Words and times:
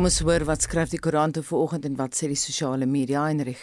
Kom 0.00 0.08
ons 0.08 0.22
hoor 0.24 0.46
wat 0.48 0.62
skryf 0.64 0.88
die 0.88 0.98
koerante 1.04 1.42
vanoggend 1.44 1.84
en 1.84 1.96
wat 1.98 2.14
sê 2.16 2.24
die 2.30 2.36
sosiale 2.40 2.86
media 2.88 3.20
Heinrich. 3.26 3.60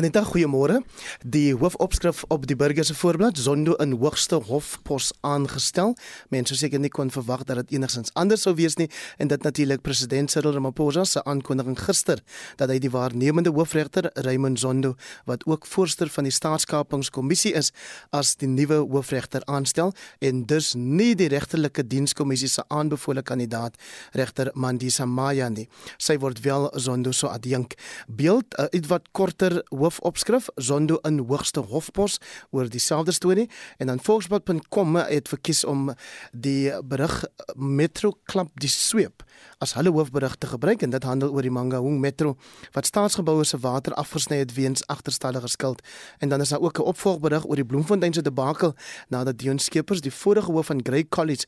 Aneta, 0.00 0.22
goeiemôre. 0.24 0.78
Die 1.20 1.50
hoofopskrif 1.52 2.22
op 2.32 2.46
die 2.48 2.56
burger 2.56 2.86
se 2.88 2.94
voorblad: 2.96 3.36
Zondo 3.36 3.74
in 3.84 3.92
hoogste 4.00 4.38
hofpos 4.48 5.10
aangestel. 5.20 5.92
Mense 6.32 6.56
seker 6.56 6.80
nie 6.80 6.88
kon 6.88 7.12
verwag 7.12 7.42
dat 7.44 7.60
dit 7.60 7.74
enigsins 7.76 8.14
anders 8.16 8.46
sou 8.48 8.54
wees 8.56 8.78
nie 8.80 8.86
en 9.20 9.28
dit 9.28 9.44
natuurlik 9.44 9.82
president 9.84 10.32
Cyril 10.32 10.54
Ramaphosa 10.56 11.04
se 11.04 11.20
aankondiging 11.28 11.76
gister 11.76 12.24
dat 12.56 12.72
hy 12.72 12.78
die 12.80 12.92
waarnemende 12.96 13.52
hoofregter 13.52 14.08
Raymond 14.24 14.64
Zondo 14.64 14.94
wat 15.28 15.44
ook 15.44 15.68
voorsteur 15.68 16.08
van 16.08 16.24
die 16.24 16.32
staatskapingskommissie 16.32 17.52
is 17.60 17.74
as 18.08 18.32
die 18.40 18.48
nuwe 18.48 18.80
hoofregter 18.88 19.44
aanstel 19.44 19.92
en 20.24 20.46
dus 20.48 20.72
nie 20.80 21.12
die 21.12 21.28
regterlike 21.28 21.84
dienskommissie 21.84 22.48
se 22.48 22.64
aanbevole 22.72 23.20
kandidaat 23.22 23.76
regter 24.16 24.48
Mandisa 24.54 25.04
Maya 25.04 25.52
nie. 25.52 25.68
Sy 25.96 26.18
word 26.18 26.40
wel 26.44 26.70
Zondo 26.78 27.12
so 27.12 27.26
adjunk. 27.26 27.74
Beeld 28.08 28.58
uh, 28.58 28.66
ietwat 28.70 29.08
korter 29.12 29.62
hoofopskrif 29.68 30.48
Zondo 30.56 30.98
in 31.02 31.18
hoogste 31.18 31.60
hofpos 31.60 32.18
oor 32.50 32.68
dieselfde 32.68 33.12
storie. 33.12 33.48
En 33.78 33.86
dan 33.86 34.00
volksblad.com 34.00 34.96
het 34.96 35.28
verkies 35.28 35.64
om 35.64 35.92
die 36.32 36.72
berig 36.82 37.24
Metro 37.54 38.14
klap 38.24 38.50
die 38.60 38.68
sweep 38.68 39.24
as 39.58 39.74
hulle 39.78 39.90
hoofberig 39.94 40.36
te 40.36 40.46
gebruik. 40.46 40.82
En 40.82 40.90
dit 40.90 41.02
handel 41.02 41.32
oor 41.32 41.42
die 41.42 41.52
Mangaung 41.52 42.00
Metro 42.00 42.36
wat 42.72 42.86
staatsgeboue 42.86 43.44
se 43.44 43.58
water 43.58 43.94
afgesny 43.94 44.40
het 44.42 44.54
weens 44.54 44.86
agterstallige 44.86 45.48
skuld. 45.48 45.82
En 46.18 46.28
dan 46.28 46.40
is 46.40 46.48
daar 46.48 46.60
ook 46.60 46.78
'n 46.78 46.82
opvolgberig 46.82 47.46
oor 47.46 47.56
die 47.56 47.64
Bloemfontein 47.64 48.12
se 48.12 48.22
debakel 48.22 48.74
nadat 49.08 49.38
Dion 49.38 49.58
Skeepers 49.58 50.00
die 50.00 50.12
vorige 50.12 50.52
hoof 50.52 50.66
van 50.66 50.80
Grey 50.82 51.04
College 51.08 51.46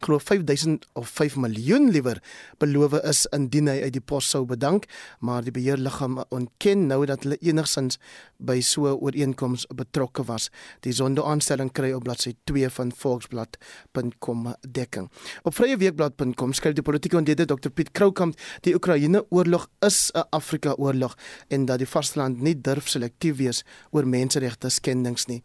glo 0.00 0.18
5000 0.18 0.86
of 0.92 1.08
5 1.10 1.36
miljoen 1.36 1.90
liewer 1.90 2.20
beloof 2.58 2.94
is 3.02 3.24
indien 3.34 3.68
hy 3.70 3.80
uit 3.82 3.94
die 3.96 4.02
pos 4.04 4.28
sou 4.30 4.44
bedank, 4.46 4.86
maar 5.20 5.42
die 5.46 5.54
beheerliggaam 5.54 6.20
ontken 6.34 6.86
nou 6.90 7.00
dat 7.08 7.26
hulle 7.26 7.38
enigsins 7.42 7.98
by 8.38 8.60
so 8.60 8.86
'n 8.86 9.00
ooreenkoms 9.00 9.66
betrokke 9.74 10.24
was. 10.24 10.50
Die 10.80 10.92
sonde-aanstelling 10.92 11.72
kry 11.72 11.92
op 11.92 12.04
bladsy 12.04 12.34
2 12.44 12.70
van 12.70 12.92
volksblad.com 12.92 14.54
dekking. 14.60 15.10
Op 15.42 15.54
vryeweekblad.com 15.54 16.52
skryf 16.52 16.74
die 16.74 16.82
politieke 16.82 17.16
ontleder 17.16 17.46
Dr 17.46 17.70
Piet 17.70 17.90
Kroukamp 17.92 18.38
die 18.62 18.74
Oekraïne-oorlog 18.74 19.68
is 19.80 20.10
'n 20.14 20.26
Afrika-oorlog 20.30 21.16
en 21.48 21.64
dat 21.64 21.78
die 21.78 21.88
vasteland 21.88 22.40
nie 22.40 22.60
durf 22.60 22.88
selektief 22.88 23.36
wees 23.36 23.64
oor 23.90 24.06
menseregte 24.06 24.68
skendings 24.68 25.26
nie 25.26 25.42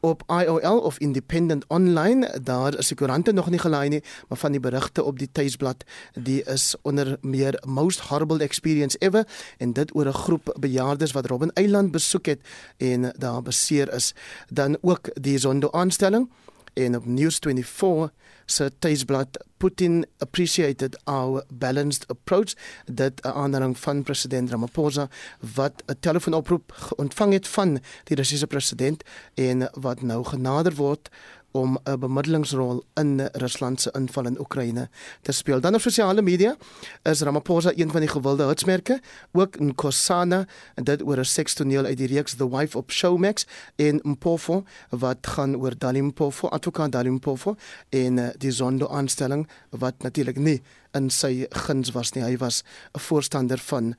op 0.00 0.22
IOL 0.26 0.80
of 0.80 0.98
Independent 0.98 1.64
Online. 1.66 2.40
Daar 2.42 2.78
is 2.78 2.88
die 2.88 2.96
koerante 2.96 3.32
nog 3.32 3.50
nie 3.50 3.58
gelaai 3.58 3.88
nie 3.88 4.02
maar 4.28 4.38
van 4.38 4.52
die 4.52 4.60
berigte 4.60 5.02
op 5.02 5.18
die 5.18 5.28
tuisblad 5.32 5.84
die 6.12 6.42
is 6.44 6.74
onder 6.82 7.16
meer 7.20 7.62
most 7.66 8.00
horrible 8.00 8.42
experience 8.42 8.98
ever 8.98 9.26
en 9.58 9.72
dit 9.72 9.94
oor 9.94 10.06
'n 10.06 10.12
groep 10.12 10.56
bejaardes 10.60 11.12
wat 11.12 11.26
Robben 11.26 11.52
Eiland 11.52 11.90
besoek 11.90 12.26
het 12.26 12.40
en 12.76 13.12
daar 13.18 13.42
beseer 13.42 13.92
is. 13.92 14.14
Dan 14.48 14.78
ook 14.80 15.08
die 15.20 15.38
Zondo 15.38 15.70
aanstelling 15.70 16.30
en 16.74 16.96
op 16.96 17.06
News 17.06 17.38
24 17.40 18.12
se 18.50 18.70
tuisblad 18.78 19.28
Putin 19.58 20.04
appreciated 20.18 20.96
our 21.04 21.44
balanced 21.52 22.04
approach 22.10 22.54
dat 22.84 23.12
'n 23.24 23.28
aandering 23.28 23.78
van 23.78 24.02
president 24.02 24.50
Ramaphosa 24.50 25.08
wat 25.54 25.82
'n 25.86 25.96
telefoonoproep 26.00 26.94
ontvang 26.96 27.32
het 27.32 27.48
van 27.48 27.80
die 28.04 28.16
Russiese 28.16 28.46
president 28.46 29.02
en 29.34 29.70
wat 29.72 30.02
nou 30.02 30.24
genader 30.24 30.74
word 30.74 31.08
om 31.50 31.78
'n 31.84 31.98
bemiddelingsrol 31.98 32.84
in 32.94 33.20
Rusland 33.32 33.80
se 33.80 33.90
inval 33.92 34.26
in 34.26 34.40
Oekraïne 34.40 34.88
te 35.22 35.32
speel. 35.32 35.60
Dan 35.60 35.74
op 35.74 35.80
sosiale 35.80 36.22
media 36.22 36.56
is 37.02 37.20
Ramaphosa 37.20 37.72
een 37.74 37.90
van 37.90 38.00
die 38.00 38.08
gewilde 38.08 38.44
hitsmerke, 38.44 39.00
ook 39.32 39.56
in 39.56 39.74
Kosana 39.74 40.46
en 40.74 40.84
dit 40.84 41.02
oor 41.02 41.18
'n 41.18 41.24
sekstoneel 41.24 41.84
uit 41.84 41.96
die 41.96 42.06
reeks 42.06 42.34
The 42.34 42.50
Wife 42.50 42.78
of 42.78 42.84
Showmax 42.86 43.46
in 43.76 44.00
Mpofu 44.02 44.62
wat 44.88 45.26
gaan 45.26 45.56
oor 45.56 45.78
Dalim 45.78 46.04
Mpofu, 46.04 46.48
advokaat 46.48 46.92
Dalim 46.92 47.12
Mpofu 47.12 47.54
en 47.88 48.18
eh, 48.18 48.28
die 48.38 48.50
Zondo 48.50 48.88
aanstelling 48.88 49.48
wat 49.70 49.94
natuurlik 50.02 50.36
nie 50.36 50.62
in 50.96 51.10
sy 51.10 51.46
guns 51.66 51.92
was 51.92 52.14
nie. 52.14 52.24
Hy 52.24 52.36
was 52.36 52.62
'n 52.94 53.00
voorstander 53.00 53.58
van 53.58 53.94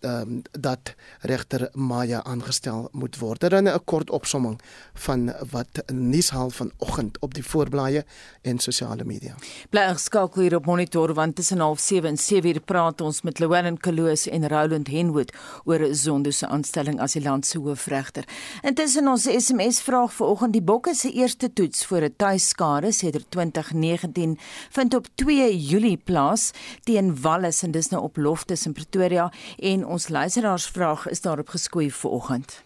um, 0.00 0.42
dat 0.50 0.94
regter 1.20 1.68
Maya 1.72 2.22
aangestel 2.24 2.88
moet 2.92 3.18
word. 3.18 3.40
Dan 3.40 3.68
'n 3.68 3.84
kort 3.84 4.10
opsomming 4.10 4.60
van 4.94 5.34
wat 5.50 5.82
nuus 5.92 6.30
haal 6.30 6.50
vanoggend 6.50 7.18
op 7.18 7.34
die 7.34 7.44
voorblaaie 7.44 8.04
en 8.42 8.58
sosiale 8.58 9.04
media. 9.04 9.34
Bly 9.70 9.92
geskakel 9.92 10.42
hier 10.42 10.56
op 10.56 10.66
monitor 10.66 11.14
want 11.14 11.36
tussen 11.36 11.58
07:30 11.58 12.04
en 12.04 12.18
7:00 12.18 12.64
praat 12.64 13.00
ons 13.00 13.22
met 13.22 13.38
Llewellyn 13.38 13.78
Kaloos 13.78 14.28
en 14.28 14.48
Roland 14.48 14.88
Henwood 14.88 15.32
oor 15.64 15.94
Zondo 15.94 16.30
se 16.30 16.46
aanstelling 16.46 17.00
as 17.00 17.12
die 17.12 17.22
land 17.22 17.46
se 17.46 17.58
hoofregter. 17.58 18.24
Intussen 18.62 19.08
ons 19.08 19.22
SMS 19.22 19.80
vraag 19.80 20.12
vanoggend 20.12 20.52
die 20.52 20.62
Bokke 20.62 20.94
se 20.94 21.12
eerste 21.12 21.52
toets 21.52 21.84
vir 21.84 22.04
'n 22.04 22.14
tuiskade 22.16 22.92
sedert 22.92 23.30
2019 23.30 24.38
vind 24.70 24.94
op 24.94 25.06
2 25.14 25.58
Julie 25.58 25.96
plaas 25.96 26.50
teen 26.84 27.20
Wallis 27.20 27.62
en 27.62 27.70
dis 27.70 27.88
nou 27.88 28.02
op 28.02 28.16
Loftus 28.16 28.66
in 28.66 28.72
Pretoria 28.72 29.32
en 29.58 29.86
ons 29.90 30.08
luisteraarsvraag 30.08 31.08
is 31.10 31.20
daarop 31.20 31.48
geskoei 31.48 31.90
vanoggend. 31.90 32.62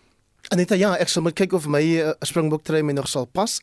Aneta 0.53 0.77
ja, 0.77 0.91
ek 1.01 1.09
sal 1.09 1.23
moet 1.25 1.39
kyk 1.39 1.55
of 1.57 1.65
my 1.73 1.81
uh, 2.03 2.11
springbok 2.21 2.67
trui 2.69 2.83
my 2.85 2.93
nog 2.93 3.07
sal 3.09 3.25
pas. 3.25 3.55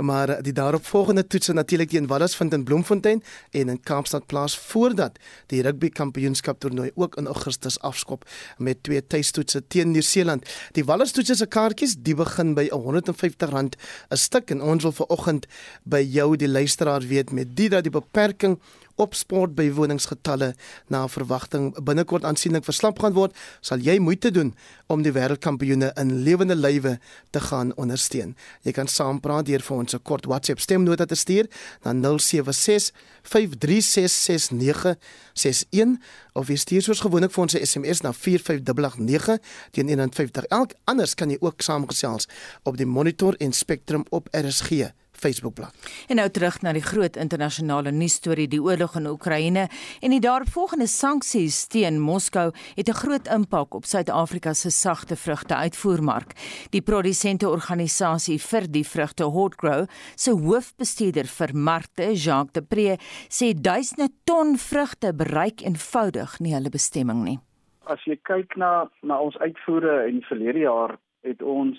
Maar 0.00 0.30
uh, 0.32 0.36
die 0.40 0.54
daaropvolgende 0.56 1.26
toetse 1.28 1.52
natuurlik 1.52 1.90
teen 1.92 2.06
Wallis 2.08 2.32
vind 2.38 2.54
in 2.56 2.64
Bloemfontein 2.64 3.20
en 3.52 3.72
in 3.74 3.80
Kaapstad 3.84 4.24
plaas 4.32 4.56
voordat 4.70 5.18
die 5.52 5.60
rugby 5.62 5.90
kampioenskap 5.92 6.62
toernooi 6.64 6.88
ook 6.94 7.18
in 7.20 7.28
Augustus 7.28 7.76
afskop 7.84 8.24
met 8.56 8.80
twee 8.82 9.04
tuistoetse 9.04 9.60
teen 9.68 9.92
Nieu-Seeland. 9.92 10.48
Die 10.72 10.86
Wallis 10.88 11.12
toetse 11.12 11.36
se 11.36 11.46
kaartjies 11.46 11.98
die 12.00 12.16
begin 12.16 12.56
by 12.56 12.64
R150 12.72 13.52
'n 13.52 14.16
stuk 14.16 14.50
en 14.56 14.64
ons 14.64 14.88
wil 14.88 14.96
vanoggend 15.04 15.46
by 15.84 16.00
jou 16.00 16.32
die 16.36 16.48
luisteraar 16.48 17.04
weet 17.04 17.32
met 17.32 17.52
die 17.56 17.68
dat 17.68 17.84
die 17.84 17.92
beperking 17.92 18.56
op 18.96 19.14
sportbywoningsgetalle 19.14 20.54
na 20.88 21.08
verwagting 21.08 21.84
binnekort 21.84 22.24
aansienlik 22.24 22.64
verslap 22.64 22.98
gaan 22.98 23.12
word, 23.12 23.36
sal 23.60 23.78
jy 23.78 23.98
moeite 23.98 24.30
doen 24.30 24.54
om 24.92 25.02
die 25.02 25.12
wêreldkampioene 25.12 25.92
in 26.00 26.22
lewende 26.26 26.56
lywe 26.56 26.98
te 27.30 27.40
gaan 27.40 27.72
ondersteun. 27.80 28.36
Jy 28.62 28.72
kan 28.76 28.88
saampraat 28.88 29.46
deur 29.46 29.62
vir 29.62 29.76
ons 29.76 29.94
'n 29.94 30.02
kort 30.02 30.26
WhatsApp 30.26 30.60
stemnota 30.60 31.04
te 31.06 31.14
stuur 31.14 31.46
na 31.84 31.92
076 31.92 32.92
5366961 33.22 35.98
of 36.32 36.48
jy 36.48 36.56
stuur 36.56 36.82
soos 36.82 37.00
gewoonlik 37.00 37.32
vir 37.32 37.42
ons 37.42 37.54
'n 37.54 37.66
SMS 37.66 38.00
na 38.00 38.12
45889 38.12 39.38
teen 39.70 39.88
150 39.88 40.44
elk. 40.44 40.72
Anders 40.84 41.14
kan 41.14 41.30
jy 41.30 41.36
ook 41.40 41.62
saamgesels 41.62 42.28
op 42.62 42.76
die 42.76 42.86
Monitor 42.86 43.34
en 43.38 43.52
Spectrum 43.52 44.04
op 44.10 44.28
RSG. 44.30 45.01
Facebookblad. 45.22 45.72
En 46.10 46.18
nou 46.18 46.28
terug 46.30 46.58
na 46.62 46.72
die 46.74 46.84
groot 46.84 47.16
internasionale 47.16 47.92
nuusstorie, 47.94 48.48
die 48.50 48.62
oorlog 48.62 48.96
in 48.98 49.06
Oekraïne 49.10 49.68
en 50.00 50.14
die 50.14 50.20
daaropvolgende 50.22 50.88
sanksies 50.90 51.66
teen 51.72 52.00
Moskou 52.02 52.50
het 52.76 52.88
'n 52.88 53.00
groot 53.02 53.26
impak 53.26 53.74
op 53.74 53.84
Suid-Afrika 53.84 54.52
se 54.52 54.70
sagte 54.70 55.16
vrugte 55.16 55.54
uitvoermark. 55.54 56.32
Die 56.70 56.82
produsente 56.82 57.48
organisasie 57.48 58.38
vir 58.38 58.66
die 58.70 58.84
vrugte 58.84 59.24
Hotgrow 59.24 59.86
se 60.16 60.30
hoofbestuurder 60.30 61.26
vir 61.26 61.50
markte, 61.54 62.14
Jacques 62.14 62.52
de 62.52 62.62
Pre, 62.62 62.96
sê 63.28 63.54
duisende 63.54 64.08
ton 64.24 64.56
vrugte 64.58 65.14
bereik 65.14 65.60
eenvoudig 65.60 66.38
nie 66.40 66.54
hulle 66.54 66.70
bestemming 66.70 67.24
nie. 67.24 67.38
As 67.84 68.02
jy 68.04 68.16
kyk 68.22 68.56
na 68.56 68.90
na 69.02 69.18
ons 69.18 69.36
uitvoere 69.36 70.08
in 70.08 70.22
verlede 70.22 70.58
jaar 70.58 70.98
het 71.22 71.42
ons 71.42 71.78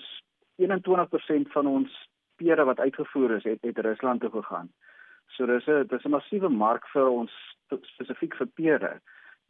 21% 0.56 1.52
van 1.52 1.66
ons 1.66 1.90
pere 2.36 2.64
wat 2.64 2.80
uitgevoer 2.80 3.36
is 3.36 3.44
het 3.44 3.62
het 3.62 3.78
Rusland 3.78 4.20
toe 4.20 4.30
gegaan. 4.30 4.70
So 5.36 5.46
dis 5.46 5.66
'n 5.66 5.86
dis 5.86 6.04
'n 6.04 6.10
massiewe 6.10 6.48
mark 6.48 6.88
vir 6.88 7.08
ons 7.08 7.32
spesifiek 7.82 8.34
vir 8.36 8.46
pere. 8.46 9.00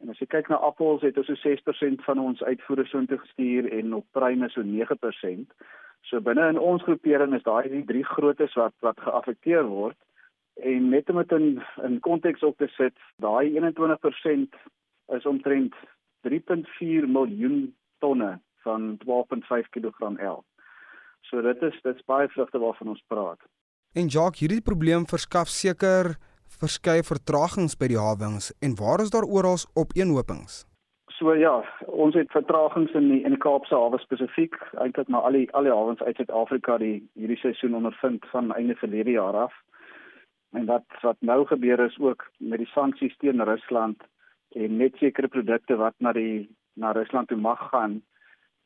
En 0.01 0.09
as 0.09 0.19
jy 0.19 0.27
kyk 0.27 0.49
na 0.49 0.55
appels 0.55 1.01
het 1.01 1.17
ons 1.17 1.27
so 1.27 1.35
6% 1.35 2.03
van 2.03 2.19
ons 2.19 2.43
uitvoere 2.43 2.85
soontoe 2.85 3.17
gestuur 3.17 3.71
en 3.71 3.93
op 3.93 4.05
pruime 4.11 4.49
so 4.49 4.61
9%. 4.61 5.53
So 6.01 6.21
binne 6.21 6.49
in 6.49 6.59
ons 6.59 6.83
groepering 6.83 7.33
is 7.33 7.43
daai 7.43 7.69
die 7.69 7.85
drie 7.85 8.03
grootes 8.03 8.53
wat 8.59 8.73
wat 8.79 8.99
geaffekteer 8.99 9.63
word. 9.63 9.97
En 10.55 10.89
net 10.89 11.09
om 11.09 11.17
dit 11.17 11.31
in 11.31 11.63
in 11.83 11.99
konteks 11.99 12.43
op 12.43 12.57
te 12.57 12.67
sit, 12.67 12.97
daai 13.17 13.55
21% 13.55 14.55
is 15.17 15.25
omtrent 15.25 15.75
3.4 16.27 17.07
miljoen 17.07 17.75
tonne 17.99 18.39
van 18.65 18.97
12.5 19.05 19.69
kg 19.69 20.17
elk. 20.17 20.54
So 21.35 21.41
dit 21.43 21.63
is 21.67 21.75
dit's 21.83 22.03
baie 22.07 22.29
vrugte 22.31 22.59
waarvan 22.63 22.93
ons 22.93 23.01
praat. 23.11 23.41
En 23.99 24.07
Jacques, 24.07 24.39
hierdie 24.39 24.61
probleem 24.63 25.03
verskaf 25.03 25.49
seker 25.51 26.13
verskeie 26.61 27.03
vertragings 27.03 27.73
by 27.75 27.89
die 27.91 27.97
hawens 27.99 28.53
en 28.63 28.77
waar 28.79 29.01
is 29.03 29.11
daar 29.11 29.27
oral 29.27 29.57
opeenhopings? 29.75 30.61
So 31.17 31.33
ja, 31.35 31.57
ons 31.91 32.15
het 32.15 32.31
vertragings 32.31 32.95
in 32.95 33.09
die 33.11 33.19
in 33.27 33.35
die 33.35 33.41
Kaapse 33.43 33.75
hawe 33.75 33.99
spesifiek, 33.99 34.55
eintlik 34.79 35.11
maar 35.11 35.27
al 35.27 35.35
die 35.35 35.49
al 35.51 35.67
die 35.67 35.73
hawens 35.75 36.03
uit 36.07 36.21
Suid-Afrika 36.21 36.77
die 36.79 37.01
hierdie 37.19 37.39
seisoen 37.41 37.75
ondervind 37.81 38.23
van 38.31 38.53
einde 38.55 38.77
verlede 38.79 39.17
jaar 39.17 39.35
af. 39.47 39.57
En 40.55 40.69
wat 40.71 40.87
wat 41.03 41.19
nou 41.19 41.41
gebeur 41.51 41.83
is 41.83 41.97
ook 41.99 42.23
met 42.39 42.63
die 42.63 42.71
sanksies 42.71 43.17
teen 43.19 43.43
Rusland 43.43 44.07
en 44.55 44.79
net 44.79 44.95
sekere 45.03 45.27
produkte 45.27 45.75
wat 45.83 45.99
na 45.99 46.15
die 46.15 46.47
na 46.79 46.95
Rusland 46.95 47.27
toe 47.27 47.39
mag 47.43 47.59
gaan 47.73 47.99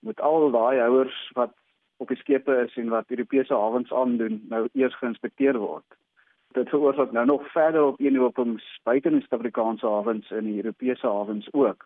moet 0.05 0.21
al 0.21 0.51
daai 0.53 0.77
houers 0.85 1.17
wat 1.33 1.57
op 1.99 2.07
die 2.07 2.17
skepe 2.17 2.55
is 2.65 2.75
en 2.79 2.89
wat 2.89 3.11
Europese 3.11 3.53
hawens 3.53 3.91
aandoen 3.93 4.39
nou 4.49 4.67
eers 4.73 4.95
geïnspekteer 5.01 5.57
word. 5.59 5.85
Dit 6.55 6.69
veroorsaak 6.71 7.11
nou 7.11 7.25
nog 7.25 7.43
verder 7.51 7.83
op 7.91 7.99
eenhopings 7.99 8.65
buite 8.87 9.09
in 9.09 9.21
Suid-Afrikaanse 9.21 9.87
hawens 9.87 10.31
en 10.31 10.47
die 10.47 10.61
Europese 10.63 11.07
hawens 11.07 11.49
ook. 11.53 11.85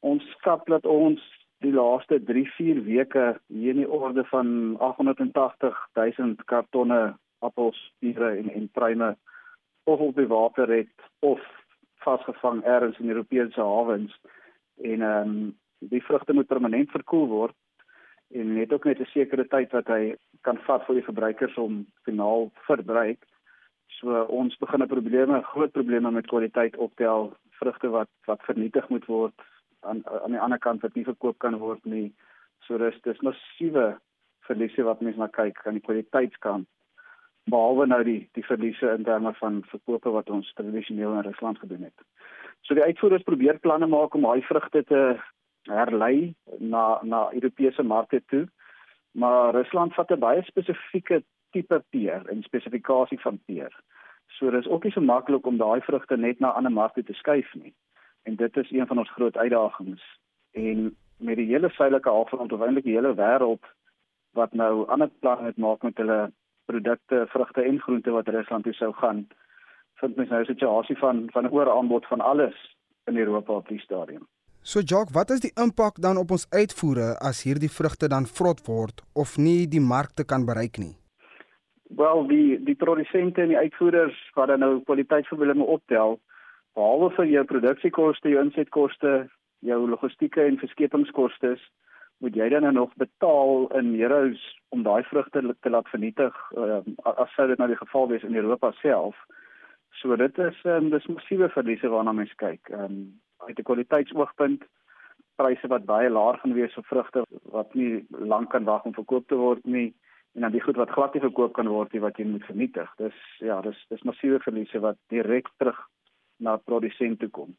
Ons 0.00 0.26
skat 0.36 0.66
dat 0.66 0.86
ons 0.86 1.22
die 1.64 1.72
laaste 1.72 2.18
3-4 2.26 2.82
weke 2.86 3.28
hier 3.46 3.74
in 3.74 3.82
die 3.82 3.90
orde 3.90 4.24
van 4.30 4.76
880 4.78 5.78
000 5.94 6.34
kartonne 6.50 7.16
appels, 7.38 7.78
pere 7.98 8.34
en 8.36 8.50
en 8.50 8.68
pruime 8.74 9.14
of 9.84 10.00
op 10.00 10.16
die 10.16 10.26
water 10.26 10.70
het 10.70 11.08
of 11.18 11.40
vasgevang 12.04 12.62
ergens 12.64 12.98
in 12.98 13.08
Europese 13.14 13.60
hawens 13.60 14.20
en 14.82 15.02
ehm 15.02 15.30
um, 15.30 15.56
die 15.78 16.02
vrugte 16.02 16.34
moet 16.34 16.46
permanent 16.46 16.90
verkoel 16.90 17.26
word 17.30 17.54
en 18.30 18.54
net 18.54 18.72
ook 18.72 18.84
net 18.84 19.00
'n 19.00 19.10
sekere 19.12 19.48
tyd 19.48 19.72
wat 19.72 19.86
hy 19.86 20.16
kan 20.42 20.58
vat 20.66 20.84
vir 20.86 20.94
die 20.94 21.04
verbruikers 21.04 21.56
om 21.56 21.86
finaal 22.04 22.50
verbruik. 22.66 23.24
So 23.98 24.22
ons 24.24 24.56
begin 24.56 24.82
'n 24.82 24.88
probleme, 24.88 25.42
groot 25.42 25.72
probleme 25.72 26.10
met 26.10 26.26
kwaliteit 26.26 26.76
optel, 26.76 27.32
vrugte 27.50 27.88
wat 27.88 28.08
wat 28.26 28.42
vernietig 28.42 28.88
moet 28.88 29.06
word 29.06 29.34
aan 29.80 30.02
aan 30.24 30.30
die 30.30 30.40
ander 30.40 30.58
kant 30.58 30.82
wat 30.82 30.94
nie 30.94 31.04
verkoop 31.04 31.38
kan 31.38 31.58
word 31.58 31.84
nie. 31.84 32.12
So 32.66 32.78
dis 32.78 33.00
dis 33.02 33.20
massiewe 33.20 33.98
verliese 34.40 34.82
wat 34.82 35.00
mense 35.00 35.18
na 35.18 35.26
kyk 35.26 35.66
aan 35.66 35.78
die 35.78 35.86
kwaliteitskant. 35.86 36.68
Behalwe 37.50 37.86
nou 37.86 38.02
die 38.04 38.28
die 38.32 38.44
verliese 38.44 38.92
in 38.94 39.04
terme 39.04 39.32
van 39.40 39.62
verkope 39.72 40.10
wat 40.10 40.30
ons 40.30 40.52
tradisioneel 40.52 41.12
in 41.12 41.26
Rusland 41.30 41.58
gedoen 41.58 41.82
het. 41.82 42.06
So 42.60 42.74
die 42.74 42.84
uitvoerders 42.84 43.22
probeer 43.22 43.58
planne 43.58 43.86
maak 43.86 44.14
om 44.14 44.22
daai 44.22 44.42
vrugte 44.42 44.84
te 44.84 45.02
herlei 45.62 46.34
na 46.58 47.00
na 47.02 47.32
Europese 47.32 47.82
markte 47.82 48.22
toe. 48.26 48.48
Maar 49.12 49.54
Rusland 49.54 49.94
vat 49.94 50.10
'n 50.10 50.18
baie 50.18 50.42
spesifieke 50.42 51.22
tipe 51.50 51.84
peer 51.90 52.28
en 52.28 52.42
spesifikasie 52.42 53.20
van 53.20 53.40
peer. 53.46 53.72
So 54.26 54.50
dis 54.50 54.66
ook 54.66 54.84
nie 54.84 54.92
so 54.92 55.00
maklik 55.00 55.46
om 55.46 55.56
daai 55.56 55.80
vrugte 55.80 56.16
net 56.16 56.40
na 56.40 56.50
ander 56.50 56.72
markte 56.72 57.02
te 57.02 57.12
skuif 57.12 57.54
nie 57.54 57.74
en 58.28 58.36
dit 58.36 58.56
is 58.56 58.70
een 58.70 58.86
van 58.86 58.98
ons 58.98 59.10
groot 59.10 59.36
uitdagings 59.36 60.02
en 60.52 60.96
met 61.16 61.36
die 61.36 61.46
hele 61.46 61.70
suidelike 61.70 62.08
halfrond 62.08 62.52
of 62.52 62.60
eintlik 62.60 62.84
die 62.84 62.96
hele 62.98 63.14
wêreld 63.14 63.64
wat 64.38 64.52
nou 64.52 64.86
ander 64.94 65.10
planne 65.24 65.48
het 65.48 65.56
maak 65.56 65.82
met 65.82 65.96
hulle 65.96 66.18
produkte, 66.70 67.24
vrugte 67.32 67.62
en 67.62 67.80
groente 67.80 68.10
wat 68.10 68.28
Rusland 68.28 68.64
toe 68.64 68.74
sou 68.76 68.92
gaan 69.00 69.26
vind 70.00 70.16
mens 70.16 70.30
nou 70.30 70.42
'n 70.42 70.52
situasie 70.52 70.98
van 70.98 71.22
van 71.32 71.44
'n 71.44 71.54
ooraanbod 71.58 72.06
van 72.06 72.20
alles 72.20 72.76
in 73.04 73.16
Europa 73.16 73.52
op 73.52 73.68
die 73.68 73.80
stadium. 73.80 74.26
So 74.62 74.80
Jock, 74.80 75.10
wat 75.12 75.30
is 75.30 75.40
die 75.40 75.52
impak 75.56 76.00
dan 76.02 76.18
op 76.20 76.30
ons 76.30 76.46
uitvoere 76.50 77.14
as 77.24 77.42
hierdie 77.46 77.70
vrugte 77.72 78.08
dan 78.08 78.26
vrot 78.26 78.60
word 78.66 79.02
of 79.14 79.36
nie 79.38 79.66
die 79.66 79.80
markte 79.80 80.24
kan 80.24 80.44
bereik 80.44 80.78
nie? 80.78 80.94
Wel, 81.96 82.26
die 82.28 82.58
die 82.64 82.76
produsente 82.76 83.42
en 83.42 83.48
die 83.48 83.56
uitvoerders 83.56 84.18
wat 84.36 84.52
dan 84.52 84.60
nou 84.60 84.82
kwaliteitsverwille 84.84 85.56
optel, 85.64 86.18
behalwe 86.76 87.10
vir 87.16 87.30
jou 87.32 87.44
produksiekoste, 87.44 88.28
jou 88.28 88.42
insetkoste, 88.44 89.14
jou 89.64 89.78
logistieke 89.88 90.44
en 90.44 90.60
verskepingskoste, 90.60 91.56
moet 92.18 92.36
jy 92.36 92.48
dan 92.52 92.74
nog 92.74 92.92
betaal 93.00 93.68
in 93.78 93.94
euros 94.00 94.42
om 94.74 94.82
daai 94.82 95.02
vrugte 95.08 95.42
te 95.60 95.70
laat 95.70 95.88
vernietig 95.88 96.34
uh, 96.58 96.82
as 97.14 97.32
sou 97.36 97.46
dit 97.48 97.58
nou 97.58 97.68
die 97.70 97.78
geval 97.78 98.08
wees 98.10 98.26
in 98.26 98.36
Europa 98.36 98.72
self. 98.82 99.16
So 100.02 100.16
dit 100.16 100.38
is 100.38 100.60
um, 100.64 100.90
dis 100.90 101.06
massiewe 101.06 101.48
verliese 101.54 101.88
waarna 101.88 102.12
mens 102.12 102.34
kyk. 102.36 102.68
Ehm 102.74 102.84
um, 102.84 103.00
uit 103.48 103.58
'n 103.58 103.68
kwaliteitsoogpunt 103.70 104.64
pryse 105.38 105.70
wat 105.70 105.86
baie 105.86 106.10
laag 106.10 106.40
gaan 106.40 106.54
wees 106.54 106.74
vir 106.74 106.86
vrugte 106.90 107.24
wat 107.54 107.74
nie 107.74 108.06
lank 108.10 108.50
kan 108.50 108.64
wag 108.64 108.84
om 108.84 108.94
verkoop 108.94 109.28
te 109.28 109.38
word 109.38 109.64
nie 109.64 109.94
en 110.34 110.44
dan 110.46 110.52
die 110.54 110.62
goed 110.62 110.76
wat 110.76 110.92
glad 110.94 111.14
nie 111.14 111.24
verkoop 111.24 111.54
kan 111.56 111.68
word 111.68 111.92
nie 111.92 112.02
wat 112.04 112.18
jy 112.18 112.26
moet 112.28 112.44
vernietig. 112.46 112.90
Dis 112.98 113.16
ja, 113.44 113.60
dis 113.64 113.78
dis 113.92 114.04
massiewe 114.06 114.38
verliese 114.44 114.82
wat 114.84 114.98
direk 115.14 115.48
terug 115.58 115.78
na 116.38 116.56
produsent 116.56 117.18
toe 117.22 117.30
kom. 117.30 117.56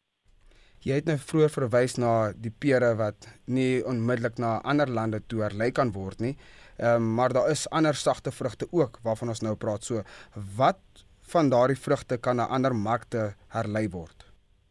Jy 0.85 1.01
het 1.01 1.09
nou 1.09 1.17
vroeër 1.19 1.51
verwys 1.51 1.97
na 1.99 2.31
die 2.31 2.53
pere 2.55 2.93
wat 2.95 3.27
nie 3.51 3.81
onmiddellik 3.83 4.39
na 4.39 4.59
ander 4.63 4.87
lande 4.87 5.19
toe 5.27 5.43
herlei 5.43 5.73
kan 5.75 5.91
word 5.95 6.23
nie. 6.23 6.37
Ehm 6.77 7.03
um, 7.03 7.09
maar 7.19 7.35
daar 7.35 7.51
is 7.51 7.67
ander 7.75 7.95
sagte 7.95 8.31
vrugte 8.31 8.67
ook 8.71 9.01
waarvan 9.03 9.35
ons 9.35 9.43
nou 9.43 9.55
praat. 9.55 9.83
So 9.83 10.03
wat 10.57 10.79
van 11.33 11.49
daardie 11.51 11.77
vrugte 11.77 12.17
kan 12.17 12.39
na 12.39 12.47
ander 12.47 12.75
markte 12.75 13.33
herlei 13.49 13.89
word? 13.91 14.28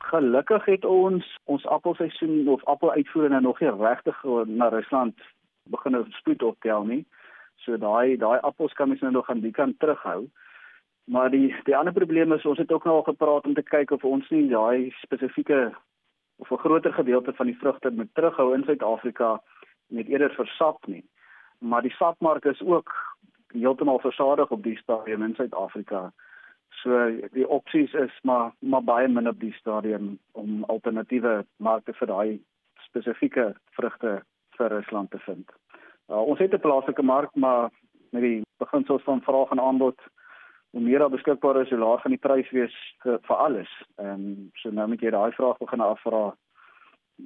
Gelukkig 0.09 0.65
het 0.65 0.85
ons 0.85 1.27
ons 1.45 1.67
appelseisoen 1.67 2.49
of 2.49 2.65
appeluitvoere 2.65 3.29
nou 3.29 3.41
nog 3.45 3.61
nie 3.61 3.71
regtig 3.71 4.23
na 4.47 4.69
Rusland 4.69 5.21
begin 5.69 6.05
spoed 6.17 6.43
optel 6.43 6.85
nie. 6.85 7.03
So 7.65 7.77
daai 7.77 8.17
daai 8.17 8.39
appels 8.41 8.73
kan 8.73 8.89
mens 8.89 9.01
nou 9.05 9.13
nog 9.13 9.29
aan 9.29 9.43
die 9.45 9.53
kant 9.53 9.79
terughou. 9.79 10.29
Maar 11.13 11.31
die 11.31 11.55
die 11.65 11.77
ander 11.77 11.93
probleem 11.93 12.33
is 12.33 12.47
ons 12.47 12.59
het 12.59 12.73
ook 12.73 12.85
nou 12.85 12.97
al 12.97 13.03
gepraat 13.11 13.47
om 13.47 13.55
te 13.55 13.63
kyk 13.63 13.91
of 13.91 14.05
ons 14.05 14.29
nie 14.31 14.49
daai 14.49 14.91
spesifieke 15.03 15.61
of 16.37 16.51
'n 16.51 16.63
groter 16.65 16.93
gedeelte 16.93 17.33
van 17.33 17.47
die 17.47 17.59
vrugte 17.59 17.91
moet 17.91 18.15
terughou 18.15 18.55
in 18.55 18.65
Suid-Afrika 18.65 19.41
net 19.89 20.09
eerder 20.09 20.35
versap 20.35 20.87
nie. 20.87 21.05
Maar 21.59 21.83
die 21.83 21.97
sapmark 21.99 22.45
is 22.45 22.63
ook 22.63 22.93
heeltemal 23.53 23.99
versadig 23.99 24.51
op 24.51 24.63
die 24.63 24.77
stadium 24.77 25.23
in 25.23 25.35
Suid-Afrika. 25.35 26.13
So 26.83 27.11
die 27.35 27.49
opsies 27.49 27.95
is 27.95 28.15
maar 28.23 28.53
maar 28.61 28.85
baie 28.85 29.09
min 29.09 29.29
op 29.29 29.41
die 29.41 29.53
stadium 29.53 30.19
om 30.33 30.65
alternatiewe 30.65 31.45
markte 31.57 31.93
vir 32.01 32.07
daai 32.07 32.41
spesifieke 32.87 33.55
vrugte 33.79 34.21
vir 34.59 34.71
Rusland 34.75 35.11
te 35.11 35.19
vind. 35.19 35.51
Uh, 36.09 36.23
ons 36.23 36.39
het 36.39 36.55
'n 36.55 36.61
plaaslike 36.61 37.03
mark, 37.03 37.35
maar 37.35 37.71
met 38.11 38.23
die 38.23 38.43
beginsels 38.59 39.03
van 39.03 39.23
vraag 39.23 39.51
en 39.51 39.61
aanbod 39.61 39.99
hoe 40.71 40.81
meer 40.81 40.99
daar 40.99 41.11
beskikbaar 41.11 41.61
is, 41.63 41.71
hoe 41.71 41.79
laer 41.79 41.99
gaan 41.99 42.13
die 42.13 42.27
prys 42.27 42.51
wees 42.51 42.75
vir, 43.03 43.19
vir 43.23 43.37
alles. 43.37 43.71
Ehm 43.97 44.13
um, 44.13 44.51
so 44.55 44.71
nou 44.71 44.89
moet 44.89 45.01
jy 45.01 45.11
daai 45.11 45.33
vraag 45.33 45.59
begin 45.59 45.81
afvra. 45.81 46.23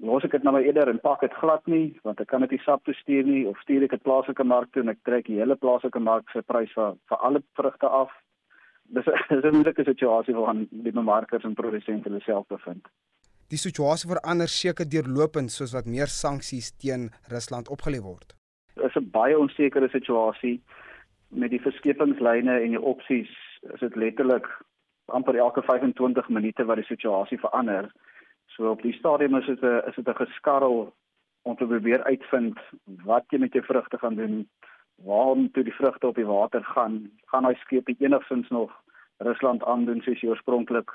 Los 0.01 0.25
ek 0.25 0.33
dit 0.33 0.43
nou 0.43 0.53
maar 0.55 0.67
eerder 0.67 0.89
en 0.89 1.01
pak 1.01 1.21
dit 1.21 1.35
glad 1.41 1.67
nie, 1.67 1.99
want 2.03 2.21
ek 2.21 2.29
kan 2.29 2.41
dit 2.41 2.51
nie 2.51 2.63
sap 2.65 2.85
toe 2.85 2.95
stuur 2.95 3.25
nie 3.29 3.47
of 3.49 3.59
stuur 3.61 3.83
ek 3.85 3.97
dit 3.97 4.03
plaaslike 4.03 4.45
mark 4.45 4.71
toe 4.73 4.83
en 4.83 4.95
ek 4.95 5.03
trek 5.05 5.27
die 5.27 5.41
hele 5.41 5.57
plaaslike 5.57 6.01
mark 6.01 6.31
se 6.31 6.43
prys 6.43 6.73
vir 6.79 6.95
vir 7.11 7.19
alle 7.19 7.43
vrugte 7.59 7.89
af. 7.89 8.15
Dis 8.93 9.05
dis 9.29 9.45
'n 9.45 9.55
moeilike 9.57 9.85
situasie 9.85 10.35
waarin 10.35 10.69
die 10.71 10.93
bemarkers 10.93 11.45
en 11.45 11.55
produsente 11.55 12.09
hulle 12.09 12.21
self 12.21 12.47
bevind. 12.47 12.89
Die 13.53 13.61
situasie 13.61 14.09
verander 14.11 14.49
seker 14.49 14.89
deurlopend 14.89 15.53
soos 15.53 15.73
wat 15.77 15.87
meer 15.95 16.11
sanksies 16.13 16.73
teen 16.83 17.11
Rusland 17.33 17.69
opgelê 17.69 18.01
word. 18.01 18.37
Dit 18.75 18.85
is 18.85 18.97
'n 18.97 19.11
baie 19.11 19.39
onsekere 19.39 19.89
situasie 19.89 20.61
met 21.29 21.51
die 21.51 21.61
verskepingslyne 21.61 22.61
en 22.61 22.71
die 22.77 22.81
opsies 22.93 23.33
is 23.75 23.81
dit 23.81 23.97
letterlik 23.97 24.47
amper 25.07 25.37
elke 25.37 25.63
25 25.63 26.29
minute 26.29 26.65
wat 26.65 26.77
die 26.77 26.91
situasie 26.91 27.39
verander. 27.39 27.93
So 28.47 28.71
op 28.71 28.83
die 28.83 28.93
stadium 28.93 29.37
is 29.37 29.47
dit 29.47 29.63
'n 29.63 29.83
is 29.89 29.97
dit 29.97 30.09
'n 30.09 30.21
geskarrel 30.25 30.93
om 31.43 31.57
te 31.57 31.67
probeer 31.67 32.05
uitvind 32.05 32.59
wat 33.05 33.25
jy 33.31 33.39
met 33.39 33.53
jou 33.53 33.65
vrugte 33.65 33.99
gaan 33.99 34.15
doen. 34.15 34.49
Waar 34.97 35.37
moet 35.37 35.55
die 35.55 35.75
vrugte 35.75 36.07
op 36.07 36.15
die 36.15 36.27
water 36.27 36.65
gaan? 36.65 37.11
Gaan 37.27 37.43
daai 37.43 37.57
skip 37.57 37.89
enigstens 37.89 38.49
nog 38.49 38.82
Rusland 39.23 39.65
aandoen 39.65 40.03
soos 40.03 40.21
jy 40.21 40.29
oorspronklik 40.29 40.91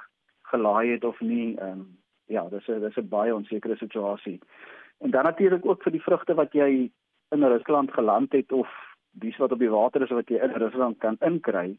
gelaai 0.51 0.91
het 0.91 1.03
of 1.03 1.19
nie? 1.19 1.55
Ehm 1.57 1.79
um, 1.79 1.98
ja, 2.27 2.43
dis 2.50 2.67
'n 2.67 2.79
dis 2.79 2.98
'n 2.98 3.10
baie 3.10 3.36
onsekere 3.36 3.75
situasie. 3.75 4.39
En 5.00 5.12
dan 5.12 5.24
natuurlik 5.24 5.65
ook 5.65 5.84
vir 5.84 5.91
die 5.91 6.03
vrugte 6.03 6.34
wat 6.34 6.53
jy 6.53 6.91
in 7.29 7.43
Rusland 7.43 7.91
geland 7.91 8.31
het 8.31 8.51
of 8.51 8.69
dis 9.12 9.38
wat 9.38 9.51
op 9.51 9.60
die 9.60 9.69
water 9.69 10.01
is 10.01 10.10
wat 10.10 10.29
jy 10.29 10.38
in 10.38 10.51
Rusland 10.51 10.98
kan 10.98 11.17
inkry 11.19 11.77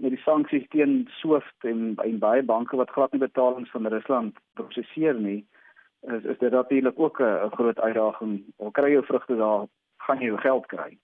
met 0.00 0.10
die 0.10 0.22
sanksies 0.22 0.68
teen 0.68 1.08
SWIFT 1.20 1.64
en, 1.64 1.94
en 1.96 2.18
baie 2.18 2.42
banke 2.42 2.76
wat 2.76 2.90
glad 2.90 3.12
nie 3.12 3.20
betalings 3.20 3.70
van 3.70 3.86
Rusland 3.86 4.36
prosesseer 4.54 5.14
nie 5.14 5.46
is 6.00 6.24
is 6.24 6.38
dit 6.38 6.52
natuurlik 6.52 6.98
ook 6.98 7.20
'n 7.20 7.50
groot 7.50 7.80
uitdaging. 7.80 8.44
Al 8.56 8.70
kry 8.70 8.92
jy 8.92 9.02
vrugte 9.02 9.36
daar, 9.36 9.66
gaan 9.96 10.18
jy 10.18 10.26
jou 10.26 10.38
geld 10.38 10.66
kry. 10.66 10.98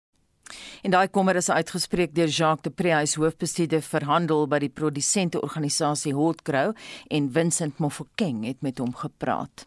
En 0.84 0.92
daai 0.92 1.08
kommer 1.08 1.38
is 1.40 1.46
uitgespreek 1.48 2.10
deur 2.12 2.28
Jacques 2.28 2.66
de 2.66 2.70
Preys 2.70 3.14
hoofbestuurder 3.16 3.80
verhandel 3.80 4.42
by 4.52 4.58
die 4.60 4.68
produsente 4.68 5.40
organisasie 5.40 6.10
Hotgrow 6.12 6.74
en 7.08 7.30
Vincent 7.32 7.80
Mofokeng 7.80 8.42
het 8.44 8.60
met 8.60 8.82
hom 8.82 8.90
gepraat. 9.00 9.64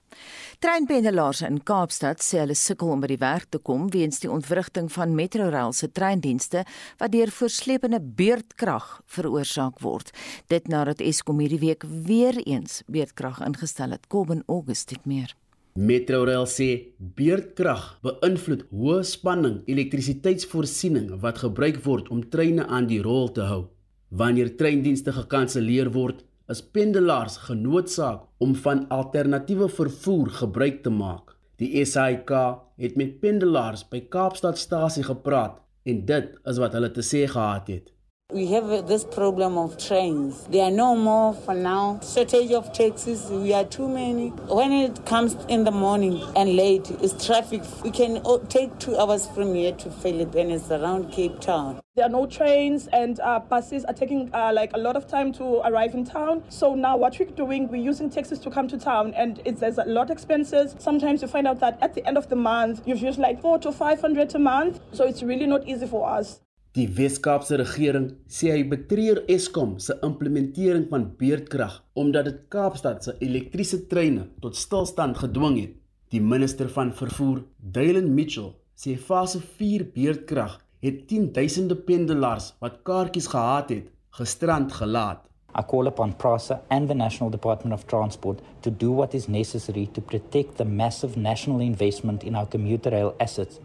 Treinpendelaars 0.61 1.41
in 1.47 1.57
Kaapstad 1.65 2.21
sê 2.21 2.43
hulle 2.43 2.53
sukkel 2.53 2.93
om 2.93 3.01
by 3.01 3.09
die 3.09 3.17
werk 3.23 3.49
te 3.49 3.57
kom 3.57 3.89
weens 3.95 4.21
die 4.21 4.29
ontwrigting 4.29 4.91
van 4.93 5.17
Metrorail 5.17 5.73
se 5.73 5.89
treindienste 5.89 6.67
wat 7.01 7.15
deur 7.17 7.33
voorslepende 7.33 7.97
beurtkrag 8.21 8.85
veroorsaak 9.17 9.81
word. 9.81 10.13
Dit 10.53 10.69
nadat 10.69 11.01
Eskom 11.01 11.41
hierdie 11.41 11.63
week 11.65 11.89
weer 12.05 12.37
eens 12.45 12.83
beurtkrag 12.85 13.41
ingestel 13.41 13.97
het. 13.97 14.05
Kobben 14.05 14.45
August 14.45 14.93
het 14.93 15.09
meer. 15.09 15.33
Metrorail 15.77 16.47
sê 16.49 16.67
beurtkrag 16.97 17.81
beïnvloed 18.01 18.63
hoë 18.73 19.01
spanning 19.05 19.57
elektrisiteitsvoorsiening 19.69 21.11
wat 21.21 21.43
gebruik 21.43 21.77
word 21.83 22.07
om 22.15 22.23
treine 22.33 22.63
aan 22.65 22.87
die 22.89 22.97
rol 23.05 23.29
te 23.35 23.45
hou. 23.45 23.67
Wanneer 24.09 24.55
treindienste 24.57 25.13
gekanselleer 25.13 25.91
word, 25.93 26.23
is 26.49 26.63
pendelaars 26.63 27.35
genoodsaak 27.45 28.23
om 28.41 28.55
van 28.63 28.87
alternatiewe 28.97 29.67
vervoer 29.69 30.31
gebruik 30.39 30.81
te 30.81 30.89
maak. 30.89 31.35
Die 31.61 31.85
SAIK 31.85 32.33
het 32.81 32.97
met 32.97 33.19
pendelaars 33.21 33.85
by 33.91 34.01
Kaapstadstasie 34.15 35.05
gepraat 35.05 35.61
en 35.85 36.01
dit 36.09 36.33
is 36.49 36.63
wat 36.63 36.73
hulle 36.73 36.89
te 36.95 37.05
sê 37.05 37.27
gehad 37.29 37.69
het. 37.69 37.93
We 38.33 38.47
have 38.47 38.87
this 38.87 39.05
problem 39.05 39.57
of 39.57 39.77
trains. 39.77 40.43
There 40.47 40.65
are 40.65 40.69
no 40.69 40.97
more 40.97 41.33
for 41.33 41.53
now. 41.53 42.01
Shortage 42.03 42.51
of 42.51 42.73
taxis. 42.73 43.29
We 43.29 43.53
are 43.53 43.63
too 43.63 43.87
many. 43.87 44.31
When 44.49 44.73
it 44.73 45.05
comes 45.05 45.37
in 45.47 45.63
the 45.63 45.71
morning 45.71 46.21
and 46.35 46.57
late, 46.57 46.91
it's 46.91 47.25
traffic. 47.25 47.61
We 47.85 47.89
can 47.89 48.21
take 48.49 48.77
two 48.79 48.97
hours 48.97 49.27
from 49.27 49.55
here 49.55 49.71
to 49.71 49.89
Philip 49.89 50.35
and 50.35 50.51
it's 50.51 50.69
around 50.69 51.13
Cape 51.13 51.39
Town. 51.39 51.79
There 51.95 52.05
are 52.05 52.09
no 52.09 52.25
trains 52.25 52.87
and 52.87 53.17
uh, 53.21 53.39
buses 53.39 53.85
are 53.85 53.93
taking 53.93 54.29
uh, 54.33 54.51
like 54.53 54.73
a 54.73 54.77
lot 54.77 54.97
of 54.97 55.07
time 55.07 55.31
to 55.33 55.65
arrive 55.65 55.93
in 55.93 56.03
town. 56.03 56.43
So 56.49 56.75
now 56.75 56.97
what 56.97 57.17
we're 57.17 57.29
doing, 57.29 57.69
we're 57.69 57.77
using 57.77 58.09
taxis 58.09 58.39
to 58.39 58.51
come 58.51 58.67
to 58.67 58.77
town 58.77 59.13
and 59.13 59.41
it's 59.45 59.61
there's 59.61 59.77
a 59.77 59.85
lot 59.85 60.09
of 60.09 60.17
expenses. 60.17 60.75
Sometimes 60.79 61.21
you 61.21 61.29
find 61.29 61.47
out 61.47 61.61
that 61.61 61.79
at 61.81 61.93
the 61.93 62.05
end 62.05 62.17
of 62.17 62.27
the 62.27 62.35
month, 62.35 62.81
you've 62.85 63.01
used 63.01 63.19
like 63.19 63.41
four 63.41 63.57
to 63.59 63.71
500 63.71 64.35
a 64.35 64.39
month. 64.39 64.81
So 64.91 65.05
it's 65.05 65.23
really 65.23 65.47
not 65.47 65.65
easy 65.65 65.87
for 65.87 66.09
us. 66.09 66.41
Die 66.77 66.85
Wes-Kaapse 66.93 67.57
regering 67.57 68.03
sê 68.29 68.51
hy 68.53 68.65
betreur 68.69 69.23
Eskom 69.33 69.71
se 69.81 69.95
implementering 70.05 70.83
van 70.91 71.07
beurtkrag 71.17 71.79
omdat 71.97 72.27
dit 72.27 72.43
Kaapstad 72.53 72.99
se 73.01 73.15
elektriese 73.25 73.79
treine 73.89 74.27
tot 74.43 74.59
stilstand 74.59 75.17
gedwing 75.17 75.55
het. 75.57 75.71
Die 76.13 76.21
minister 76.21 76.69
van 76.75 76.91
vervoer, 76.99 77.39
Dylan 77.57 78.11
Mitchell, 78.13 78.51
sê 78.77 78.93
fase 79.07 79.41
4 79.41 79.87
beurtkrag 79.95 80.59
het 80.85 80.99
10000de 81.09 81.79
pendelaars 81.87 82.51
wat 82.61 82.83
kaartjies 82.85 83.31
gehad 83.33 83.73
het, 83.73 83.87
gisterand 84.19 84.77
gelaat. 84.77 85.23
I 85.57 85.65
call 85.65 85.89
upon 85.89 86.13
PRASA 86.21 86.59
and 86.69 86.91
the 86.91 86.93
National 86.93 87.33
Department 87.33 87.73
of 87.73 87.87
Transport 87.89 88.45
to 88.61 88.69
do 88.69 88.91
what 88.91 89.17
is 89.17 89.25
necessary 89.25 89.87
to 89.97 90.01
protect 90.01 90.61
the 90.61 90.65
massive 90.83 91.17
national 91.17 91.65
investment 91.65 92.21
in 92.23 92.35
our 92.35 92.45
commuter 92.45 92.93
rail 92.93 93.15
assets 93.17 93.57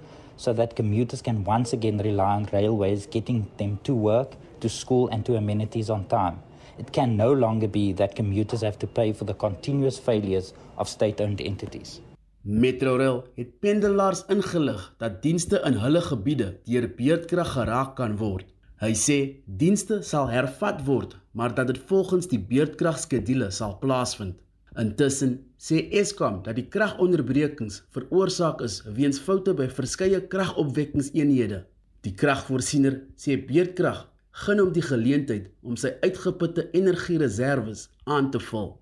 so 0.43 0.53
that 0.53 0.75
commuters 0.75 1.23
can 1.23 1.45
once 1.45 1.73
again 1.73 1.99
rely 1.99 2.31
on 2.39 2.49
railways 2.53 3.07
getting 3.07 3.41
them 3.59 3.79
to 3.85 3.95
work, 3.95 4.31
to 4.61 4.69
school, 4.69 5.09
and 5.13 5.25
to 5.27 5.37
amenities 5.37 5.89
on 5.89 6.07
time. 6.09 6.39
It 6.79 6.93
can 6.93 7.17
no 7.17 7.33
longer 7.33 7.69
be 7.69 7.93
that 7.93 8.17
commuters 8.17 8.63
have 8.63 8.79
to 8.81 8.87
pay 8.87 9.13
for 9.13 9.25
the 9.25 9.35
continuous 9.35 9.99
failures 9.99 10.53
of 10.77 10.89
state 10.89 11.21
owned 11.21 11.41
entities. 11.41 12.01
Metrorail 12.43 13.21
het 13.39 13.51
pendelaars 13.63 14.25
ingelig 14.35 14.89
dat 14.99 15.21
dienste 15.23 15.61
in 15.69 15.77
hulle 15.79 16.01
gebiede 16.03 16.49
deur 16.67 16.89
beurtkrag 16.97 17.53
geraak 17.55 17.95
kan 18.01 18.17
word. 18.19 18.49
Hy 18.83 18.91
sê 18.99 19.19
dienste 19.47 20.01
sal 20.03 20.27
hervat 20.33 20.81
word, 20.89 21.15
maar 21.39 21.55
dat 21.55 21.71
dit 21.71 21.79
volgens 21.87 22.27
die 22.33 22.41
beurtkragskedule 22.51 23.53
sal 23.55 23.77
plaasvind. 23.79 24.35
Intussen 24.79 25.35
sê 25.61 25.83
Eskom 26.01 26.39
dat 26.47 26.57
die 26.57 26.65
kragonderbrekings 26.73 27.83
veroorsaak 27.93 28.63
is 28.65 28.79
weens 28.97 29.19
foute 29.21 29.53
by 29.59 29.67
verskeie 29.69 30.23
kragopwekkingseenhede. 30.33 31.59
Die 32.03 32.15
kragvoorsiener 32.17 33.03
sê 33.21 33.37
beurtkrag 33.37 34.07
gun 34.45 34.63
hom 34.63 34.73
die 34.73 34.85
geleentheid 34.87 35.51
om 35.61 35.77
sy 35.77 35.93
uitgeputte 36.01 36.71
energiereserwes 36.73 37.91
aan 38.09 38.31
te 38.33 38.41
vul. 38.41 38.73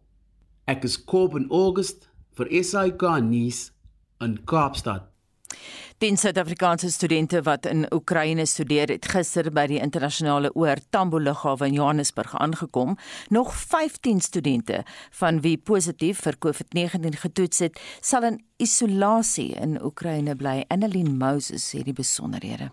Ek 0.71 0.87
is 0.87 0.95
Koop 1.11 1.35
in 1.35 1.49
August 1.51 2.07
vir 2.39 2.53
SAK 2.63 3.03
nuus 3.27 3.73
in 4.23 4.39
Kaapstad. 4.47 5.09
Die 6.01 6.17
Suid-Afrikaanse 6.17 6.89
studente 6.91 7.43
wat 7.45 7.67
in 7.69 7.83
Oekraïne 7.93 8.47
studeer, 8.49 8.89
het 8.89 9.05
gister 9.13 9.51
by 9.53 9.67
die 9.69 9.83
internasionale 9.85 10.49
oor 10.57 10.81
Tambo 10.97 11.21
lughawe 11.21 11.69
in 11.69 11.77
Johannesburg 11.77 12.33
aangekom. 12.41 12.95
Nog 13.29 13.51
15 13.53 14.23
studente 14.25 14.79
van 15.19 15.43
wie 15.45 15.59
positief 15.59 16.23
vir 16.25 16.39
COVID-19 16.47 17.21
getoets 17.21 17.61
het, 17.67 17.77
sal 18.01 18.25
in 18.31 18.41
isolasie 18.57 19.51
in 19.61 19.77
Oekraïne 19.85 20.39
bly. 20.41 20.65
Annelien 20.73 21.19
Moses 21.21 21.69
het 21.77 21.85
die 21.85 21.99
besonderhede. 22.01 22.71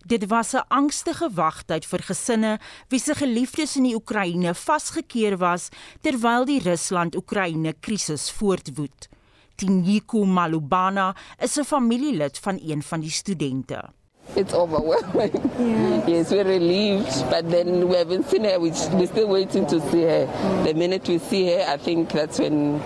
Dit 0.00 0.26
was 0.32 0.56
'n 0.56 0.64
angstige 0.68 1.28
wagtyd 1.34 1.84
vir 1.84 2.02
gesinne 2.02 2.58
wie 2.88 3.00
se 3.00 3.14
geliefdes 3.14 3.76
in 3.76 3.82
die 3.82 3.94
Oekraïne 3.94 4.54
vasgekeer 4.54 5.36
was 5.36 5.68
terwyl 6.00 6.44
die 6.44 6.62
Rusland-Oekraïne 6.62 7.74
krisis 7.80 8.30
voortwoed. 8.30 9.19
Tinyiku 9.60 10.24
Malubana 10.24 11.14
is 11.38 11.58
'n 11.58 11.64
familielid 11.64 12.38
van 12.38 12.58
een 12.64 12.82
van 12.82 13.00
die 13.00 13.10
studente. 13.10 13.92
It's 14.34 14.54
overwhelming. 14.54 15.32
Yeah. 15.58 16.08
Yes, 16.08 16.30
we're 16.30 16.48
relieved, 16.48 17.28
but 17.28 17.50
then 17.50 17.88
we 17.88 17.96
haven't 17.96 18.28
seen 18.28 18.44
her. 18.44 18.60
We're 18.60 19.06
still 19.06 19.28
waiting 19.28 19.66
to 19.66 19.80
see 19.90 20.04
her. 20.04 20.26
The 20.64 20.72
minute 20.74 21.12
we 21.12 21.18
see 21.18 21.44
her, 21.50 21.74
I 21.74 21.76
think 21.76 22.08
that's 22.08 22.38
when 22.38 22.80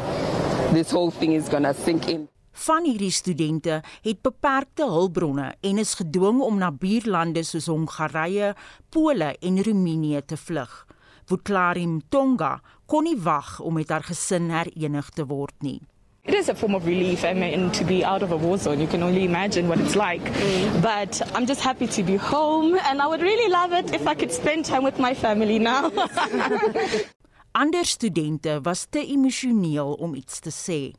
this 0.73 0.91
whole 0.91 1.11
thing 1.11 1.33
is 1.33 1.49
going 1.49 1.63
to 1.63 1.75
sink 1.85 2.07
in. 2.07 2.29
Van 2.53 2.85
hierdie 2.85 3.11
studente 3.11 3.83
het 4.03 4.23
beperkte 4.23 4.85
hulpbronne 4.85 5.55
en 5.61 5.79
is 5.79 5.95
gedwing 5.95 6.41
om 6.41 6.59
na 6.59 6.73
buurlande 6.73 7.43
soos 7.43 7.67
Hongarye, 7.67 8.55
Pole 8.89 9.37
en 9.41 9.63
Roemenië 9.63 10.23
te 10.27 10.37
vlug. 10.37 10.87
Vuklarim 11.25 12.01
Tonga 12.09 12.61
kon 12.87 13.05
nie 13.05 13.21
wag 13.23 13.61
om 13.61 13.75
met 13.75 13.89
haar 13.89 14.03
gesin 14.03 14.51
herenig 14.51 15.09
te 15.11 15.27
word 15.27 15.55
nie. 15.59 15.81
It 16.25 16.33
is 16.33 16.49
a 16.49 16.55
form 16.55 16.75
of 16.75 16.87
relief. 16.87 17.23
I 17.23 17.35
mean, 17.35 17.71
to 17.73 17.85
be 17.85 18.03
out 18.03 18.23
of 18.23 18.33
a 18.33 18.37
war 18.37 18.57
zone, 18.57 18.81
you 18.81 18.87
can 18.87 19.03
only 19.03 19.25
imagine 19.25 19.69
what 19.69 19.79
it's 19.79 19.95
like. 19.95 20.23
Mm. 20.23 20.81
But 20.81 21.21
I'm 21.35 21.45
just 21.45 21.61
happy 21.61 21.87
to 21.87 22.03
be 22.03 22.17
home, 22.17 22.79
and 22.89 23.03
I 23.03 23.07
would 23.07 23.21
really 23.21 23.51
love 23.53 23.75
it 23.75 23.93
if 23.93 24.07
I 24.07 24.15
could 24.15 24.33
spend 24.33 24.65
time 24.65 24.85
with 24.85 24.99
my 24.99 25.13
family 25.13 25.59
now. 25.59 25.93
Ander 27.53 27.85
studente 27.85 28.61
was 28.63 28.87
te 28.91 29.07
emosioneel 29.07 29.93
om 30.01 30.15
iets 30.15 30.41
te 30.41 30.51
sê. 30.51 30.93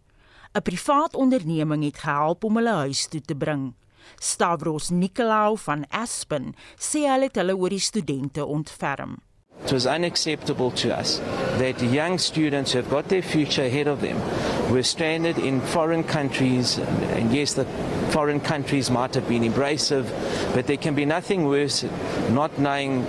'n 0.53 0.61
Privaat 0.61 1.15
onderneming 1.15 1.83
het 1.83 1.97
gehelp 1.97 2.43
om 2.43 2.55
hulle 2.55 2.75
huis 2.85 3.07
toe 3.07 3.21
te 3.21 3.35
bring. 3.35 3.73
Stavros 4.19 4.89
Nikolaou 4.89 5.57
van 5.57 5.85
Aspen 5.89 6.53
sê 6.77 7.01
hulle 7.09 7.27
het 7.27 7.35
hulle 7.35 7.57
oor 7.57 7.69
die 7.69 7.81
studente 7.81 8.45
ontferm. 8.45 9.17
It 9.63 9.71
was 9.71 9.87
unacceptable 9.87 10.71
to 10.71 10.95
us 10.95 11.19
that 11.57 11.81
young 11.81 12.19
students 12.19 12.71
who 12.71 12.79
have 12.81 12.89
got 12.89 13.07
their 13.09 13.23
future 13.23 13.63
ahead 13.63 13.87
of 13.87 13.99
them 14.01 14.17
were 14.71 14.83
stranded 14.83 15.37
in 15.39 15.59
foreign 15.61 16.03
countries. 16.03 16.77
And 17.17 17.33
yes, 17.33 17.53
the 17.53 17.65
foreign 18.11 18.39
countries 18.39 18.91
might 18.91 19.15
have 19.15 19.27
been 19.27 19.43
abrasive, 19.43 20.05
but 20.53 20.67
there 20.67 20.77
can 20.77 20.93
be 20.93 21.05
nothing 21.05 21.45
worse 21.47 21.83
not 22.29 22.59
knowing 22.59 23.05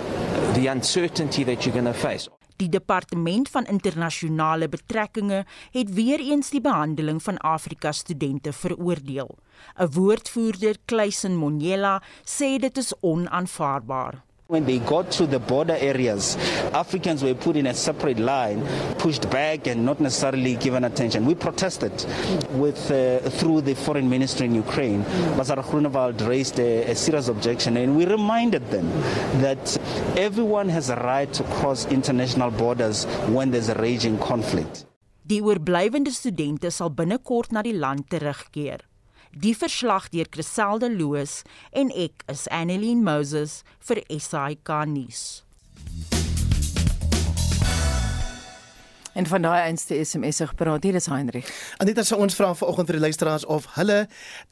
the 0.55 0.69
uncertainty 0.69 1.45
that 1.45 1.67
you're 1.67 1.75
going 1.75 1.93
to 1.93 1.93
face. 1.93 2.29
Die 2.57 2.69
departement 2.69 3.50
van 3.53 3.67
internasionale 3.69 4.69
betrekkinge 4.69 5.45
het 5.75 5.91
weer 5.93 6.21
eens 6.25 6.50
die 6.50 6.61
behandeling 6.61 7.23
van 7.23 7.37
Afrika 7.37 7.93
studente 7.93 8.53
veroordeel. 8.53 9.37
'n 9.76 9.91
Woordvoerder, 9.93 10.76
Kleisen 10.85 11.37
Monyela, 11.37 12.03
sê 12.25 12.57
dit 12.59 12.76
is 12.76 12.95
onaanvaarbaar. 13.00 14.25
When 14.49 14.65
they 14.65 14.79
got 14.79 15.11
to 15.19 15.26
the 15.26 15.41
border 15.41 15.75
areas, 15.75 16.37
Africans 16.73 17.21
were 17.21 17.35
put 17.35 17.57
in 17.57 17.67
a 17.67 17.75
separate 17.75 18.21
line, 18.21 18.65
pushed 18.97 19.29
back, 19.29 19.67
and 19.67 19.85
not 19.85 19.99
necessarily 19.99 20.55
given 20.55 20.85
attention. 20.85 21.26
We 21.26 21.35
protested 21.35 21.91
with 22.53 22.79
uh, 22.93 23.29
through 23.29 23.62
the 23.62 23.75
foreign 23.75 24.09
ministry 24.09 24.47
in 24.47 24.55
Ukraine. 24.55 25.03
Bazar 25.37 25.62
Grunewald 25.62 26.23
raised 26.23 26.61
a, 26.61 26.85
a 26.85 26.95
serious 26.95 27.26
objection, 27.26 27.76
and 27.76 27.97
we 27.97 28.07
reminded 28.07 28.71
them 28.71 28.88
that 29.43 29.76
everyone 30.17 30.69
has 30.69 30.91
a 30.91 30.97
right 30.97 31.33
to 31.33 31.43
cross 31.59 31.85
international 31.87 32.53
borders 32.53 33.05
when 33.26 33.50
there's 33.50 33.69
a 33.69 33.75
raging 33.75 34.17
conflict. 34.19 34.87
Die 35.23 35.41
oorblywende 35.43 36.11
studente 36.15 36.71
sal 36.71 36.91
binnekort 36.91 37.50
na 37.50 37.62
die 37.62 37.75
land 37.75 38.07
terugkeer. 38.07 38.87
Die 39.38 39.55
verslag 39.55 40.09
deur 40.09 40.25
Criselde 40.33 40.88
Loos 40.88 41.43
en 41.76 41.90
ek 41.93 42.25
is 42.33 42.47
Annelien 42.49 43.02
Moses 43.05 43.59
vir 43.85 44.00
SAK 44.09 44.73
nuus. 44.88 45.26
En 49.16 49.26
van 49.26 49.42
daai 49.42 49.61
einste 49.62 50.04
SMS 50.04 50.37
se 50.37 50.46
gepraat 50.46 50.82
hier 50.82 50.94
is 50.94 51.06
Heinrich. 51.08 51.49
Anita 51.80 52.02
sê 52.04 52.18
ons 52.20 52.35
vra 52.37 52.50
vanoggend 52.52 52.90
vir 52.90 52.99
die 52.99 53.04
luisteraars 53.06 53.46
of 53.49 53.64
hulle 53.78 54.02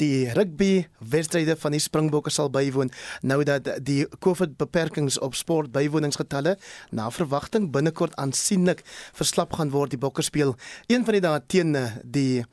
die 0.01 0.31
rugby 0.33 0.87
wedstryde 1.13 1.53
van 1.61 1.77
die 1.77 1.83
Springbokke 1.85 2.33
sal 2.33 2.49
bywoon 2.49 2.89
nou 3.21 3.43
dat 3.45 3.69
die 3.85 4.07
COVID 4.25 4.55
beperkings 4.57 5.19
op 5.21 5.37
sport 5.37 5.69
bywoningsgetalle 5.75 6.57
na 6.97 7.11
verwagting 7.13 7.69
binnekort 7.77 8.17
aansienlik 8.17 8.81
verslap 9.13 9.53
gaan 9.59 9.75
word 9.75 9.93
die 9.93 10.01
Bokke 10.01 10.25
speel 10.25 10.57
een 10.89 11.05
van 11.05 11.19
die 11.19 11.25
dae 11.27 11.45
teen 11.45 11.77
die 12.03 12.47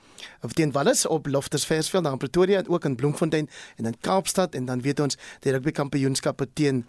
of 0.43 0.51
teen 0.57 0.75
Wallis 0.75 1.05
op 1.07 1.31
Loftus 1.31 1.63
Versveld 1.65 2.03
daar 2.03 2.13
in 2.13 2.19
Pretoria 2.19 2.59
en 2.59 2.67
ook 2.69 2.85
in 2.85 2.95
Bloemfontein 2.95 3.49
en 3.77 3.85
in 3.85 3.95
Kaapstad 3.99 4.55
en 4.55 4.65
dan 4.65 4.81
weet 4.81 4.99
ons 4.99 5.17
die 5.39 5.55
rugby 5.55 5.71
kampioenskappe 5.71 6.47
teen 6.53 6.83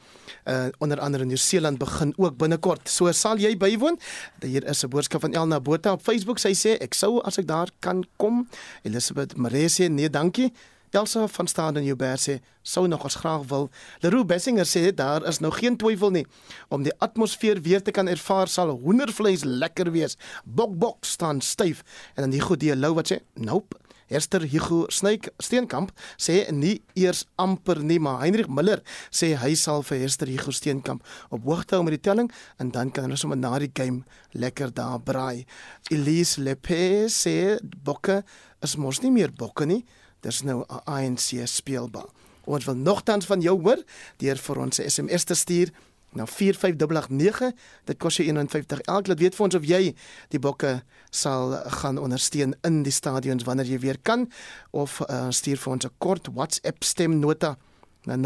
uh, 0.44 0.66
onder 0.78 1.00
andere 1.00 1.24
Nieu-Seeland 1.24 1.78
begin 1.78 2.12
ook 2.16 2.36
binnekort. 2.36 2.88
So 2.88 3.12
sal 3.12 3.38
jy 3.38 3.54
bywoon? 3.56 3.98
Hier 4.40 4.64
is 4.64 4.84
'n 4.84 4.88
boodskap 4.88 5.11
van 5.20 5.32
Elna 5.32 5.60
Botha 5.60 5.92
op 5.92 6.02
Facebook. 6.02 6.38
Sy 6.38 6.54
sê 6.56 6.76
ek 6.80 6.94
sou 6.94 7.20
as 7.26 7.38
ek 7.38 7.48
daar 7.48 7.72
kan 7.80 8.04
kom. 8.16 8.46
Elisabeth 8.86 9.36
Maree 9.36 9.68
sê 9.68 9.90
nee, 9.90 10.10
dankie. 10.10 10.52
Elsa 10.92 11.28
van 11.28 11.46
Staden 11.46 11.80
in 11.80 11.88
Joubert 11.88 12.20
sê 12.20 12.40
sou 12.62 12.86
nog 12.86 13.04
as 13.04 13.14
graag 13.14 13.46
wil. 13.48 13.70
Leroux 14.00 14.26
Bessinger 14.28 14.66
sê 14.68 14.90
daar 14.94 15.24
is 15.28 15.40
nou 15.40 15.52
geen 15.52 15.76
twyfel 15.80 16.12
nie 16.12 16.24
om 16.68 16.84
die 16.84 16.92
atmosfeer 17.00 17.62
weer 17.64 17.82
te 17.82 17.94
kan 17.96 18.08
ervaar 18.12 18.48
sal 18.48 18.74
hoendervleis 18.84 19.44
lekker 19.44 19.90
wees. 19.94 20.18
Bok 20.44 20.76
bok 20.78 21.08
staan 21.08 21.40
styf 21.40 21.80
en 22.14 22.26
dan 22.26 22.36
die 22.36 22.44
goeie 22.44 22.76
Lou 22.76 22.92
wat 22.98 23.08
sê 23.08 23.22
nope. 23.40 23.81
Esther 24.12 24.44
Hugo 24.46 24.86
Snyk 24.92 25.30
Steenkamp 25.42 25.92
sê 26.20 26.44
nie 26.52 26.80
eers 26.98 27.24
amper 27.40 27.80
nie, 27.82 27.98
maar 27.98 28.20
Heinrich 28.22 28.50
Miller 28.52 28.82
sê 29.10 29.32
hy 29.40 29.54
sal 29.58 29.84
vir 29.88 30.04
Esther 30.06 30.30
Hugo 30.30 30.52
Steenkamp 30.54 31.04
op 31.30 31.46
hoogte 31.48 31.76
hou 31.76 31.84
met 31.86 31.96
die 31.96 32.04
telling 32.04 32.30
en 32.60 32.72
dan 32.74 32.92
kan 32.92 33.08
hulle 33.08 33.20
sommer 33.20 33.40
na 33.40 33.54
die 33.62 33.72
game 33.72 34.04
lekker 34.32 34.72
daar 34.74 35.00
braai. 35.00 35.44
Elise 35.90 36.42
Lepe 36.42 37.08
sê 37.12 37.58
bokke 37.84 38.22
is 38.62 38.76
mos 38.76 39.02
nie 39.02 39.12
meer 39.12 39.32
bokke 39.32 39.66
nie. 39.66 39.84
Dis 40.22 40.42
nou 40.42 40.62
'n 40.62 40.82
ANC 40.86 41.46
speelbal. 41.46 42.08
Ons 42.44 42.64
wil 42.64 42.76
nogtans 42.76 43.26
van 43.26 43.40
jou 43.40 43.60
hoor 43.62 43.82
deur 44.18 44.36
vir 44.36 44.58
ons 44.58 44.80
SMS 44.80 45.24
te 45.24 45.34
stuur 45.34 45.70
na 46.12 46.26
45889. 46.26 47.52
Dit 47.84 47.98
kos 47.98 48.16
jou 48.16 48.28
51 48.28 48.80
elk. 48.80 49.06
Laat 49.06 49.18
weet 49.18 49.34
vir 49.34 49.44
ons 49.44 49.54
of 49.54 49.64
jy 49.64 49.94
die 50.34 50.38
bokke 50.42 50.82
sal 51.10 51.52
gaan 51.80 51.98
ondersteun 51.98 52.54
in 52.66 52.82
die 52.86 52.92
stadions 52.94 53.44
wanneer 53.44 53.66
jy 53.66 53.78
weer 53.78 53.98
kan 54.02 54.30
of 54.70 55.00
uh, 55.08 55.30
stuur 55.30 55.58
vir 55.58 55.72
ons 55.72 55.84
'n 55.84 55.90
kort 55.98 56.28
WhatsApp 56.34 56.84
stemnota 56.84 57.56
na 58.04 58.16
0765366961. 58.16 58.22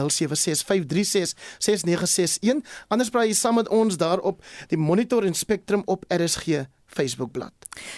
Anders 2.88 3.10
braai 3.10 3.28
jy 3.28 3.34
saam 3.34 3.54
met 3.54 3.68
ons 3.68 3.96
daarop 3.96 4.44
die 4.68 4.78
Monitor 4.78 5.24
en 5.24 5.34
Spectrum 5.34 5.82
op 5.84 6.04
RSG 6.08 6.46
Facebookblad. 6.86 7.52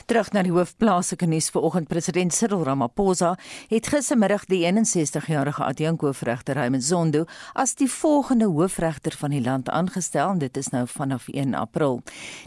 Terug 0.06 0.32
na 0.32 0.42
die 0.42 0.52
hoofplaaslike 0.52 1.26
nuus 1.28 1.50
vanoggend 1.54 1.88
president 1.88 2.34
Cyril 2.34 2.64
Ramaphosa 2.66 3.34
het 3.70 3.86
gistermiddag 3.92 4.46
die 4.50 4.64
61-jarige 4.66 5.62
adjunkhoofregter 5.64 6.58
Raymond 6.58 6.84
Zondo 6.84 7.24
as 7.54 7.74
die 7.78 7.90
volgende 7.90 8.48
hoofregter 8.50 9.14
van 9.18 9.30
die 9.30 9.42
land 9.42 9.68
aangestel 9.70 10.34
en 10.34 10.42
dit 10.42 10.56
is 10.56 10.70
nou 10.74 10.84
vanaf 10.88 11.28
1 11.28 11.54
April. 11.54 12.00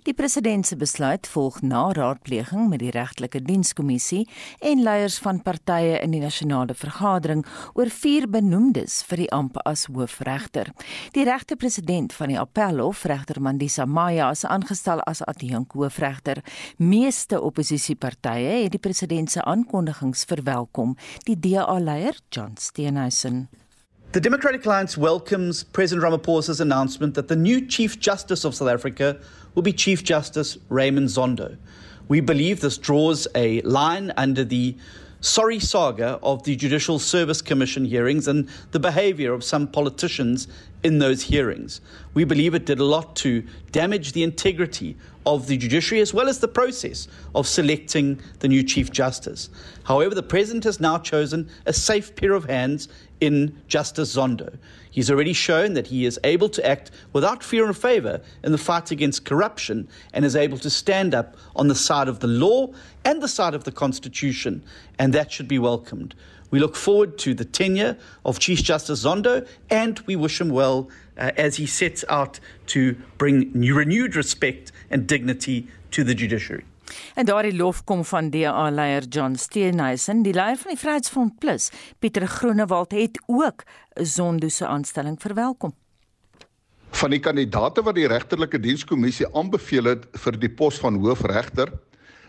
Die 0.03 0.13
president 0.13 0.67
se 0.67 0.75
besluit 0.75 1.27
volg 1.27 1.61
na 1.61 1.91
raadpleging 1.95 2.67
met 2.69 2.83
die 2.83 2.91
regtelike 2.91 3.41
dienskommissie 3.41 4.27
en 4.59 4.83
leiers 4.83 5.19
van 5.19 5.41
partye 5.41 5.99
in 6.01 6.11
die 6.11 6.23
nasionale 6.23 6.75
vergadering 6.75 7.45
oor 7.73 7.89
vier 7.89 8.27
benoemdes 8.29 9.01
vir 9.07 9.23
die 9.23 9.31
amp 9.31 9.59
as 9.65 9.87
hoofregter. 9.91 10.71
Die 11.15 11.25
regte 11.27 11.55
president 11.55 12.13
van 12.13 12.31
die 12.33 12.39
Appelhof, 12.39 13.05
regter 13.05 13.41
Mandisa 13.41 13.85
Maya, 13.85 14.31
is 14.31 14.45
aangestel 14.45 15.01
as 15.07 15.23
adjunkhoofregter 15.27 16.30
Meeste 16.77 17.41
opposisiepartye 17.41 18.63
het 18.63 18.71
die 18.71 18.79
president 18.79 19.31
se 19.31 19.43
aankondigings 19.43 20.23
verwelkom. 20.29 20.95
Die 21.27 21.35
DA-leier, 21.35 22.15
John 22.29 22.55
Steenhuisen 22.59 23.47
The 24.11 24.19
Democratic 24.19 24.65
Alliance 24.65 24.97
welcomes 24.97 25.63
President 25.63 26.03
Ramaphosa's 26.03 26.59
announcement 26.59 27.13
that 27.15 27.29
the 27.29 27.35
new 27.35 27.65
Chief 27.65 27.97
Justice 27.97 28.43
of 28.43 28.53
South 28.53 28.67
Africa 28.67 29.17
will 29.55 29.61
be 29.63 29.71
Chief 29.71 30.03
Justice 30.03 30.57
Raymond 30.67 31.07
Zondo. 31.07 31.55
We 32.09 32.19
believe 32.19 32.59
this 32.59 32.77
draws 32.77 33.25
a 33.35 33.61
line 33.61 34.11
under 34.17 34.43
the 34.43 34.75
sorry 35.21 35.59
saga 35.59 36.19
of 36.21 36.43
the 36.43 36.57
Judicial 36.57 36.99
Service 36.99 37.41
Commission 37.41 37.85
hearings 37.85 38.27
and 38.27 38.49
the 38.71 38.79
behavior 38.79 39.31
of 39.31 39.45
some 39.45 39.65
politicians 39.65 40.49
in 40.83 40.99
those 40.99 41.23
hearings. 41.23 41.81
We 42.13 42.23
believe 42.23 42.53
it 42.53 42.65
did 42.65 42.79
a 42.79 42.83
lot 42.83 43.15
to 43.17 43.43
damage 43.71 44.13
the 44.13 44.23
integrity 44.23 44.97
of 45.25 45.47
the 45.47 45.57
judiciary 45.57 46.01
as 46.01 46.13
well 46.13 46.27
as 46.27 46.39
the 46.39 46.47
process 46.47 47.07
of 47.35 47.47
selecting 47.47 48.19
the 48.39 48.47
new 48.47 48.63
Chief 48.63 48.91
Justice. 48.91 49.49
However, 49.83 50.15
the 50.15 50.23
President 50.23 50.63
has 50.63 50.79
now 50.79 50.97
chosen 50.97 51.49
a 51.65 51.73
safe 51.73 52.15
pair 52.15 52.33
of 52.33 52.45
hands 52.45 52.87
in 53.19 53.61
Justice 53.67 54.15
Zondo. 54.15 54.57
He's 54.89 55.11
already 55.11 55.33
shown 55.33 55.73
that 55.73 55.87
he 55.87 56.05
is 56.05 56.19
able 56.23 56.49
to 56.49 56.67
act 56.67 56.91
without 57.13 57.43
fear 57.43 57.69
or 57.69 57.73
favour 57.73 58.21
in 58.43 58.51
the 58.51 58.57
fight 58.57 58.89
against 58.89 59.25
corruption 59.25 59.87
and 60.11 60.25
is 60.25 60.35
able 60.35 60.57
to 60.57 60.69
stand 60.69 61.13
up 61.13 61.37
on 61.55 61.67
the 61.67 61.75
side 61.75 62.07
of 62.07 62.19
the 62.19 62.27
law 62.27 62.73
and 63.05 63.21
the 63.21 63.27
side 63.27 63.53
of 63.53 63.63
the 63.63 63.71
Constitution, 63.71 64.63
and 64.97 65.13
that 65.13 65.31
should 65.31 65.47
be 65.47 65.59
welcomed. 65.59 66.15
We 66.51 66.59
look 66.59 66.75
forward 66.75 67.17
to 67.17 67.33
the 67.33 67.49
tenure 67.49 67.97
of 68.21 68.39
Chief 68.39 68.61
Justice 68.61 69.01
Zondo 69.01 69.47
and 69.69 70.01
we 70.05 70.15
wish 70.15 70.39
him 70.39 70.49
well 70.49 70.89
uh, 71.17 71.31
as 71.37 71.55
he 71.55 71.65
sets 71.65 72.03
out 72.09 72.39
to 72.67 72.95
bring 73.17 73.51
new, 73.53 73.75
renewed 73.75 74.15
respect 74.15 74.71
and 74.89 75.07
dignity 75.07 75.67
to 75.91 76.03
the 76.03 76.13
judiciary. 76.13 76.65
En 77.15 77.25
daardie 77.25 77.55
lof 77.55 77.83
kom 77.83 78.05
van 78.05 78.29
DA-leier 78.29 79.03
John 79.09 79.35
Steenhuisen, 79.35 80.25
die 80.25 80.33
leier 80.33 80.57
van 80.59 80.73
die 80.73 80.79
Vryheidsfront 80.79 81.37
Plus, 81.39 81.69
Pieter 81.99 82.27
Groenewald 82.27 82.91
het 82.91 83.21
ook 83.25 83.63
'n 83.95 84.05
Zondo 84.05 84.49
se 84.49 84.67
aanstelling 84.67 85.21
verwelkom. 85.21 85.75
Van 86.89 87.09
die 87.09 87.19
kandidate 87.19 87.81
wat 87.81 87.95
die 87.95 88.07
regterlike 88.07 88.59
dienskommissie 88.59 89.35
aanbeveel 89.35 89.83
het 89.83 90.05
vir 90.11 90.39
die 90.39 90.49
pos 90.49 90.79
van 90.79 90.99
hoofregter, 90.99 91.71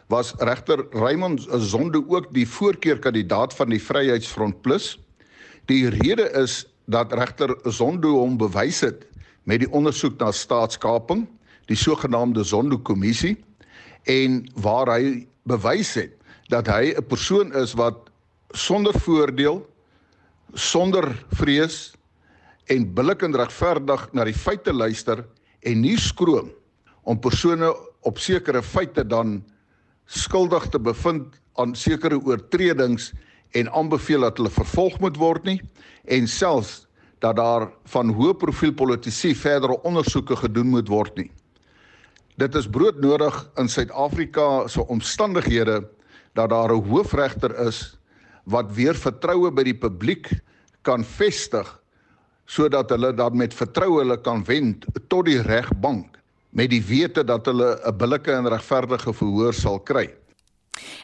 was 0.08 0.34
regter 0.38 0.86
Raymond 0.90 1.46
Zondo 1.50 2.04
ook 2.08 2.32
die 2.34 2.48
voorkeurkandidaat 2.48 3.54
van 3.54 3.68
die 3.68 3.82
Vryheidsfront 3.82 4.62
Plus. 4.62 4.98
Die 5.70 5.88
rede 5.88 6.30
is 6.42 6.66
dat 6.86 7.12
regter 7.12 7.56
Zondo 7.64 8.18
hom 8.18 8.36
bewys 8.36 8.80
het 8.80 9.06
met 9.42 9.62
die 9.62 9.70
ondersoek 9.70 10.18
na 10.18 10.30
staatskaping, 10.32 11.26
die 11.70 11.76
sogenaamde 11.76 12.44
Zondo 12.44 12.78
kommissie 12.78 13.36
en 14.10 14.42
waar 14.54 14.90
hy 14.96 15.26
bewys 15.48 15.94
het 15.94 16.14
dat 16.50 16.66
hy 16.66 16.92
'n 16.92 17.06
persoon 17.06 17.52
is 17.54 17.72
wat 17.72 18.10
sonder 18.50 18.92
voordeel, 19.00 19.66
sonder 20.52 21.24
vrees 21.32 21.94
en 22.66 22.94
billik 22.94 23.22
en 23.22 23.36
regverdig 23.36 24.08
na 24.12 24.24
die 24.24 24.36
feite 24.36 24.72
luister 24.72 25.24
en 25.60 25.80
nie 25.80 25.96
skroom 25.96 26.50
om 27.02 27.18
persone 27.18 27.72
op 28.00 28.18
sekere 28.18 28.62
feite 28.62 29.06
dan 29.06 29.40
skuldig 30.12 30.68
te 30.72 30.80
bevind 30.80 31.40
aan 31.60 31.74
sekere 31.76 32.18
oortredings 32.20 33.12
en 33.56 33.70
aanbeveel 33.72 34.24
dat 34.26 34.40
hulle 34.40 34.52
vervolg 34.52 34.98
moet 35.00 35.16
word 35.20 35.44
nie 35.48 35.58
en 36.04 36.28
selfs 36.28 36.82
dat 37.22 37.36
daar 37.38 37.68
van 37.94 38.10
hoë 38.16 38.34
profiel 38.40 38.74
politici 38.74 39.32
verdere 39.38 39.78
ondersoeke 39.86 40.36
gedoen 40.36 40.72
moet 40.74 40.88
word 40.90 41.16
nie. 41.20 41.30
Dit 42.40 42.56
is 42.58 42.66
broodnodig 42.66 43.36
in 43.60 43.68
Suid-Afrika 43.68 44.66
se 44.68 44.86
omstandighede 44.86 45.82
dat 46.34 46.50
daar 46.50 46.72
'n 46.72 46.88
hoofregter 46.88 47.54
is 47.68 47.98
wat 48.44 48.72
weer 48.74 48.94
vertroue 48.94 49.50
by 49.50 49.62
die 49.62 49.78
publiek 49.78 50.28
kan 50.82 51.04
vestig 51.04 51.78
sodat 52.46 52.90
hulle 52.90 53.12
dan 53.14 53.36
met 53.36 53.54
vertroue 53.54 54.02
hulle 54.02 54.20
kan 54.20 54.44
wend 54.44 54.84
tot 55.08 55.24
die 55.26 55.40
regbank 55.42 56.18
met 56.52 56.70
die 56.70 56.82
wete 56.84 57.24
dat 57.24 57.46
hulle 57.48 57.80
'n 57.80 57.96
billike 57.96 58.32
en 58.32 58.48
regverdige 58.48 59.12
verhoor 59.12 59.54
sal 59.54 59.80
kry. 59.80 60.08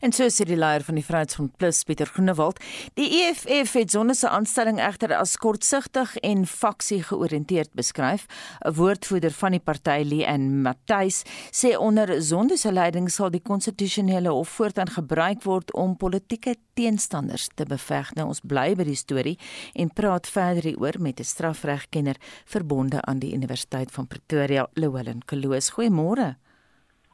En 0.01 0.13
so 0.13 0.29
sê 0.29 0.45
die 0.45 0.57
leier 0.57 0.85
van 0.85 0.95
die 0.95 1.05
Vryheidsfront 1.05 1.57
Plus, 1.57 1.83
Pieter 1.85 2.07
Groenewald, 2.07 2.61
die 2.95 3.09
EFF 3.23 3.73
het 3.73 3.91
Zonne 3.91 4.15
se 4.15 4.29
aanstelling 4.29 4.81
egter 4.81 5.15
as 5.17 5.37
kortsigtig 5.37 6.17
en 6.17 6.47
faksie 6.47 7.03
georiënteerd 7.03 7.75
beskryf. 7.75 8.27
'n 8.65 8.75
Woordvoerder 8.75 9.33
van 9.33 9.53
die 9.53 9.61
party, 9.61 10.03
Leanne 10.05 10.63
Matthys, 10.63 11.23
sê 11.51 11.77
onder 11.77 12.23
Zonne 12.23 12.57
se 12.57 12.73
leiding 12.73 13.11
sal 13.11 13.31
die 13.31 13.43
konstitusionele 13.43 14.29
hof 14.29 14.49
voortaan 14.49 14.89
gebruik 14.89 15.43
word 15.43 15.73
om 15.73 15.97
politieke 15.97 16.57
teenstanders 16.75 17.49
te 17.55 17.65
beveg. 17.65 18.15
Nou 18.15 18.29
ons 18.29 18.41
bly 18.41 18.75
by 18.79 18.85
die 18.85 18.99
storie 18.99 19.39
en 19.75 19.91
praat 19.91 20.27
verder 20.27 20.71
hieroor 20.71 21.01
met 21.01 21.21
'n 21.21 21.25
strafregkenner 21.25 22.17
verbonde 22.45 23.03
aan 23.03 23.19
die 23.19 23.35
Universiteit 23.35 23.91
van 23.91 24.07
Pretoria, 24.07 24.69
Llewellyn 24.75 25.25
Kloos. 25.25 25.71
Goeiemôre. 25.71 26.48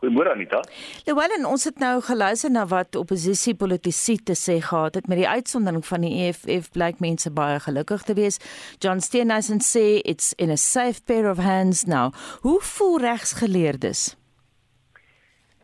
Goeiemôre 0.05 0.33
Anita. 0.33 0.61
Lewellen, 1.07 1.47
ons 1.49 1.65
het 1.65 1.79
nou 1.81 1.95
geluister 2.05 2.51
na 2.53 2.67
wat 2.69 2.97
oppositiepolitici 2.97 4.19
te 4.29 4.35
sê 4.37 4.59
gehad 4.61 4.99
het 4.99 5.07
met 5.09 5.23
die 5.23 5.29
uitsondering 5.29 5.85
van 5.87 6.05
die 6.05 6.27
EFF 6.27 6.69
blyk 6.75 7.01
mense 7.01 7.33
baie 7.33 7.57
gelukkig 7.65 8.05
te 8.05 8.17
wees. 8.19 8.37
John 8.85 9.01
Steenhuisen 9.01 9.65
sê 9.65 10.03
it's 10.05 10.35
in 10.37 10.53
a 10.53 10.59
safe 10.61 11.01
pair 11.09 11.31
of 11.31 11.41
hands 11.41 11.87
now. 11.89 12.13
Hoe 12.45 12.61
voel 12.61 12.99
regsgeleerdes? 13.07 14.03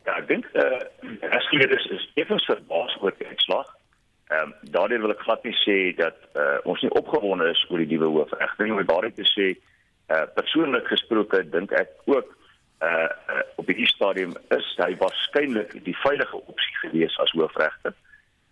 Ja, 0.08 0.16
ek 0.16 0.26
dink 0.32 0.48
eh 0.56 0.64
uh, 0.64 0.80
regsgeleerdes 1.20 1.84
is 1.98 2.08
effens 2.24 2.48
verbaas 2.48 2.96
oor 3.04 3.12
die 3.20 3.28
uitslag. 3.28 3.68
Ehm 4.32 4.48
um, 4.48 4.56
daardeur 4.72 5.04
wil 5.04 5.16
ek 5.18 5.24
glad 5.28 5.44
nie 5.44 5.56
sê 5.66 5.78
dat 6.00 6.16
eh 6.32 6.40
uh, 6.40 6.58
ons 6.64 6.80
nie 6.80 6.96
opgewonde 6.96 7.52
is 7.52 7.66
oor 7.68 7.84
die 7.84 7.92
nuwe 7.92 8.08
hoofregter 8.16 8.64
nie, 8.64 8.72
maar 8.72 8.88
daarom 8.88 9.12
te 9.12 9.28
sê 9.36 9.52
eh 9.52 10.16
uh, 10.16 10.26
persoonlik 10.34 10.88
gesproke 10.88 11.44
dink 11.50 11.76
ek 11.76 11.92
ook 12.08 12.36
uh, 12.80 13.09
uh 13.70 13.76
op 13.76 13.76
die 13.76 13.86
stadium 13.86 14.32
is 14.48 14.66
hy 14.76 14.96
waarskynlik 14.98 15.84
die 15.84 15.96
veilige 16.02 16.36
opsie 16.36 16.76
gewees 16.82 17.16
as 17.18 17.30
hoofregter. 17.30 17.94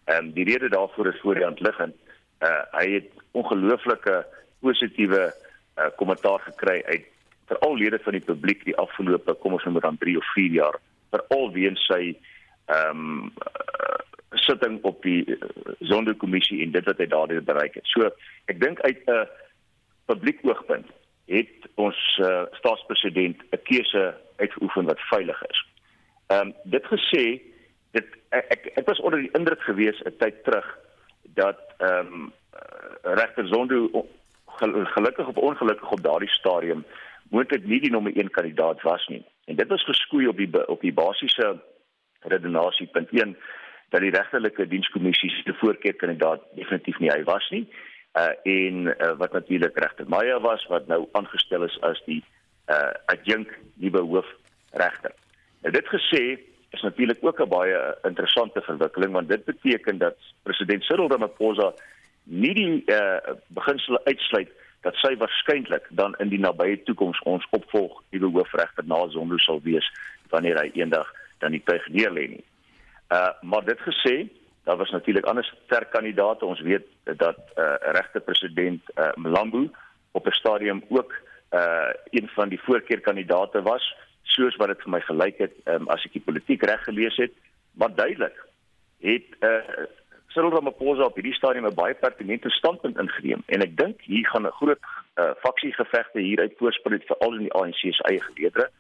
Ehm 0.07 0.28
um, 0.28 0.33
die 0.33 0.44
rede 0.44 0.68
daarvoor 0.68 1.07
is 1.07 1.20
voor 1.20 1.35
die 1.35 1.44
hand 1.44 1.61
liggend. 1.61 1.94
Uh 2.40 2.62
hy 2.72 2.87
het 2.92 3.11
ongelooflike 3.33 4.26
positiewe 4.61 5.33
uh 5.76 5.90
kommentaar 5.96 6.40
gekry 6.40 6.83
uit 6.87 7.07
veral 7.46 7.76
lede 7.76 7.98
van 7.98 8.12
die 8.12 8.24
publiek 8.24 8.64
die 8.64 8.76
afgelope 8.76 9.35
kom 9.35 9.52
ons 9.52 9.64
noem 9.64 9.74
dit 9.74 9.83
dan 9.83 9.98
3 9.98 10.16
of 10.18 10.33
4 10.35 10.52
jaar 10.52 10.78
veral 11.11 11.52
weens 11.52 11.87
sy 11.87 12.14
ehm 12.68 13.02
um, 13.02 13.33
uh, 13.42 13.98
sitting 14.37 14.78
op 14.85 15.02
die 15.02 15.24
uh, 15.24 15.37
Sonderkommissie 15.81 16.62
en 16.62 16.72
dit 16.72 16.85
wat 16.85 16.98
hy 17.00 17.07
daardeur 17.09 17.42
bereik 17.42 17.74
het. 17.74 17.87
So 17.88 18.11
ek 18.52 18.61
dink 18.61 18.81
uit 18.81 19.00
'n 19.07 19.11
uh, 19.11 19.24
publiek 20.07 20.44
oogpunt 20.44 20.87
het 21.26 21.68
ons 21.74 21.96
uh, 22.20 22.44
staatspresident 22.61 23.40
'n 23.50 23.62
keuse 23.64 24.14
uitgeoefen 24.38 24.85
wat 24.85 25.01
veilig 25.11 25.42
is. 25.51 25.64
Ehm 26.27 26.48
um, 26.48 26.55
dit 26.64 26.85
gesê, 26.92 27.24
dit 27.96 28.07
ek 28.29 28.70
ek 28.74 28.87
was 28.87 29.01
onder 29.01 29.20
die 29.20 29.33
indruk 29.38 29.62
gewees 29.66 30.01
'n 30.05 30.16
tyd 30.18 30.44
terug 30.44 30.68
dat 31.35 31.61
ehm 31.79 32.12
um, 32.12 32.33
regter 33.03 33.46
Zondo 33.48 34.07
gelukkig 34.94 35.27
of 35.27 35.37
ongelukkig 35.37 35.90
op 35.90 36.03
daardie 36.03 36.29
stadium 36.29 36.85
moontlik 37.31 37.64
nie 37.64 37.81
die 37.81 37.90
nommer 37.90 38.16
1 38.16 38.31
kandidaat 38.31 38.83
was 38.83 39.07
nie. 39.07 39.24
En 39.44 39.57
dit 39.57 39.68
was 39.68 39.85
geskoei 39.85 40.27
op 40.29 40.37
die 40.37 40.68
op 40.68 40.81
die 40.81 40.92
basiese 40.92 41.61
redenasie 42.20 42.87
punt 42.87 43.11
1 43.11 43.37
dat 43.88 44.01
die 44.01 44.11
regterlike 44.11 44.66
dienskommissie 44.68 45.31
se 45.31 45.55
voorkeurkandidaat 45.61 46.42
definitief 46.55 46.98
nie 46.98 47.11
hy 47.11 47.22
was 47.24 47.48
nie. 47.51 47.68
Uh 48.18 48.33
en 48.42 48.87
uh, 48.87 49.12
wat 49.20 49.33
natuurlik 49.33 49.79
regter 49.79 50.09
Meyer 50.09 50.40
was 50.40 50.66
wat 50.66 50.87
nou 50.87 51.07
aangestel 51.12 51.62
is 51.62 51.81
as 51.81 52.03
die 52.07 52.24
uh 52.68 52.92
adjunk 53.07 53.59
nuwe 53.74 54.00
hoofregter. 54.00 55.12
Nou 55.62 55.72
dit 55.72 55.87
gesê 55.88 56.22
is 56.70 56.83
natuurlik 56.83 57.18
ook 57.20 57.40
'n 57.40 57.48
baie 57.48 57.96
interessante 58.02 58.61
verwikkeling 58.61 59.12
want 59.12 59.28
dit 59.28 59.44
beteken 59.44 59.98
dat 59.98 60.16
president 60.42 60.85
Cyril 60.85 61.09
Ramaphosa 61.09 61.72
nie 62.22 62.54
die 62.54 62.83
uh 62.87 63.18
beginsel 63.46 64.00
uitsluit 64.04 64.50
dat 64.81 64.94
sy 64.94 65.16
waarskynlik 65.16 65.87
dan 65.90 66.14
in 66.18 66.28
die 66.28 66.38
nabye 66.38 66.83
toekoms 66.83 67.20
ons 67.22 67.46
opvolg 67.50 68.02
nuwe 68.11 68.31
hoofregter 68.31 68.85
na 68.87 69.09
Zondo 69.09 69.38
sal 69.38 69.61
wees 69.62 69.87
wanneer 70.31 70.61
hy 70.61 70.70
eendag 70.74 71.09
dan 71.38 71.54
die 71.57 71.62
tuig 71.64 71.88
neer 71.88 72.12
lê 72.12 72.28
nie. 72.28 72.44
Uh 73.11 73.33
maar 73.42 73.64
dit 73.64 73.81
gesê, 73.81 74.28
daar 74.64 74.76
was 74.76 74.90
natuurlik 74.90 75.24
ander 75.24 75.44
sterk 75.64 75.90
kandidaate. 75.90 76.44
Ons 76.44 76.61
weet 76.61 76.87
dat 77.04 77.38
'n 77.38 77.61
uh, 77.61 77.76
regte 77.96 78.20
president 78.20 78.83
uh 78.96 79.12
Mlambo 79.16 79.68
op 80.12 80.26
'n 80.26 80.33
stadium 80.40 80.85
ook 80.88 81.14
uh 81.53 81.93
een 82.11 82.29
van 82.35 82.49
die 82.49 82.61
voorkeurkandidate 82.61 83.63
was, 83.63 83.85
soos 84.23 84.57
wat 84.57 84.69
dit 84.69 84.83
vir 84.85 84.91
my 84.91 85.01
gelyk 85.01 85.39
het 85.39 85.55
um, 85.65 85.89
as 85.89 86.05
ek 86.05 86.13
die 86.19 86.25
politiek 86.25 86.63
reg 86.63 86.85
gelees 86.85 87.17
het, 87.17 87.33
maar 87.73 87.95
duidelik 87.95 88.37
het 89.01 89.41
uh 89.41 89.87
Cyril 90.29 90.53
Ramaphosa 90.53 91.07
op 91.09 91.17
hierdie 91.17 91.35
stadium 91.35 91.67
'n 91.67 91.75
baie 91.75 91.95
pertinente 91.95 92.51
standpunt 92.51 92.99
ingeneem 92.99 93.43
en 93.47 93.63
ek 93.65 93.77
dink 93.77 94.03
hier 94.03 94.27
gaan 94.29 94.47
'n 94.47 94.59
groot 94.61 94.79
uh, 95.17 95.31
faksiegevegte 95.41 96.21
hier 96.21 96.41
uit 96.41 96.59
voorspruit 96.59 97.05
veral 97.07 97.35
in 97.35 97.47
die 97.47 97.53
ANC 97.53 97.81
se 97.81 98.03
eie 98.03 98.21
geleedere. 98.21 98.71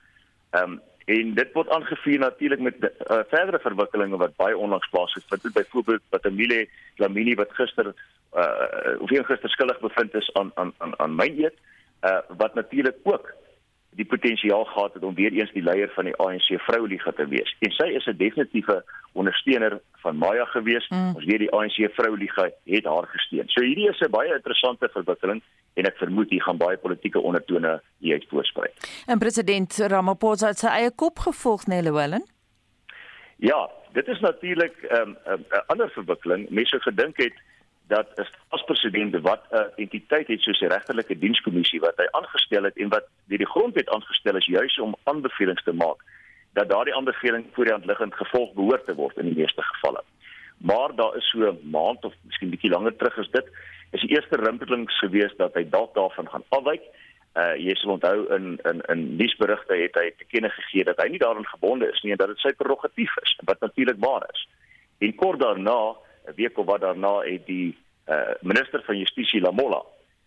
Ehm 0.50 0.72
um, 0.72 0.80
en 1.08 1.34
dit 1.34 1.52
word 1.52 1.70
aangevuur 1.72 2.18
natuurlik 2.18 2.60
met 2.60 2.74
uh, 2.82 3.24
verdere 3.32 3.58
verwikkelinge 3.58 4.16
wat 4.16 4.36
baie 4.36 4.56
onlangs 4.56 4.88
plaasgevind 4.88 5.42
het. 5.42 5.52
Byvoorbeeld 5.52 6.02
wat 6.10 6.24
Emile 6.24 6.68
Lamini 6.96 7.34
wat 7.34 7.52
gister 7.52 7.94
uh 8.36 9.00
of 9.00 9.10
een 9.10 9.24
gister 9.24 9.50
skuldig 9.50 9.80
bevind 9.80 10.14
is 10.14 10.30
aan 10.34 10.50
aan 10.54 10.72
aan 10.78 10.98
aan 10.98 11.14
my 11.14 11.32
eet 11.36 11.56
uh 12.02 12.20
wat 12.36 12.54
natuurlik 12.54 12.96
ook 13.02 13.34
die 13.90 14.06
potensiaal 14.06 14.64
gehad 14.64 14.94
het 14.94 15.02
om 15.02 15.14
weer 15.14 15.32
eens 15.32 15.52
die 15.52 15.62
leier 15.62 15.90
van 15.94 16.04
die 16.04 16.16
ANC 16.16 16.48
vroueliga 16.66 17.12
te 17.12 17.26
wees. 17.26 17.56
En 17.66 17.70
sy 17.70 17.88
is 17.98 18.06
'n 18.06 18.16
definitiewe 18.16 18.84
ondersteuner 19.12 19.80
van 19.92 20.16
Maya 20.16 20.44
gewees. 20.44 20.88
Mm. 20.88 21.14
Ons 21.14 21.24
weet 21.24 21.38
die 21.38 21.50
ANC 21.50 21.78
vroueliga 21.94 22.50
het 22.64 22.84
haar 22.84 23.06
gesteun. 23.06 23.48
So 23.48 23.62
hierdie 23.62 23.88
is 23.88 24.00
'n 24.00 24.10
baie 24.10 24.34
interessante 24.34 24.88
verwikkeling 24.88 25.42
en 25.74 25.84
ek 25.84 25.96
vermoed 25.96 26.30
hier 26.30 26.42
gaan 26.42 26.56
baie 26.56 26.76
politieke 26.76 27.20
ondertone 27.20 27.82
hier 27.98 28.14
uit 28.14 28.26
voorspruit. 28.28 29.02
En 29.06 29.18
president 29.18 29.76
Ramaphosa 29.76 30.46
het 30.46 30.58
sy 30.58 30.66
eie 30.66 30.90
kop 30.94 31.18
gevolg, 31.18 31.66
Nelewellen? 31.66 32.22
Ja, 33.36 33.70
dit 33.92 34.08
is 34.08 34.20
natuurlik 34.20 34.74
'n 34.82 34.94
um, 34.96 35.16
um, 35.26 35.44
ander 35.66 35.90
verwikkeling. 35.90 36.50
Mense 36.50 36.80
gedink 36.80 37.16
het 37.16 37.34
dat 37.88 38.08
as 38.48 38.64
president 38.64 39.16
wat 39.20 39.42
'n 39.50 39.70
entiteit 39.76 40.28
het 40.28 40.40
soos 40.40 40.58
die 40.58 40.68
regterlike 40.68 41.18
dienskommissie 41.18 41.80
wat 41.80 41.96
hy 41.96 42.06
aangestel 42.10 42.64
het 42.64 42.76
en 42.76 42.88
wat 42.88 43.04
deur 43.28 43.38
die 43.38 43.52
grondwet 43.54 43.88
aangestel 43.88 44.36
is 44.36 44.46
juis 44.46 44.78
om 44.78 44.96
aanbevelings 45.04 45.62
te 45.62 45.72
maak 45.72 46.04
dat 46.52 46.68
daardie 46.68 46.94
aanbeveling 46.94 47.46
voor 47.52 47.64
die 47.64 47.72
hand 47.72 47.84
liggend 47.84 48.14
gevolg 48.14 48.52
behoort 48.52 48.84
te 48.84 48.94
word 48.94 49.16
in 49.16 49.24
die 49.24 49.38
meeste 49.42 49.62
gevalle. 49.62 50.02
Maar 50.58 50.94
daar 50.94 51.16
is 51.16 51.30
so 51.30 51.38
'n 51.38 51.70
maand 51.70 52.04
of 52.04 52.14
miskien 52.22 52.50
bietjie 52.50 52.70
langer 52.70 52.96
terug 52.96 53.16
is 53.16 53.30
dit 53.30 53.46
is 53.90 54.00
die 54.00 54.10
eerste 54.10 54.36
rimpelings 54.36 54.98
gewees 54.98 55.36
dat 55.36 55.54
hy 55.54 55.64
dalk 55.68 55.94
daarvan 55.94 56.28
gaan 56.28 56.44
afwyk. 56.48 56.82
Uh 57.36 57.54
jy 57.56 57.74
sal 57.74 57.90
onthou 57.90 58.34
in 58.36 58.58
in 58.70 58.80
in 58.80 59.16
nuusberigte 59.16 59.74
het 59.74 59.94
hy 59.94 60.10
te 60.18 60.24
kenne 60.24 60.50
gegee 60.50 60.84
dat 60.84 61.00
hy 61.02 61.08
nie 61.08 61.18
daaraan 61.18 61.46
gebonde 61.46 61.90
is 61.92 62.02
nie 62.02 62.12
en 62.12 62.18
dat 62.18 62.28
dit 62.28 62.38
sy 62.38 62.52
prerogatief 62.52 63.16
is 63.22 63.38
wat 63.44 63.60
natuurlik 63.60 63.98
waar 63.98 64.26
is. 64.32 64.48
En 64.98 65.14
kort 65.14 65.40
daarna 65.40 65.96
'n 66.28 66.34
week 66.36 66.58
of 66.58 66.66
wat 66.66 66.80
daarna 66.80 67.20
het 67.20 67.46
die 67.46 67.76
uh, 68.08 68.34
minister 68.40 68.82
van 68.84 68.98
Justisie 68.98 69.40
Lamola 69.40 69.82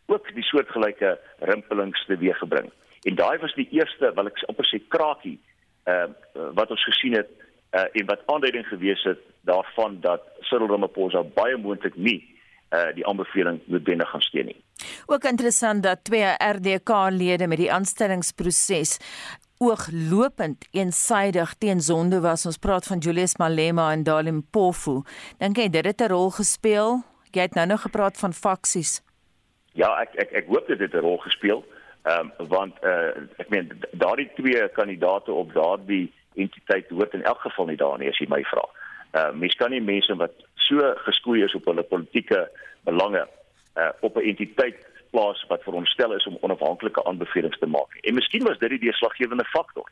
ook 0.05 0.33
die 0.33 0.43
soortgelyke 0.43 1.19
rimpelings 1.39 2.05
teweeggebring. 2.05 2.71
En 3.01 3.15
daai 3.15 3.37
was 3.37 3.53
die 3.53 3.67
eerste, 3.71 4.11
wil 4.15 4.29
ek 4.29 4.43
amper 4.51 4.67
sê 4.69 4.81
krakie, 4.87 5.37
uh 5.89 6.09
wat 6.57 6.69
ons 6.69 6.83
gesien 6.85 7.15
het 7.17 7.29
uh 7.73 7.87
en 7.97 8.05
wat 8.05 8.25
aanduiding 8.33 8.67
gewees 8.67 9.03
het 9.07 9.21
daarvan 9.49 9.97
dat 10.03 10.27
Cyril 10.49 10.69
Ramaphosa 10.69 11.23
baie 11.37 11.57
moontlik 11.57 11.95
nie 11.95 12.19
uh 12.69 12.91
die 12.95 13.07
aanbeveling 13.07 13.61
noodwendig 13.65 14.09
gaan 14.09 14.21
steun 14.21 14.51
nie. 14.51 14.59
Ook 15.05 15.23
interessant 15.23 15.83
dat 15.83 16.03
twee 16.03 16.29
RDK-lede 16.37 17.47
met 17.47 17.57
die 17.57 17.71
aanstellingsproses 17.71 18.97
ooglopend 19.61 20.65
eensydig 20.73 21.53
teen 21.61 21.81
sonde 21.81 22.19
was. 22.23 22.45
Ons 22.49 22.57
praat 22.57 22.87
van 22.89 22.97
Julius 22.97 23.37
Malema 23.37 23.91
en 23.93 24.03
Dalim 24.03 24.41
Pofu. 24.51 25.01
Dink 25.37 25.57
jy 25.61 25.69
dit 25.69 25.85
het 25.85 26.01
'n 26.01 26.09
rol 26.09 26.31
gespeel? 26.31 27.03
Jy 27.31 27.41
het 27.41 27.55
nou 27.55 27.67
nog 27.67 27.81
gepraat 27.81 28.17
van 28.17 28.33
faksies. 28.33 29.01
Ja, 29.73 30.01
ek 30.01 30.15
ek 30.15 30.31
ek 30.31 30.47
hoop 30.47 30.67
dit 30.67 30.79
het 30.79 30.93
'n 30.93 31.05
rol 31.05 31.17
gespeel. 31.17 31.63
Ehm 32.03 32.31
um, 32.39 32.47
want 32.47 32.73
uh 32.83 33.13
ek 33.37 33.49
meen 33.49 33.71
daardie 33.91 34.29
twee 34.35 34.69
kandidate 34.69 35.31
op 35.31 35.53
daardie 35.53 36.13
entiteit 36.35 36.89
hoort 36.89 37.13
in 37.13 37.23
elk 37.23 37.39
geval 37.39 37.65
nie 37.65 37.77
daar 37.77 37.97
nie 37.97 38.09
as 38.09 38.17
jy 38.17 38.27
my 38.27 38.43
vra. 38.43 38.65
Ehm 39.11 39.35
uh, 39.35 39.39
mens 39.39 39.55
kan 39.55 39.69
nie 39.69 39.81
mense 39.81 40.15
wat 40.15 40.33
so 40.55 40.93
geskoei 40.95 41.43
is 41.43 41.55
op 41.55 41.65
hulle 41.65 41.83
politieke 41.83 42.49
belange 42.83 43.27
uh 43.77 43.89
op 44.01 44.15
'n 44.17 44.27
entiteit 44.27 44.90
plaas 45.11 45.43
wat 45.47 45.63
veronderstel 45.63 46.15
is 46.15 46.27
om 46.27 46.37
onafhanklike 46.41 47.03
aanbevelings 47.03 47.59
te 47.59 47.67
maak. 47.67 47.97
En 48.01 48.13
miskien 48.13 48.43
was 48.43 48.57
dit 48.57 48.69
die 48.69 48.85
deurslaggewende 48.87 49.45
faktor. 49.45 49.91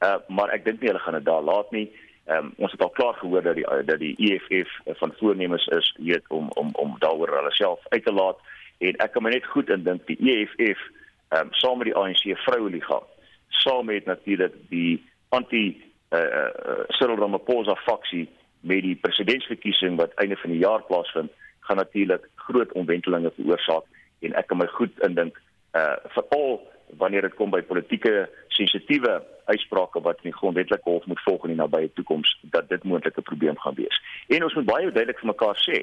Uh 0.00 0.16
maar 0.28 0.48
ek 0.54 0.64
dink 0.64 0.80
nie 0.80 0.88
hulle 0.88 1.02
gaan 1.04 1.18
dit 1.18 1.28
daar 1.28 1.42
laat 1.42 1.70
nie. 1.70 1.90
Ehm 2.30 2.46
um, 2.46 2.52
ons 2.56 2.72
het 2.72 2.82
al 2.82 2.90
klaar 2.90 3.14
gehoor 3.14 3.42
dat 3.42 3.54
die 3.54 3.66
dat 3.84 3.98
die 3.98 4.14
EFF 4.16 4.70
van 4.98 5.12
voornemens 5.18 5.66
is 5.66 5.96
weet 5.98 6.28
om 6.28 6.48
om 6.62 6.70
om 6.72 6.96
daaroor 6.98 7.36
hulle 7.36 7.52
self 7.52 7.80
uit 7.88 8.04
te 8.04 8.12
laat 8.12 8.38
en 8.78 8.96
ek 9.04 9.12
kan 9.12 9.22
my 9.22 9.30
net 9.34 9.46
goed 9.46 9.70
indink 9.70 10.06
die 10.06 10.18
EFF 10.32 10.80
ehm 11.28 11.40
um, 11.40 11.52
saam 11.62 11.78
met 11.78 11.90
die 11.90 11.96
ANC 11.96 12.22
vroueliga 12.44 13.00
saam 13.48 13.86
met 13.86 14.04
natuurlik 14.04 14.54
die 14.68 15.02
anti 15.28 15.64
uh, 16.10 16.20
uh 16.20 16.84
Cyril 16.88 17.18
Ramaphosa 17.18 17.74
faksie 17.74 18.28
met 18.60 18.82
die 18.82 18.96
presidentsverkiesing 18.96 19.96
wat 19.96 20.14
einde 20.14 20.36
van 20.36 20.50
die 20.50 20.62
jaar 20.62 20.82
plaasvind 20.82 21.32
gaan 21.60 21.76
natuurlik 21.76 22.28
groot 22.34 22.72
omwentelinge 22.72 23.32
veroorsaak 23.36 23.84
en 24.20 24.34
ek 24.34 24.46
kan 24.46 24.58
my 24.58 24.66
goed 24.66 25.00
indink 25.06 25.40
uh 25.78 25.96
veral 26.16 26.60
wanneer 26.98 27.22
dit 27.22 27.34
kom 27.38 27.50
by 27.50 27.62
politieke 27.62 28.28
sensitiewe 28.48 29.20
uitsprake 29.44 30.00
wat 30.06 30.22
in 30.22 30.30
die 30.30 30.38
grondwetlike 30.38 30.90
hof 30.90 31.06
moet 31.06 31.22
volg 31.26 31.44
in 31.46 31.54
die 31.54 31.60
nabye 31.60 31.90
toekoms 31.94 32.32
dat 32.54 32.68
dit 32.68 32.84
moontlik 32.84 33.18
'n 33.18 33.28
probleem 33.30 33.58
gaan 33.58 33.74
wees. 33.74 34.00
En 34.28 34.44
ons 34.44 34.54
moet 34.54 34.64
baie 34.64 34.92
duidelik 34.92 35.18
vir 35.18 35.32
mekaar 35.34 35.58
sê, 35.68 35.78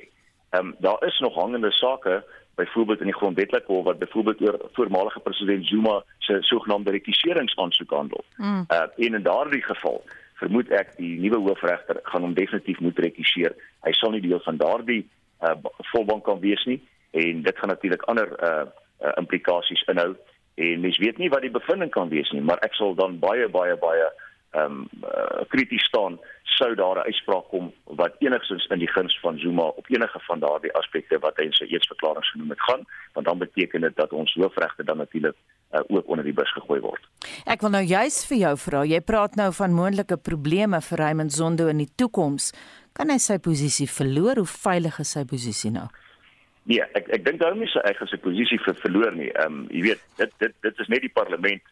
ehm 0.50 0.68
um, 0.68 0.76
daar 0.80 1.04
is 1.08 1.20
nog 1.20 1.36
hangende 1.36 1.72
sake 1.72 2.24
byvoorbeeld 2.56 3.00
in 3.00 3.12
die 3.12 3.20
grondwetlike 3.20 3.72
hof 3.72 3.84
wat 3.84 4.00
byvoorbeeld 4.00 4.42
oor 4.42 4.58
voormalige 4.74 5.20
president 5.20 5.68
Zuma 5.68 6.04
se 6.18 6.38
sogenaamde 6.42 6.92
rekiseringsaansoek 6.92 7.90
handel. 7.90 8.24
Mm. 8.38 8.66
Uh 8.70 9.06
en 9.06 9.14
in 9.14 9.24
daardie 9.24 9.64
geval 9.64 10.04
vermoed 10.34 10.70
ek 10.70 10.98
die 10.98 11.20
nuwe 11.20 11.38
hoofregter 11.38 12.00
gaan 12.04 12.22
hom 12.22 12.34
definitief 12.34 12.80
moet 12.80 13.00
rekiseer. 13.00 13.56
Hy 13.82 13.92
sal 13.92 14.12
nie 14.12 14.22
deel 14.22 14.40
van 14.40 14.58
daardie 14.58 15.10
uh 15.42 15.56
volbank 15.92 16.24
kan 16.24 16.40
wees 16.40 16.66
nie 16.66 16.82
en 17.12 17.42
dit 17.42 17.58
gaan 17.58 17.70
natuurlik 17.70 18.04
ander 18.04 18.30
uh, 18.44 18.66
uh 19.02 19.14
implikasies 19.18 19.84
inhou 19.92 20.16
en 20.56 20.80
mens 20.80 20.98
weet 20.98 21.18
nie 21.18 21.30
wat 21.30 21.42
die 21.42 21.54
bevinding 21.54 21.92
kan 21.92 22.10
wees 22.10 22.32
nie 22.32 22.42
maar 22.42 22.62
ek 22.66 22.74
sal 22.74 22.96
dan 22.96 23.20
baie 23.20 23.48
baie 23.50 23.76
baie 23.78 24.08
ehm 24.56 24.66
um, 24.66 24.90
uh, 25.04 25.44
krities 25.52 25.84
staan 25.84 26.20
sou 26.58 26.76
daar 26.76 26.98
'n 26.98 27.08
uitspraak 27.10 27.48
kom 27.50 27.74
wat 27.84 28.14
enigstens 28.20 28.66
in 28.66 28.80
die 28.80 28.92
guns 28.96 29.20
van 29.20 29.38
Zuma 29.40 29.62
op 29.62 29.86
enige 29.90 30.20
van 30.20 30.40
daardie 30.40 30.74
aspekte 30.74 31.20
wat 31.20 31.38
hy 31.38 31.44
in 31.44 31.58
sy 31.60 31.66
eetsverklaring 31.66 32.26
genoem 32.26 32.50
het 32.50 32.62
gaan 32.62 32.84
want 33.14 33.26
dan 33.26 33.38
beteken 33.38 33.82
dit 33.82 33.96
dat 33.96 34.14
ons 34.14 34.34
hoofregte 34.34 34.84
dan 34.84 34.98
natuurlik 34.98 35.36
uh, 35.72 35.80
ook 35.88 36.08
onder 36.08 36.24
die 36.26 36.34
bus 36.34 36.52
gegooi 36.54 36.80
word. 36.80 37.08
Ek 37.46 37.62
wil 37.62 37.70
nou 37.70 37.84
juis 37.84 38.26
vir 38.26 38.38
jou 38.38 38.58
vra, 38.58 38.84
jy 38.86 39.02
praat 39.02 39.36
nou 39.36 39.54
van 39.54 39.74
moontlike 39.74 40.18
probleme 40.18 40.82
vir 40.82 40.98
Raymond 40.98 41.34
Zondo 41.34 41.68
in 41.68 41.78
die 41.78 41.92
toekoms. 41.96 42.54
Kan 42.94 43.10
hy 43.10 43.18
sy 43.18 43.38
posisie 43.38 43.90
verloor? 43.90 44.36
Hoe 44.36 44.52
veilig 44.52 45.00
is 45.00 45.12
sy 45.12 45.26
posisie 45.26 45.72
nou? 45.72 45.88
Nee, 46.68 46.84
ek 47.00 47.08
ek 47.16 47.24
dink 47.24 47.40
daarom 47.40 47.62
nie 47.64 47.70
sy 47.72 47.80
eie 47.88 48.08
se 48.12 48.20
posisie 48.20 48.60
vir 48.60 48.76
verloor 48.84 49.16
nie. 49.16 49.30
Ehm 49.32 49.62
um, 49.64 49.68
jy 49.72 49.82
weet, 49.90 50.02
dit 50.20 50.32
dit 50.44 50.56
dit 50.66 50.80
is 50.84 50.90
net 50.92 51.04
die 51.06 51.16
parlement 51.16 51.64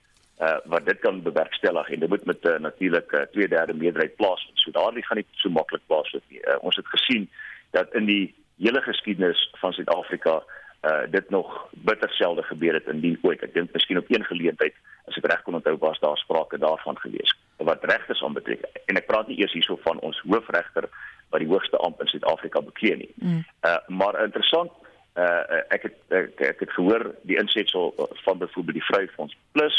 uh 0.44 0.58
wat 0.72 0.86
dit 0.88 1.00
kan 1.04 1.22
bewerkstellig 1.24 1.90
en 1.90 2.00
dit 2.00 2.10
moet 2.10 2.26
met 2.26 2.44
'n 2.44 2.48
uh, 2.48 2.60
natuurlik 2.60 3.12
'n 3.12 3.28
uh, 3.42 3.72
2/3 3.72 3.76
meerderheid 3.76 4.16
plaasvind. 4.16 4.60
So 4.60 4.72
daardie 4.72 5.06
gaan 5.06 5.18
nie 5.18 5.28
so 5.32 5.50
maklik 5.50 5.82
plaasvind 5.88 6.24
nie. 6.30 6.40
Uh, 6.40 6.56
ons 6.62 6.76
het 6.76 6.88
gesien 6.88 7.30
dat 7.72 7.94
in 7.94 8.06
die 8.06 8.36
hele 8.58 8.82
geskiedenis 8.82 9.50
van 9.60 9.74
Suid-Afrika 9.74 10.44
uh 10.84 11.04
dit 11.10 11.30
nog 11.30 11.68
bitter 11.72 12.10
selde 12.10 12.44
gebeur 12.44 12.74
het 12.74 12.88
indien 12.88 13.20
ooit. 13.22 13.44
Ek 13.44 13.54
dink 13.54 13.74
miskien 13.74 13.98
op 13.98 14.10
een 14.10 14.24
geleentheid 14.24 14.74
as 15.08 15.18
ek 15.18 15.26
reg 15.26 15.42
kon 15.42 15.60
onthou 15.60 15.78
was 15.78 16.00
daar 16.00 16.18
sprake 16.18 16.58
daarvan 16.58 16.98
gewees 16.98 17.36
wat 17.58 17.84
regters 17.84 18.24
aanbetref. 18.24 18.62
En 18.86 18.96
ek 18.96 19.08
praat 19.08 19.28
nie 19.28 19.40
eers 19.40 19.54
hierso 19.54 19.76
van 19.84 20.00
ons 20.00 20.22
hoofregter 20.28 20.90
wat 21.30 21.40
die 21.40 21.50
hoogste 21.50 21.78
amp 21.78 22.02
in 22.02 22.08
Suid-Afrika 22.08 22.62
beklee 22.62 22.96
nie. 22.96 23.14
Mm. 23.16 23.44
Uh 23.66 23.78
maar 23.88 24.24
interessant 24.24 24.72
uh 25.16 25.60
ek 25.70 25.82
het 25.88 25.96
ek, 26.10 26.40
ek 26.40 26.60
het 26.60 26.72
gehoor 26.72 27.16
die 27.24 27.38
insetsel 27.40 27.94
van 28.24 28.38
byvoorbeeld 28.38 28.80
die 28.80 28.88
Vryfonds 28.90 29.38
Plus. 29.52 29.76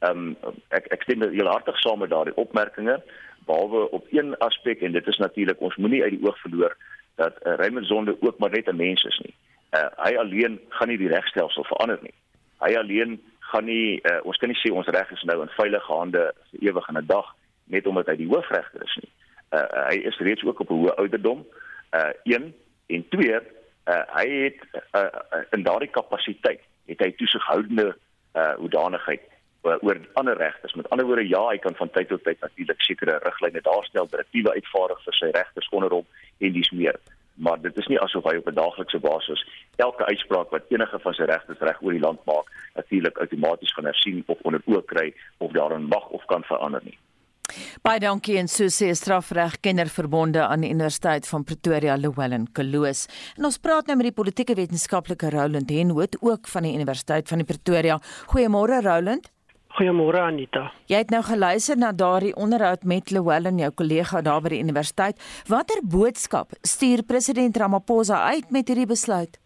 Um, 0.00 0.36
ek 0.68 0.86
ek 0.94 1.02
stem 1.02 1.22
heel 1.22 1.50
hartig 1.50 1.78
saam 1.80 1.98
met 1.98 2.10
daardie 2.10 2.36
opmerkings 2.36 3.02
behalwe 3.48 3.90
op 3.90 4.06
een 4.10 4.36
aspek 4.38 4.80
en 4.80 4.92
dit 4.92 5.06
is 5.06 5.16
natuurlik 5.16 5.60
ons 5.60 5.76
moenie 5.76 6.02
uit 6.02 6.14
die 6.16 6.24
oog 6.26 6.38
verloor 6.40 6.76
dat 7.18 7.34
uh, 7.42 7.54
Raymond 7.60 7.86
Zondo 7.86 8.16
ook 8.20 8.38
maar 8.38 8.50
net 8.50 8.68
'n 8.68 8.76
mens 8.76 9.02
is 9.02 9.18
nie. 9.24 9.34
Uh 9.78 9.88
hy 9.96 10.16
alleen 10.16 10.60
gaan 10.68 10.88
nie 10.88 10.98
die 10.98 11.12
regstelsel 11.12 11.64
verander 11.64 11.98
nie. 12.02 12.14
Hy 12.58 12.74
alleen 12.76 13.20
gaan 13.40 13.64
nie 13.64 14.00
uh, 14.02 14.20
ons 14.22 14.36
kan 14.36 14.48
nie 14.48 14.60
sê 14.62 14.72
ons 14.72 14.86
reg 14.86 15.10
is 15.10 15.22
nou 15.22 15.42
in 15.42 15.56
veilige 15.60 15.92
hande 15.92 16.32
vir 16.50 16.68
ewig 16.68 16.88
en 16.88 16.98
'n 16.98 17.06
dag 17.06 17.34
net 17.64 17.86
omdat 17.86 18.06
hy 18.06 18.16
die 18.16 18.30
hoofregter 18.32 18.84
is 18.84 18.96
nie. 19.02 19.12
Uh, 19.50 19.68
hy 19.88 19.96
is 20.10 20.18
reeds 20.18 20.44
ook 20.44 20.60
op 20.60 20.70
'n 20.70 20.80
hoë 20.80 20.94
ouderdom. 20.94 21.46
Uh 21.92 22.12
1 22.22 22.54
en 22.86 23.08
2 23.08 23.40
uh 23.88 24.04
hy 24.16 24.26
het 24.44 24.62
uh, 24.92 25.42
in 25.56 25.62
daardie 25.62 25.90
kapasiteit 25.90 26.62
het 26.86 27.00
hy 27.04 27.10
toesighoudende 27.20 27.90
uh 28.34 28.54
hoedanigheid 28.62 29.22
uh, 29.64 29.76
oor 29.80 30.00
ander 30.20 30.36
regters. 30.36 30.74
Met 30.74 30.90
ander 30.90 31.06
woorde 31.06 31.28
ja, 31.28 31.44
hy 31.48 31.58
kan 31.58 31.74
van 31.74 31.90
tyd 31.90 32.08
tot 32.08 32.24
tyd 32.24 32.40
natuurlik 32.40 32.80
sekere 32.80 33.20
riglyne 33.24 33.60
daarstel, 33.60 34.10
direktiewe 34.10 34.52
uitvaardig 34.52 35.04
vir 35.04 35.20
sy 35.20 35.30
regters 35.36 35.70
onder 35.72 35.90
hom 35.90 36.06
en 36.38 36.52
dis 36.52 36.70
meer 36.70 37.00
maar 37.38 37.60
dit 37.60 37.76
is 37.76 37.86
nie 37.86 38.00
asof 38.02 38.24
hy 38.26 38.36
op 38.36 38.48
'n 38.50 38.54
daaglikse 38.54 38.98
basis 38.98 39.46
elke 39.76 40.04
uitspraak 40.04 40.50
wat 40.50 40.70
enige 40.74 40.98
van 40.98 41.14
sy 41.14 41.22
regters 41.22 41.58
reg 41.58 41.82
oor 41.82 41.92
die 41.92 42.06
land 42.06 42.24
maak 42.24 42.46
natuurlik 42.74 43.18
outomaties 43.18 43.74
gaan 43.74 43.84
hersien 43.84 44.22
of 44.26 44.38
onder 44.42 44.62
oog 44.64 44.84
kry 44.84 45.14
of 45.38 45.52
daarin 45.52 45.86
mag 45.86 46.08
of 46.08 46.24
kan 46.24 46.44
verander 46.44 46.80
nie. 46.84 46.98
Baie 47.82 48.00
dankie 48.02 48.36
en 48.40 48.48
so 48.50 48.68
sê 48.72 48.90
strafregkenner 48.96 49.88
verbonde 49.92 50.42
aan 50.44 50.66
die 50.66 50.70
Universiteit 50.74 51.28
van 51.28 51.44
Pretoria 51.48 51.96
Llewellyn 51.96 52.46
Kaloos. 52.52 53.06
En 53.38 53.48
ons 53.48 53.58
praat 53.58 53.88
nou 53.88 53.96
met 53.96 54.10
die 54.10 54.16
politieke 54.16 54.56
wetenskaplike 54.58 55.30
Roland 55.32 55.70
Henwood 55.72 56.18
ook 56.20 56.48
van 56.52 56.68
die 56.68 56.74
Universiteit 56.76 57.28
van 57.28 57.42
die 57.42 57.48
Pretoria. 57.48 57.98
Goeiemôre 58.34 58.82
Roland. 58.84 59.30
Goeiemôre 59.78 60.20
Anita. 60.26 60.64
Jy 60.90 61.02
het 61.04 61.12
nou 61.14 61.22
geluister 61.22 61.78
na 61.78 61.92
daardie 61.94 62.34
onderhoud 62.36 62.84
met 62.88 63.12
Llewellyn, 63.14 63.60
jou 63.62 63.70
kollega 63.78 64.22
daar 64.26 64.40
by 64.42 64.56
die 64.56 64.62
universiteit. 64.64 65.20
Watter 65.48 65.84
boodskap 65.84 66.56
stuur 66.66 67.04
president 67.06 67.56
Ramaphosa 67.56 68.24
uit 68.32 68.50
met 68.50 68.68
hierdie 68.68 68.88
besluit? 68.90 69.38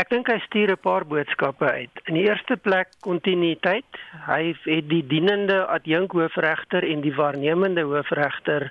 Ek 0.00 0.08
dink 0.08 0.30
hy 0.32 0.38
stuur 0.46 0.70
'n 0.72 0.80
paar 0.80 1.04
boodskappe 1.04 1.66
uit. 1.68 2.00
In 2.08 2.14
die 2.16 2.24
eerste 2.24 2.56
plek 2.56 2.88
kontinuïteit. 3.04 3.98
Hy 4.24 4.54
het 4.64 4.88
die 4.88 5.02
dienende 5.06 5.66
adjunkhoofregter 5.66 6.86
en 6.88 7.02
die 7.04 7.12
waarnemende 7.14 7.84
hoofregter 7.84 8.70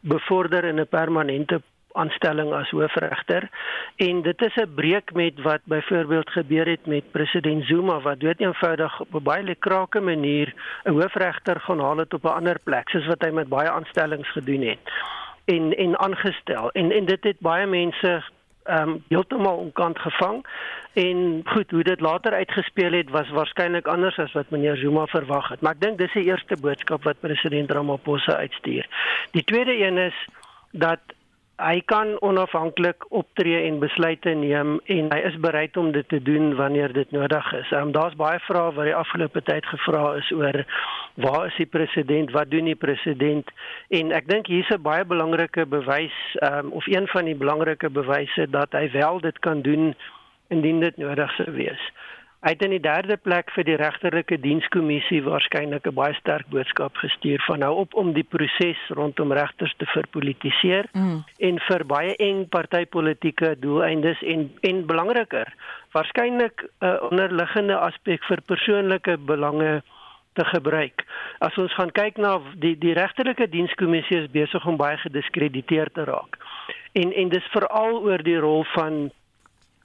bevorder 0.00 0.64
in 0.64 0.78
'n 0.78 0.86
permanente 0.86 1.62
aanstelling 1.94 2.52
as 2.52 2.70
hoofregter 2.70 3.48
en 3.96 4.22
dit 4.22 4.42
is 4.42 4.56
'n 4.56 4.74
breek 4.74 5.12
met 5.14 5.42
wat 5.42 5.60
byvoorbeeld 5.64 6.30
gebeur 6.30 6.66
het 6.66 6.86
met 6.86 7.10
president 7.10 7.64
Zuma 7.64 8.00
wat 8.00 8.20
dood 8.20 8.40
eenvoudig 8.40 9.00
op 9.00 9.14
'n 9.14 9.22
baie 9.22 9.42
lekrake 9.42 10.00
manier 10.00 10.54
'n 10.84 10.90
hoofregter 10.90 11.60
gaan 11.60 11.80
haal 11.80 11.98
het 11.98 12.14
op 12.14 12.24
'n 12.24 12.38
ander 12.38 12.58
plek 12.64 12.88
soos 12.88 13.06
wat 13.06 13.22
hy 13.22 13.30
met 13.30 13.48
baie 13.48 13.70
aanstellings 13.70 14.30
gedoen 14.30 14.62
het 14.62 14.84
en 15.44 15.76
en 15.76 15.98
aangestel 15.98 16.70
en 16.70 16.92
en 16.92 17.04
dit 17.04 17.24
het 17.24 17.40
baie 17.40 17.66
mense 17.66 18.22
ehm 18.68 18.88
um, 18.88 19.04
heeltemal 19.08 19.56
onkant 19.56 19.98
gevang. 19.98 20.46
En 20.92 21.42
goed 21.44 21.70
hoe 21.70 21.82
dit 21.82 22.00
later 22.00 22.32
uitgespeel 22.32 22.92
het 22.92 23.10
was 23.10 23.30
waarskynlik 23.30 23.86
anders 23.86 24.18
as 24.18 24.32
wat 24.32 24.50
meneer 24.50 24.76
Zuma 24.76 25.06
verwag 25.06 25.48
het. 25.48 25.60
Maar 25.60 25.72
ek 25.76 25.80
dink 25.80 25.98
dis 25.98 26.12
die 26.12 26.28
eerste 26.28 26.56
boodskap 26.60 27.04
wat 27.04 27.20
president 27.20 27.70
Ramaphosa 27.70 28.36
uitstuur. 28.36 28.88
Die 29.30 29.44
tweede 29.44 29.78
een 29.84 29.98
is 29.98 30.18
dat 30.70 31.00
hy 31.58 31.80
kan 31.90 32.14
onafhanklik 32.22 33.04
optree 33.10 33.64
en 33.66 33.80
besluite 33.82 34.30
neem 34.38 34.76
en 34.94 35.08
hy 35.10 35.18
is 35.26 35.38
bereid 35.42 35.76
om 35.76 35.90
dit 35.92 36.06
te 36.08 36.20
doen 36.22 36.52
wanneer 36.56 36.92
dit 36.94 37.10
nodig 37.10 37.52
is. 37.58 37.70
Um, 37.74 37.90
Daar's 37.92 38.14
baie 38.18 38.38
vrae 38.46 38.72
wat 38.76 38.86
die 38.86 38.94
afgelope 38.94 39.42
tyd 39.42 39.66
gevra 39.66 40.14
is 40.20 40.30
oor 40.32 40.62
waar 41.18 41.48
is 41.50 41.56
die 41.58 41.66
president, 41.66 42.30
wat 42.30 42.50
doen 42.50 42.70
die 42.70 42.78
president? 42.78 43.50
En 43.90 44.14
ek 44.14 44.28
dink 44.30 44.46
hier's 44.46 44.70
'n 44.70 44.82
baie 44.82 45.04
belangrike 45.04 45.66
bewys 45.66 46.14
um, 46.46 46.70
of 46.70 46.86
een 46.86 47.08
van 47.10 47.24
die 47.24 47.38
belangrike 47.38 47.90
bewyse 47.90 48.46
dat 48.50 48.72
hy 48.72 48.90
wel 48.94 49.20
dit 49.20 49.38
kan 49.38 49.62
doen 49.62 49.94
indien 50.48 50.80
dit 50.80 50.96
nodig 50.96 51.34
sou 51.36 51.50
wees. 51.52 51.82
Hy 52.38 52.52
het 52.54 52.60
in 52.62 52.70
die 52.70 52.82
derde 52.82 53.16
plek 53.18 53.48
vir 53.50 53.64
die 53.66 53.76
regterlike 53.80 54.36
dienskommissie 54.38 55.18
waarskynlik 55.26 55.86
'n 55.90 55.94
baie 55.94 56.14
sterk 56.14 56.46
boodskap 56.54 56.94
gestuur 57.02 57.42
van 57.46 57.58
nou 57.58 57.72
op 57.82 57.94
om 57.94 58.12
die 58.12 58.22
proses 58.22 58.78
rondom 58.94 59.32
regters 59.32 59.74
te 59.76 59.86
verpolitiseer 59.86 60.86
mm. 60.92 61.24
en 61.48 61.58
vir 61.58 61.84
baie 61.84 62.14
eng 62.16 62.46
partytetiese 62.48 63.58
doeleindes 63.58 64.22
en 64.22 64.50
en 64.60 64.86
belangriker 64.86 65.50
waarskynlik 65.92 66.62
'n 66.62 66.86
uh, 66.86 67.02
onderliggende 67.10 67.76
aspek 67.76 68.22
vir 68.24 68.40
persoonlike 68.46 69.18
belange 69.18 69.82
te 70.38 70.44
gebruik. 70.44 71.04
As 71.38 71.58
ons 71.58 71.74
gaan 71.74 71.90
kyk 71.90 72.16
na 72.16 72.38
die 72.54 72.76
die 72.78 72.94
regterlike 72.94 73.48
dienskommissie 73.48 74.22
is 74.22 74.30
besig 74.30 74.66
om 74.66 74.76
baie 74.76 74.96
gediskrediteer 74.96 75.90
te 75.92 76.04
raak. 76.04 76.38
En 76.92 77.12
en 77.12 77.28
dis 77.28 77.50
veral 77.50 78.02
oor 78.02 78.22
die 78.22 78.38
rol 78.38 78.64
van 78.64 79.10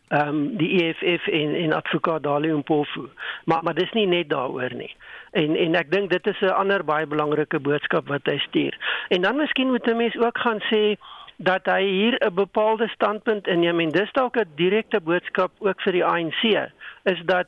ehm 0.08 0.28
um, 0.28 0.58
die 0.58 0.84
EFF 0.84 1.28
en 1.28 1.56
en 1.56 1.74
advokaat 1.74 2.24
Dali 2.24 2.52
Mpofu. 2.52 3.10
Maar 3.46 3.64
maar 3.64 3.74
dis 3.74 3.92
nie 3.92 4.08
net 4.08 4.30
daaroor 4.30 4.74
nie. 4.74 4.96
En 5.32 5.56
en 5.56 5.76
ek 5.76 5.92
dink 5.92 6.10
dit 6.10 6.28
is 6.28 6.40
'n 6.42 6.54
ander 6.54 6.84
baie 6.84 7.08
belangrike 7.08 7.60
boodskap 7.60 8.08
wat 8.08 8.26
hy 8.26 8.38
stuur. 8.38 8.78
En 9.08 9.22
dan 9.22 9.36
miskien 9.36 9.68
moet 9.68 9.88
'n 9.88 9.98
mens 9.98 10.18
ook 10.18 10.38
gaan 10.38 10.62
sê 10.74 10.96
dat 11.38 11.66
hy 11.66 11.84
hier 11.84 12.16
'n 12.20 12.34
bepaalde 12.34 12.88
standpunt 12.88 13.48
inneem 13.48 13.80
en 13.80 13.90
dis 13.90 14.12
dalk 14.12 14.38
'n 14.38 14.52
direkte 14.56 15.02
boodskap 15.02 15.52
ook 15.60 15.82
vir 15.82 15.92
die 15.92 16.06
ANC 16.06 16.70
is 17.04 17.22
dat 17.26 17.48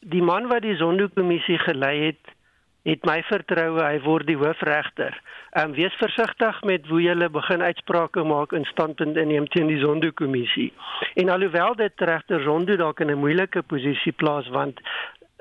die 0.00 0.22
man 0.22 0.46
wat 0.46 0.62
die 0.62 0.76
Zondo-kommissie 0.76 1.58
gelei 1.58 2.06
het 2.06 2.34
het 2.84 3.04
my 3.08 3.22
vertroue 3.22 3.80
hy 3.80 4.00
word 4.04 4.26
die 4.28 4.36
hoofregter. 4.36 5.16
Ehm 5.54 5.70
um, 5.70 5.74
wees 5.78 5.94
versigtig 6.00 6.62
met 6.62 6.86
hoe 6.86 7.00
jy 7.02 7.28
begin 7.28 7.62
uitsprake 7.62 8.24
maak 8.24 8.52
in 8.52 8.64
standpunt 8.64 9.16
inneem 9.16 9.48
teen 9.48 9.66
die 9.66 9.80
Zondo-kommissie. 9.80 10.72
En 11.14 11.28
alhoewel 11.28 11.74
dit 11.74 12.00
regter 12.00 12.42
Zondo 12.42 12.76
dalk 12.76 13.00
in 13.00 13.10
'n 13.10 13.18
moeilike 13.18 13.62
posisie 13.62 14.12
plaas 14.12 14.48
want 14.48 14.80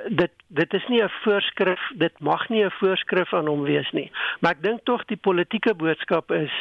dit 0.10 0.32
dit 0.48 0.74
is 0.74 0.88
nie 0.88 1.02
'n 1.04 1.10
voorskrif 1.24 1.80
dit 1.96 2.20
mag 2.20 2.50
nie 2.50 2.64
'n 2.64 2.72
voorskrif 2.72 3.34
aan 3.34 3.48
hom 3.48 3.64
wees 3.64 3.92
nie 3.92 4.12
maar 4.40 4.52
ek 4.52 4.64
dink 4.64 4.84
tog 4.84 5.06
die 5.06 5.18
politieke 5.18 5.74
boodskap 5.74 6.32
is 6.32 6.52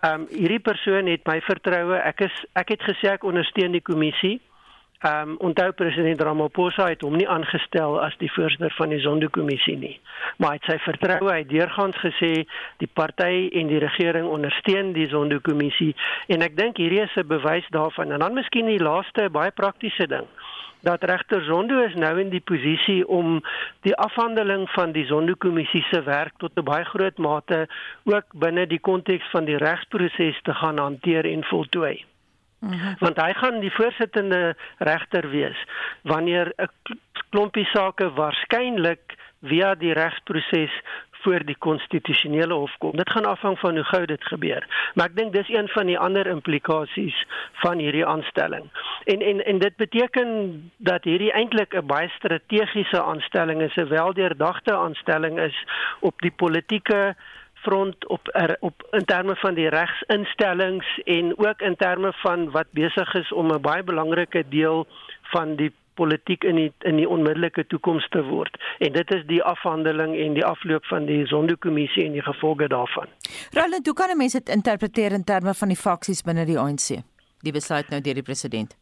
ehm 0.00 0.20
um, 0.20 0.26
hierdie 0.30 0.60
persoon 0.60 1.06
het 1.06 1.26
my 1.26 1.40
vertroue 1.40 1.96
ek 1.96 2.20
is 2.20 2.44
ek 2.52 2.68
het 2.68 2.82
gesê 2.82 3.12
ek 3.12 3.24
ondersteun 3.24 3.72
die 3.72 3.80
kommissie 3.90 4.40
Ehm 5.04 5.28
um, 5.28 5.36
onthou 5.38 5.72
president 5.72 6.20
Ramaphosa 6.20 6.86
het 6.88 7.02
hom 7.04 7.16
nie 7.20 7.26
aangestel 7.28 7.98
as 8.00 8.14
die 8.22 8.30
voorsitter 8.32 8.72
van 8.72 8.88
die 8.88 9.00
Zondo-kommissie 9.04 9.74
nie. 9.76 9.98
Maar 10.40 10.54
hy 10.54 10.60
het 10.62 10.68
sy 10.70 10.76
vertroue 10.80 11.30
uit 11.30 11.50
deurgangs 11.50 11.98
gesê 12.00 12.30
die 12.80 12.88
party 12.88 13.50
en 13.60 13.68
die 13.68 13.82
regering 13.84 14.24
ondersteun 14.24 14.94
die 14.96 15.04
Zondo-kommissie 15.12 15.90
en 16.32 16.46
ek 16.46 16.56
dink 16.56 16.80
hierdie 16.80 17.02
is 17.02 17.16
'n 17.20 17.26
bewys 17.28 17.68
daarvan. 17.76 18.16
En 18.16 18.24
dan 18.24 18.32
miskien 18.32 18.72
die 18.72 18.80
laaste 18.80 19.28
baie 19.28 19.52
praktiese 19.52 20.08
ding 20.08 20.24
dat 20.84 21.04
regter 21.04 21.44
Zondo 21.44 21.84
is 21.84 21.94
nou 21.94 22.20
in 22.20 22.28
die 22.28 22.40
posisie 22.44 23.08
om 23.08 23.42
die 23.80 23.96
afhandeling 23.96 24.68
van 24.70 24.92
die 24.92 25.04
Zondo-kommissie 25.04 25.84
se 25.90 26.02
werk 26.02 26.32
tot 26.38 26.56
'n 26.56 26.64
baie 26.64 26.84
groot 26.84 27.18
mate 27.18 27.68
ook 28.04 28.24
binne 28.32 28.66
die 28.66 28.80
konteks 28.80 29.30
van 29.30 29.44
die 29.44 29.56
regsproses 29.56 30.40
te 30.42 30.54
gaan 30.54 30.78
hanteer 30.78 31.24
en 31.24 31.44
voltooi. 31.44 32.04
-hmm. 32.70 32.96
want 32.98 33.16
hy 33.16 33.32
gaan 33.32 33.60
die 33.60 33.72
voorsittende 33.72 34.56
regter 34.78 35.30
wees 35.30 35.58
wanneer 36.02 36.52
'n 36.56 36.68
klompie 37.30 37.66
sake 37.66 38.12
waarskynlik 38.12 39.14
via 39.42 39.74
die 39.74 39.92
regsproses 39.92 40.82
voor 41.24 41.44
die 41.48 41.56
konstitusionele 41.58 42.54
hof 42.54 42.72
kom. 42.78 42.96
Dit 42.96 43.10
gaan 43.10 43.24
afhang 43.24 43.58
van 43.58 43.74
hoe 43.74 43.84
gou 43.84 44.04
dit 44.06 44.24
gebeur. 44.24 44.66
Maar 44.94 45.08
ek 45.10 45.16
dink 45.16 45.32
dis 45.32 45.48
een 45.48 45.68
van 45.72 45.88
die 45.88 45.98
ander 45.98 46.28
implikasies 46.28 47.16
van 47.62 47.80
hierdie 47.80 48.06
aanstelling. 48.06 48.68
En 49.04 49.24
en 49.30 49.44
en 49.44 49.58
dit 49.58 49.76
beteken 49.76 50.28
dat 50.76 51.08
hierdie 51.08 51.32
eintlik 51.32 51.74
'n 51.74 51.86
baie 51.86 52.10
strategiese 52.18 53.02
aanstelling 53.02 53.62
is, 53.62 53.76
'n 53.76 53.88
weldeurdagte 53.88 54.74
aanstelling 54.74 55.40
is 55.40 55.56
op 56.00 56.20
die 56.20 56.34
politieke 56.44 57.16
front 57.66 58.06
op 58.08 58.28
er, 58.32 58.56
op 58.60 58.86
in 58.90 59.04
terme 59.04 59.36
van 59.36 59.54
die 59.54 59.68
regsinstellings 59.68 61.00
en 61.04 61.32
ook 61.38 61.60
in 61.60 61.76
terme 61.76 62.12
van 62.22 62.50
wat 62.50 62.70
besig 62.70 63.14
is 63.14 63.32
om 63.32 63.52
'n 63.52 63.60
baie 63.60 63.82
belangrike 63.82 64.44
deel 64.48 64.86
van 65.32 65.56
die 65.56 65.72
politiek 65.94 66.44
in 66.44 66.54
die 66.54 66.72
in 66.78 66.96
die 66.96 67.08
onmiddellike 67.08 67.66
toekoms 67.66 68.08
te 68.08 68.22
word. 68.22 68.58
En 68.78 68.92
dit 68.92 69.14
is 69.14 69.26
die 69.26 69.42
afhandeling 69.42 70.16
en 70.18 70.34
die 70.34 70.44
afloop 70.44 70.84
van 70.84 71.06
die 71.06 71.26
Zondo-kommissie 71.26 72.04
en 72.04 72.12
die 72.12 72.22
gevolge 72.22 72.68
daarvan. 72.68 73.06
Roland, 73.50 73.86
hoe 73.86 73.94
kan 73.94 74.16
mense 74.16 74.38
dit 74.38 74.54
interpreteer 74.56 75.12
in 75.12 75.24
terme 75.24 75.54
van 75.54 75.68
die 75.68 75.76
faksies 75.76 76.22
binne 76.22 76.44
die 76.44 76.58
ANC? 76.58 76.88
Die 77.44 77.52
besluit 77.52 77.88
nou 77.88 78.00
deur 78.00 78.14
die 78.14 78.26
president. 78.26 78.76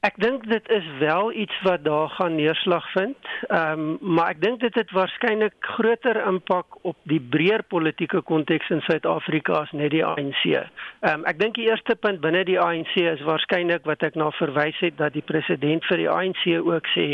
Ek 0.00 0.14
dink 0.16 0.46
dit 0.48 0.68
is 0.72 0.86
wel 0.98 1.32
iets 1.32 1.56
wat 1.62 1.82
daar 1.84 2.08
gaan 2.08 2.34
neerslag 2.34 2.86
vind. 2.92 3.16
Ehm 3.48 3.80
um, 3.80 4.14
maar 4.14 4.30
ek 4.32 4.40
dink 4.40 4.60
dit 4.60 4.74
het 4.74 4.94
waarskynlik 4.96 5.52
groter 5.60 6.16
impak 6.26 6.78
op 6.88 6.96
die 7.12 7.20
breër 7.20 7.62
politieke 7.68 8.22
konteks 8.24 8.70
in 8.72 8.80
Suid-Afrika 8.86 9.58
as 9.60 9.74
net 9.76 9.92
die 9.92 10.04
ANC. 10.04 10.40
Ehm 10.46 10.64
um, 11.12 11.26
ek 11.28 11.36
dink 11.42 11.60
die 11.60 11.68
eerste 11.68 11.98
punt 12.00 12.22
binne 12.24 12.46
die 12.48 12.56
ANC 12.60 12.96
is 12.96 13.26
waarskynlik 13.28 13.84
wat 13.84 14.08
ek 14.08 14.16
na 14.16 14.30
verwys 14.38 14.80
het 14.80 14.96
dat 14.96 15.12
die 15.12 15.26
president 15.32 15.84
vir 15.92 16.04
die 16.06 16.08
ANC 16.08 16.48
ook 16.56 16.88
sê 16.96 17.06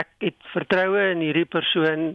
ek 0.00 0.08
het 0.24 0.40
vertroue 0.56 1.04
in 1.10 1.20
hierdie 1.26 1.50
persoon. 1.58 2.14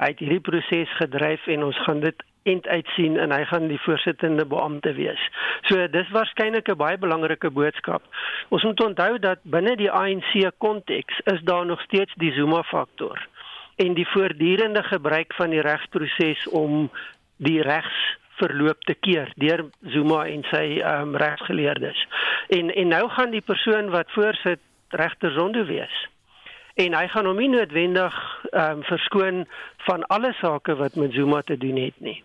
Hy 0.00 0.12
het 0.14 0.24
hierdie 0.24 0.44
proses 0.48 0.96
gedryf 1.02 1.44
en 1.52 1.68
ons 1.68 1.84
gaan 1.84 2.00
dit 2.00 2.27
end 2.42 2.66
uitsien 2.66 3.18
en 3.18 3.32
hy 3.32 3.44
gaan 3.44 3.68
die 3.68 3.80
voorsittende 3.80 4.46
beampte 4.46 4.92
wees. 4.92 5.22
So 5.68 5.88
dis 5.88 6.10
waarskynlik 6.10 6.68
'n 6.68 6.76
baie 6.76 6.98
belangrike 6.98 7.50
boodskap. 7.50 8.02
Ons 8.48 8.62
moet 8.62 8.80
onthou 8.84 9.18
dat 9.18 9.38
binne 9.42 9.76
die 9.76 9.90
ANC 9.90 10.50
konteks 10.58 11.20
is 11.24 11.40
daar 11.42 11.66
nog 11.66 11.80
steeds 11.82 12.14
die 12.16 12.32
Zuma 12.32 12.62
faktor 12.62 13.26
en 13.76 13.94
die 13.94 14.08
voortdurende 14.08 14.82
gebruik 14.82 15.34
van 15.34 15.50
die 15.50 15.60
regsproses 15.60 16.48
om 16.48 16.90
die 17.36 17.62
regs 17.62 18.18
verloop 18.38 18.80
te 18.80 18.94
keer 18.94 19.32
deur 19.34 19.66
Zuma 19.82 20.26
en 20.26 20.44
sy 20.50 20.80
ehm 20.80 21.08
um, 21.08 21.16
regsgeleerdes. 21.16 22.06
En 22.48 22.74
en 22.74 22.88
nou 22.88 23.08
gaan 23.08 23.30
die 23.30 23.44
persoon 23.44 23.90
wat 23.90 24.10
voorsit 24.10 24.60
regter 24.88 25.32
Zondo 25.32 25.64
wees 25.64 26.08
en 26.78 26.94
hy 26.94 27.06
gaan 27.10 27.26
hom 27.26 27.40
nie 27.42 27.50
noodwendig 27.50 28.16
ehm 28.52 28.78
um, 28.78 28.82
verskoon 28.86 29.44
van 29.88 30.06
alle 30.14 30.32
sake 30.40 30.76
wat 30.78 30.94
met 30.94 31.12
Zuma 31.12 31.42
te 31.42 31.56
doen 31.58 31.76
het 31.76 32.00
nie. 32.00 32.22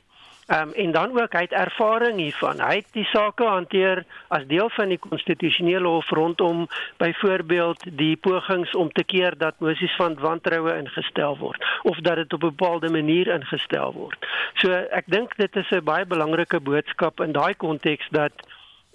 Ehm 0.47 0.67
um, 0.67 0.73
en 0.73 0.91
dan 0.91 1.21
ook 1.21 1.34
hy 1.34 1.41
het 1.41 1.51
ervaring 1.51 2.17
hiervan. 2.19 2.60
Hy 2.60 2.75
het 2.75 2.88
die 2.91 3.06
sake 3.06 3.43
hanteer 3.43 4.03
as 4.27 4.43
deel 4.47 4.69
van 4.75 4.89
die 4.91 4.99
konstitusionele 4.99 5.88
hof 5.88 6.10
rondom 6.10 6.67
byvoorbeeld 6.97 7.86
die 7.97 8.15
pogings 8.15 8.75
om 8.75 8.91
te 8.91 9.03
keer 9.03 9.38
dat 9.38 9.60
mosies 9.60 9.95
van 9.95 10.19
wantroue 10.19 10.75
ingestel 10.77 11.38
word 11.38 11.63
of 11.84 11.97
dat 11.97 12.15
dit 12.15 12.34
op 12.34 12.43
'n 12.43 12.56
bepaalde 12.56 12.89
manier 12.89 13.27
ingestel 13.27 13.93
word. 13.93 14.19
So 14.53 14.71
ek 14.71 15.06
dink 15.08 15.36
dit 15.38 15.56
is 15.56 15.71
'n 15.71 15.84
baie 15.84 16.06
belangrike 16.06 16.60
boodskap 16.60 17.21
in 17.21 17.32
daai 17.32 17.56
konteks 17.56 18.08
dat 18.10 18.32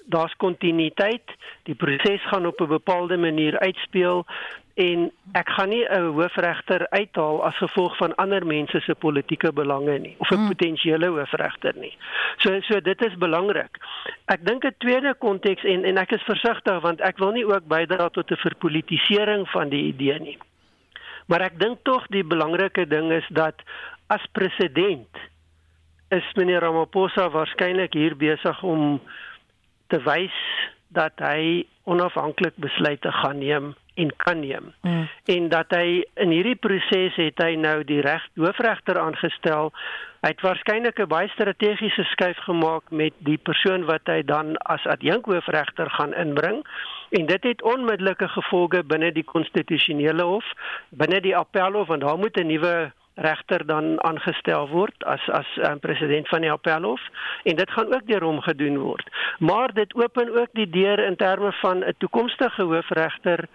daar's 0.05 0.37
kontinuïteit, 0.37 1.37
die 1.63 1.75
proses 1.75 2.23
gaan 2.29 2.47
op 2.47 2.61
'n 2.61 2.67
bepaalde 2.67 3.17
manier 3.17 3.59
uitspeel 3.59 4.27
en 4.79 5.09
ek 5.35 5.49
gaan 5.57 5.69
nie 5.69 5.85
'n 5.85 6.13
hoofregter 6.15 6.87
uithaal 6.89 7.45
as 7.45 7.57
gevolg 7.57 7.97
van 7.97 8.15
ander 8.15 8.47
mense 8.47 8.81
se 8.81 8.95
politieke 8.95 9.53
belange 9.53 9.99
nie 9.99 10.15
of 10.19 10.31
'n 10.31 10.35
hmm. 10.35 10.49
potensiële 10.49 11.07
hoofregter 11.07 11.75
nie. 11.77 11.97
So 12.37 12.61
so 12.61 12.81
dit 12.81 13.03
is 13.03 13.15
belangrik. 13.15 13.79
Ek 14.25 14.45
dink 14.47 14.65
'n 14.65 14.75
tweede 14.79 15.15
konteks 15.19 15.65
en 15.65 15.85
en 15.85 15.97
ek 15.97 16.13
is 16.13 16.23
versigtig 16.23 16.81
want 16.81 17.01
ek 17.01 17.19
wil 17.19 17.33
nie 17.33 17.47
ook 17.47 17.67
bydra 17.67 18.09
tot 18.09 18.31
'n 18.31 18.37
verpolitisering 18.37 19.49
van 19.49 19.69
die 19.69 19.83
idee 19.83 20.19
nie. 20.19 20.39
Maar 21.27 21.41
ek 21.41 21.59
dink 21.59 21.79
tog 21.83 22.07
die 22.07 22.25
belangrike 22.25 22.87
ding 22.87 23.13
is 23.13 23.27
dat 23.29 23.55
as 24.07 24.23
president 24.33 25.09
is 26.09 26.25
meneer 26.35 26.61
Ramaphosa 26.61 27.29
waarskynlik 27.31 27.93
hier 27.93 28.17
besig 28.17 28.63
om 28.63 29.01
te 29.87 29.99
wys 30.03 30.39
dat 30.89 31.13
hy 31.19 31.67
onafhanklik 31.85 32.57
besluite 32.57 33.13
gaan 33.13 33.39
neem 33.39 33.75
en 33.99 34.13
kan 34.17 34.41
neem. 34.41 34.73
Mm. 34.83 35.09
En 35.25 35.49
dat 35.49 35.75
hy 35.75 36.03
in 36.23 36.31
hierdie 36.31 36.57
proses 36.57 37.17
het 37.19 37.43
hy 37.43 37.55
nou 37.59 37.81
die 37.87 38.01
reg 38.05 38.23
hoofregter 38.39 39.01
aangestel. 39.03 39.73
Hy 40.23 40.31
het 40.35 40.45
waarskynlik 40.47 41.01
'n 41.03 41.11
baie 41.11 41.29
strategiese 41.35 42.05
skuif 42.13 42.39
gemaak 42.47 42.91
met 42.91 43.15
die 43.19 43.39
persoon 43.39 43.85
wat 43.91 44.07
hy 44.07 44.23
dan 44.23 44.57
as 44.57 44.87
adjunk 44.87 45.27
hoofregter 45.27 45.91
gaan 45.91 46.15
inbring. 46.15 46.63
En 47.11 47.27
dit 47.27 47.43
het 47.45 47.63
onmiddellike 47.63 48.29
gevolge 48.29 48.83
binne 48.85 49.13
die 49.13 49.25
konstitusionele 49.25 50.23
hof, 50.23 50.47
binne 50.91 51.21
die 51.21 51.37
appelhof 51.37 51.87
want 51.87 52.01
daar 52.01 52.19
moet 52.19 52.37
'n 52.37 52.47
nuwe 52.47 52.93
regter 53.19 53.67
dan 53.67 53.99
aangestel 54.07 54.69
word 54.69 55.05
as 55.05 55.23
as 55.35 55.49
um, 55.67 55.81
president 55.83 56.29
van 56.29 56.45
die 56.47 56.53
appelhof 56.53 57.03
en 57.43 57.57
dit 57.57 57.71
gaan 57.71 57.95
ook 57.95 58.07
deur 58.07 58.25
hom 58.25 58.41
gedoen 58.41 58.79
word. 58.79 59.11
Maar 59.39 59.75
dit 59.75 59.95
open 59.95 60.31
ook 60.41 60.53
die 60.53 60.71
deur 60.71 60.99
in 60.99 61.17
terme 61.17 61.53
van 61.53 61.85
'n 61.85 61.95
toekomstige 61.99 62.63
hoofregter 62.63 63.49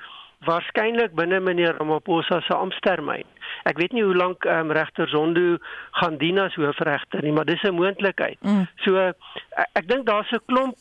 waarskynlik 0.45 1.15
binne 1.15 1.39
meneer 1.39 1.77
Ramaphosa 1.77 2.41
se 2.41 2.56
amptetermyn. 2.56 3.25
Ek 3.69 3.77
weet 3.77 3.93
nie 3.95 4.03
hoe 4.03 4.15
lank 4.15 4.45
um, 4.45 4.71
regter 4.71 5.08
Zondo 5.10 5.58
gaan 5.99 6.17
dien 6.17 6.39
as 6.39 6.56
hoofregter 6.56 7.23
nie, 7.23 7.32
maar 7.32 7.45
dis 7.45 7.63
'n 7.63 7.75
moontlikheid. 7.75 8.39
Mm. 8.41 8.67
So 8.84 8.97
ek, 8.97 9.17
ek 9.73 9.88
dink 9.88 10.06
daar's 10.06 10.32
'n 10.32 10.41
klomp 10.45 10.77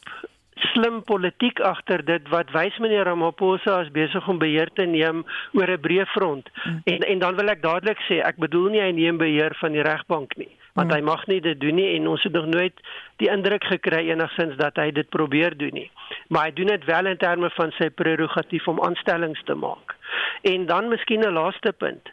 slim 0.70 1.03
politiek 1.03 1.61
agter 1.61 2.05
dit 2.05 2.29
wat 2.33 2.51
wys 2.55 2.79
meneer 2.83 3.09
Ramaphosa 3.09 3.81
as 3.83 3.90
besig 3.94 4.29
om 4.29 4.38
beheer 4.38 4.70
te 4.75 4.87
neem 4.87 5.25
oor 5.59 5.70
'n 5.70 5.83
breë 5.87 6.07
front. 6.14 6.48
Mm. 6.64 6.81
En 6.85 7.01
en 7.12 7.18
dan 7.18 7.37
wil 7.37 7.48
ek 7.48 7.62
dadelik 7.62 8.01
sê 8.09 8.20
ek 8.22 8.37
bedoel 8.37 8.68
nie 8.70 8.83
hy 8.83 8.92
neem 8.92 9.18
beheer 9.18 9.55
van 9.61 9.72
die 9.72 9.83
regbank 9.83 10.37
nie, 10.37 10.51
want 10.75 10.88
mm. 10.88 10.94
hy 10.94 11.01
mag 11.01 11.27
nie 11.27 11.40
dit 11.40 11.61
doen 11.61 11.75
nie 11.75 11.96
en 11.96 12.09
ons 12.09 12.22
het 12.22 12.33
nog 12.33 12.46
nooit 12.46 12.81
die 13.16 13.31
indruk 13.31 13.64
gekry 13.64 14.09
enigsins 14.11 14.57
dat 14.57 14.77
hy 14.77 14.90
dit 14.90 15.09
probeer 15.11 15.57
doen 15.57 15.75
nie. 15.75 15.90
Maar 16.29 16.44
hy 16.44 16.53
doen 16.53 16.66
dit 16.66 16.85
wel 16.85 17.07
in 17.07 17.16
terme 17.16 17.51
van 17.51 17.72
sy 17.79 17.90
prerogatief 17.90 18.68
om 18.68 18.81
aanstellings 18.81 19.42
te 19.44 19.55
maak. 19.55 19.96
En 20.42 20.66
dan 20.66 20.88
miskien 20.88 21.20
'n 21.20 21.33
laaste 21.33 21.72
punt. 21.72 22.09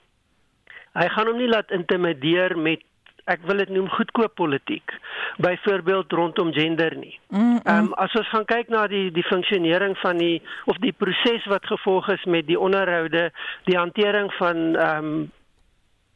Hy 0.93 1.07
gaan 1.07 1.27
hom 1.27 1.38
nie 1.38 1.47
laat 1.47 1.71
intimideer 1.71 2.57
met 2.57 2.81
ek 3.29 3.45
wil 3.47 3.61
dit 3.61 3.71
noem 3.73 3.89
goedkoop 3.93 4.35
politiek 4.39 4.93
byvoorbeeld 5.37 6.11
rondom 6.11 6.53
gender 6.53 6.95
nie. 6.97 7.15
Mm, 7.29 7.39
mm. 7.39 7.59
Ehm 7.63 7.75
mm, 7.75 7.91
um, 7.91 7.93
as 7.93 8.15
ons 8.17 8.29
gaan 8.33 8.45
kyk 8.45 8.69
na 8.73 8.87
die 8.91 9.07
die 9.15 9.25
funksionering 9.27 9.97
van 10.03 10.17
die 10.17 10.41
of 10.65 10.77
die 10.83 10.93
proses 10.93 11.45
wat 11.51 11.65
gevolg 11.65 12.09
is 12.09 12.25
met 12.25 12.47
die 12.47 12.59
onderhoude, 12.59 13.29
die 13.69 13.77
hantering 13.77 14.33
van 14.41 14.75
ehm 14.75 15.11
um, 15.11 15.31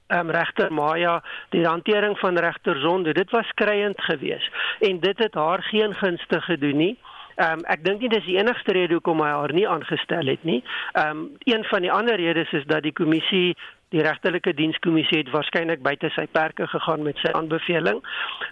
ehm 0.07 0.29
um, 0.29 0.35
regter 0.35 0.73
Maya, 0.73 1.21
die 1.49 1.65
hantering 1.65 2.17
van 2.19 2.37
regter 2.37 2.79
Zondo, 2.79 3.11
dit 3.11 3.31
was 3.31 3.47
skreiend 3.47 4.01
geweest 4.01 4.51
en 4.79 4.99
dit 4.99 5.17
het 5.17 5.33
haar 5.33 5.63
geen 5.63 5.95
gunste 5.95 6.41
gedoen 6.41 6.77
nie. 6.77 6.97
Ehm 7.35 7.59
um, 7.59 7.63
ek 7.65 7.85
dink 7.85 8.01
nie 8.01 8.09
dis 8.09 8.25
die 8.25 8.37
enigste 8.37 8.75
rede 8.77 8.93
hoekom 8.99 9.21
hy 9.23 9.29
haar 9.33 9.53
nie 9.53 9.69
aangestel 9.69 10.27
het 10.29 10.43
nie. 10.43 10.61
Ehm 10.93 11.09
um, 11.09 11.23
een 11.49 11.63
van 11.69 11.81
die 11.81 11.91
ander 11.91 12.15
redes 12.15 12.51
is 12.51 12.65
dat 12.65 12.83
die 12.83 12.93
kommissie 12.93 13.55
die 13.93 14.01
regterlike 14.01 14.53
dienskommissie 14.57 15.19
het 15.21 15.29
waarskynlik 15.33 15.83
buite 15.85 16.09
sy 16.15 16.25
perke 16.33 16.65
gegaan 16.71 17.05
met 17.05 17.19
sy 17.21 17.31
aanbeveling. 17.37 18.01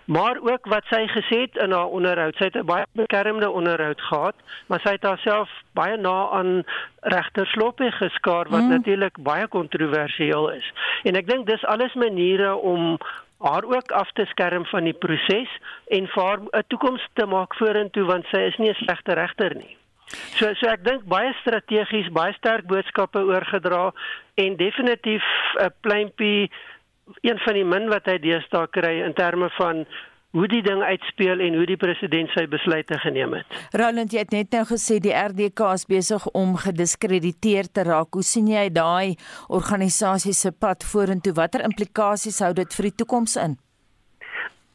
Maar 0.06 0.38
ook 0.46 0.70
wat 0.70 0.86
sy 0.94 1.02
gesê 1.16 1.42
het 1.48 1.58
in 1.64 1.74
haar 1.74 1.90
onderhoud, 1.90 2.38
sy 2.38 2.52
het 2.52 2.60
'n 2.62 2.66
baie 2.66 2.86
bekermde 2.94 3.50
onderhoud 3.50 4.02
gehad, 4.02 4.36
maar 4.68 4.82
sy 4.86 4.94
het 4.98 5.04
haarself 5.04 5.50
baie 5.74 5.98
na 5.98 6.30
aan 6.30 6.64
regter 7.02 7.48
Sloppie 7.48 7.92
geskaar 7.92 8.50
wat 8.50 8.62
mm. 8.62 8.70
natuurlik 8.70 9.18
baie 9.20 9.48
kontroversieel 9.48 10.50
is. 10.52 10.72
En 11.04 11.16
ek 11.16 11.28
dink 11.28 11.48
dis 11.48 11.66
alles 11.66 11.94
maniere 11.94 12.56
om 12.56 12.98
haar 13.42 13.64
ook 13.64 13.92
af 13.92 14.12
te 14.12 14.26
skerm 14.26 14.66
van 14.66 14.84
die 14.84 14.94
proses 14.94 15.50
en 15.88 16.08
vir 16.08 16.24
haar 16.24 16.40
'n 16.40 16.64
toekoms 16.68 17.08
te 17.14 17.26
maak 17.26 17.56
vorentoe 17.56 18.06
want 18.06 18.26
sy 18.26 18.38
is 18.38 18.58
nie 18.58 18.70
'n 18.70 18.84
slegte 18.84 19.14
regter 19.14 19.56
nie. 19.56 19.81
So 20.40 20.54
so 20.60 20.68
ek 20.68 20.84
dink 20.84 21.08
baie 21.10 21.34
strategies, 21.42 22.12
baie 22.14 22.34
sterk 22.38 22.68
boodskappe 22.70 23.20
oorgedra 23.20 23.92
en 24.36 24.58
definitief 24.58 25.26
'n 25.60 25.74
pleintjie 25.82 26.52
een 27.22 27.40
van 27.46 27.54
die 27.54 27.66
min 27.66 27.90
wat 27.90 28.06
hy 28.06 28.18
deesdae 28.18 28.68
kry 28.72 29.02
in 29.06 29.14
terme 29.14 29.50
van 29.58 29.86
hoe 30.32 30.48
die 30.48 30.62
ding 30.64 30.82
uitspeel 30.82 31.40
en 31.44 31.58
hoe 31.60 31.66
die 31.68 31.78
president 31.80 32.32
sy 32.36 32.46
besluite 32.48 32.98
geneem 33.04 33.34
het. 33.36 33.58
Roland, 33.76 34.14
jy 34.14 34.24
het 34.24 34.32
net 34.32 34.56
nou 34.56 34.64
gesê 34.70 35.00
die 35.04 35.16
RDK 35.16 35.74
is 35.76 35.86
besig 35.90 36.28
om 36.38 36.56
gediskrediteer 36.56 37.68
te 37.68 37.84
raak. 37.84 38.14
Hoe 38.16 38.24
sien 38.24 38.48
jy 38.48 38.70
daai 38.72 39.18
organisasie 39.50 40.34
se 40.34 40.52
pad 40.52 40.88
vorentoe? 40.88 41.36
Watter 41.36 41.66
implikasies 41.68 42.40
hou 42.40 42.54
dit 42.54 42.80
vir 42.80 42.90
die 42.90 42.96
toekoms 43.04 43.36
in? 43.44 43.60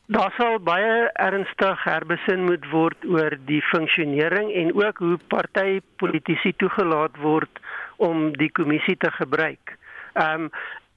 Daar 0.07 0.31
sal 0.37 0.61
baie 0.63 1.09
ernstig 1.19 1.81
herbesin 1.83 2.45
moet 2.47 2.67
word 2.71 3.07
oor 3.11 3.35
die 3.49 3.63
funksionering 3.73 4.53
en 4.55 4.69
ook 4.79 5.01
hoe 5.03 5.17
partytetiese 5.33 6.53
toegelaat 6.63 7.19
word 7.19 7.59
om 7.99 8.31
die 8.39 8.51
kommissie 8.55 8.95
te 9.03 9.11
gebruik. 9.19 9.75
Ehm 10.15 10.47
um, 10.47 10.51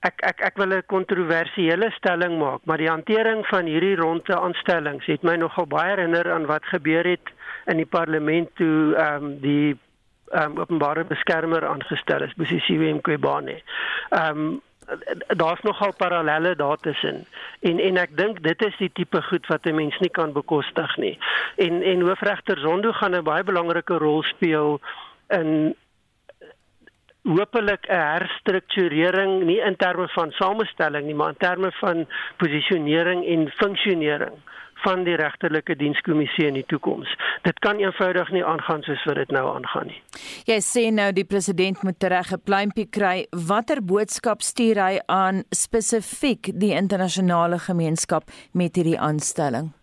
ek 0.05 0.22
ek 0.24 0.45
ek 0.47 0.62
wil 0.62 0.78
'n 0.78 0.86
kontroversiële 0.93 1.89
stelling 1.91 2.38
maak, 2.39 2.62
maar 2.64 2.78
die 2.78 2.88
hantering 2.88 3.41
van 3.47 3.66
hierdie 3.66 3.97
ronde 3.97 4.38
aanstellings 4.38 5.05
het 5.05 5.24
my 5.24 5.36
nogal 5.36 5.66
baie 5.66 5.89
herinner 5.89 6.32
aan 6.32 6.45
wat 6.45 6.64
gebeur 6.66 7.03
het 7.03 7.34
in 7.66 7.78
die 7.82 7.89
parlement 7.89 8.55
toe 8.55 8.95
ehm 8.95 9.26
um, 9.26 9.39
die 9.41 9.78
ehm 10.32 10.51
um, 10.51 10.57
openbare 10.62 11.03
beskermer 11.03 11.66
aangestel 11.66 12.22
is, 12.22 12.38
Bosisiwe 12.38 12.93
Mqobane. 12.93 13.62
Ehm 14.10 14.38
um, 14.38 14.62
daar's 15.28 15.62
nogal 15.62 15.94
parallelle 15.98 16.56
daartussen 16.56 17.26
en 17.60 17.80
en 17.80 17.98
ek 17.98 18.18
dink 18.18 18.44
dit 18.44 18.66
is 18.66 18.78
die 18.78 18.92
tipe 18.94 19.22
goed 19.22 19.48
wat 19.48 19.66
'n 19.66 19.76
mens 19.76 20.00
nie 20.00 20.10
kan 20.10 20.34
bekostig 20.34 20.98
nie. 20.98 21.18
En 21.56 21.82
en 21.82 22.02
hoofregter 22.02 22.58
Zondo 22.60 22.92
gaan 22.92 23.16
'n 23.16 23.24
baie 23.24 23.44
belangrike 23.44 23.98
rol 23.98 24.24
speel 24.24 24.80
in 25.28 25.76
hopelik 27.24 27.86
'n 27.88 27.96
herstrukturering 27.96 29.44
nie 29.44 29.60
in 29.60 29.76
terme 29.76 30.08
van 30.08 30.32
samestelling 30.32 31.06
nie, 31.06 31.16
maar 31.16 31.30
in 31.30 31.38
terme 31.38 31.72
van 31.72 32.08
posisionering 32.38 33.26
en 33.26 33.52
funksionering 33.52 34.38
van 34.84 35.03
die 35.03 35.15
regterlike 35.19 35.75
dienskommissie 35.75 36.47
in 36.47 36.53
die 36.59 36.65
toekoms. 36.71 37.11
Dit 37.43 37.59
kan 37.59 37.80
eenvoudig 37.80 38.32
nie 38.36 38.43
aangaan 38.45 38.84
soos 38.88 39.03
wat 39.09 39.19
dit 39.21 39.32
nou 39.36 39.45
aangaan 39.55 39.91
nie. 39.91 40.01
Jy 40.49 40.59
sê 40.65 40.86
nou 40.93 41.11
die 41.15 41.27
president 41.27 41.84
moet 41.84 42.03
reg 42.03 42.32
'n 42.34 42.41
pluimpie 42.43 42.89
kry. 42.89 43.27
Watter 43.32 43.82
boodskap 43.82 44.41
stuur 44.41 44.75
hy 44.75 44.99
aan 45.07 45.43
spesifiek 45.51 46.51
die 46.53 46.73
internasionale 46.73 47.59
gemeenskap 47.59 48.23
met 48.53 48.75
hierdie 48.75 48.99
aanstelling? 48.99 49.73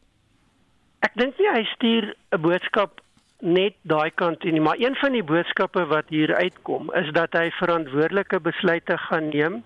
Ek 1.01 1.13
dink 1.15 1.39
nie 1.39 1.51
hy 1.53 1.65
stuur 1.75 2.15
'n 2.33 2.41
boodskap 2.41 3.01
net 3.41 3.75
daai 3.83 4.11
kant 4.11 4.45
nie, 4.45 4.61
maar 4.61 4.79
een 4.79 4.97
van 4.97 5.13
die 5.13 5.23
boodskappe 5.23 5.85
wat 5.87 6.09
hier 6.09 6.35
uitkom 6.35 6.91
is 6.95 7.13
dat 7.13 7.33
hy 7.37 7.51
verantwoordelike 7.51 8.41
besluite 8.41 8.97
gaan 8.99 9.29
neem 9.29 9.63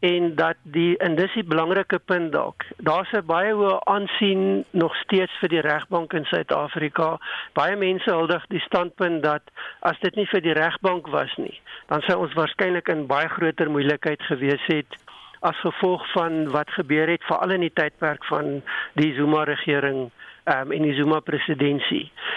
en 0.00 0.34
dat 0.34 0.56
die 0.62 0.96
en 0.96 1.14
dis 1.16 1.32
die 1.34 1.44
belangrike 1.44 1.98
punt 1.98 2.32
dalk. 2.32 2.64
Daar's 2.76 3.12
'n 3.12 3.26
baie 3.26 3.52
hoë 3.52 3.80
aansien 3.84 4.64
nog 4.70 4.96
steeds 4.96 5.32
vir 5.40 5.48
die 5.48 5.60
regbank 5.60 6.12
in 6.12 6.24
Suid-Afrika. 6.24 7.18
Baie 7.52 7.76
mense 7.76 8.10
huldig 8.10 8.46
die 8.48 8.60
standpunt 8.60 9.22
dat 9.22 9.42
as 9.80 9.98
dit 10.00 10.14
nie 10.14 10.26
vir 10.26 10.40
die 10.40 10.52
regbank 10.52 11.06
was 11.06 11.36
nie, 11.36 11.60
dan 11.86 12.00
sou 12.00 12.18
ons 12.18 12.34
waarskynlik 12.34 12.88
in 12.88 13.06
baie 13.06 13.28
groter 13.28 13.70
moeilikheid 13.70 14.22
gewees 14.22 14.66
het 14.66 14.98
as 15.40 15.60
gevolg 15.60 16.12
van 16.12 16.50
wat 16.50 16.70
gebeur 16.70 17.08
het 17.08 17.24
veral 17.24 17.50
in 17.50 17.60
die 17.60 17.72
tydperk 17.72 18.24
van 18.24 18.62
die 18.94 19.14
Zuma 19.14 19.44
regering 19.44 20.10
um, 20.44 20.72
en 20.72 20.82
die 20.82 20.94
Zuma 20.94 21.20
presidentskap. 21.20 21.68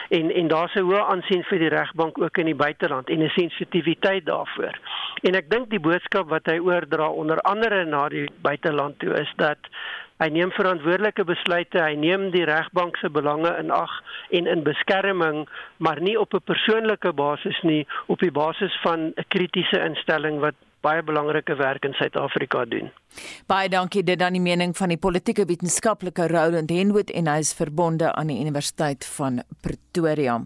En 0.10 0.32
en 0.32 0.48
daar's 0.48 0.76
'n 0.76 0.86
hoë 0.86 1.04
aansien 1.12 1.44
vir 1.44 1.60
die 1.60 1.70
regbank 1.70 2.18
ook 2.22 2.38
in 2.38 2.46
die 2.46 2.56
buiteland 2.56 3.10
en 3.10 3.24
'n 3.24 3.30
sensitiwiteit 3.30 4.26
daarvoor. 4.26 4.80
En 5.22 5.36
ek 5.36 5.50
dink 5.50 5.70
die 5.70 5.80
boodskap 5.80 6.30
wat 6.30 6.46
hy 6.46 6.60
oordra 6.60 7.10
onder 7.10 7.42
andere 7.42 7.86
na 7.86 8.10
die 8.10 8.30
buiteland 8.42 9.00
toe 9.00 9.14
is 9.14 9.34
dat 9.36 9.58
hy 10.18 10.30
neem 10.30 10.52
verantwoordelike 10.52 11.24
besluite, 11.24 11.82
hy 11.82 11.96
neem 11.96 12.30
die 12.32 12.46
regbank 12.46 12.98
se 12.98 13.10
belange 13.10 13.52
in 13.60 13.72
ag 13.72 13.92
en 14.30 14.48
in 14.48 14.64
beskerming, 14.64 15.50
maar 15.78 16.02
nie 16.02 16.20
op 16.20 16.34
'n 16.34 16.44
persoonlike 16.44 17.14
basis 17.14 17.62
nie, 17.62 17.88
op 18.06 18.20
die 18.20 18.32
basis 18.32 18.80
van 18.82 19.00
'n 19.00 19.26
kritiese 19.28 19.80
instelling 19.80 20.40
wat 20.40 20.56
baie 20.84 21.04
belangrike 21.04 21.56
werk 21.56 21.86
in 21.88 21.96
Suid-Afrika 21.96 22.66
doen. 22.68 22.92
Baie 23.48 23.70
dankie 23.72 24.04
dit 24.04 24.20
dan 24.20 24.36
die 24.36 24.44
mening 24.44 24.76
van 24.78 24.92
die 24.92 25.00
politieke 25.00 25.46
wetenskaplike 25.48 26.28
Roland 26.32 26.74
Henwood 26.74 27.14
en 27.16 27.30
hy 27.32 27.40
is 27.44 27.54
verbonde 27.56 28.12
aan 28.12 28.32
die 28.34 28.42
Universiteit 28.44 29.08
van 29.16 29.42
Pretoria. 29.64 30.42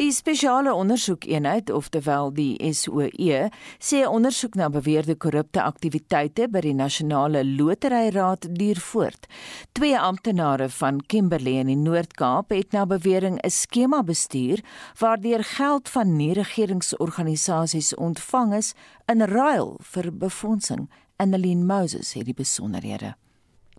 Die 0.00 0.12
spesiale 0.16 0.72
ondersoekeenheid, 0.72 1.68
oftewel 1.70 2.30
die 2.32 2.56
SOE, 2.72 3.50
sê 3.78 3.98
'n 4.00 4.08
ondersoek 4.08 4.54
na 4.54 4.70
beweerde 4.70 5.14
korrupte 5.14 5.60
aktiwiteite 5.62 6.48
by 6.48 6.60
die 6.60 6.72
Nasionale 6.72 7.44
Loteryraad 7.44 8.48
duur 8.56 8.80
voort. 8.80 9.26
Twee 9.72 9.98
amptenare 9.98 10.68
van 10.68 11.04
Kimberley 11.06 11.60
in 11.60 11.66
die 11.66 11.76
Noord-Kaap 11.76 12.48
het 12.48 12.72
na 12.72 12.86
bewering 12.86 13.38
'n 13.44 13.50
skema 13.50 14.02
bestuur 14.02 14.64
waardeur 14.98 15.44
geld 15.44 15.88
van 15.88 16.16
nie-regeringsorganisasies 16.16 17.94
ontvang 17.94 18.54
is 18.54 18.74
in 19.06 19.20
ruil 19.20 19.76
vir 19.82 20.12
befondsing. 20.12 20.88
Annelien 21.16 21.66
Moses 21.66 22.12
het 22.12 22.24
die 22.24 22.34
besonderhede. 22.34 23.16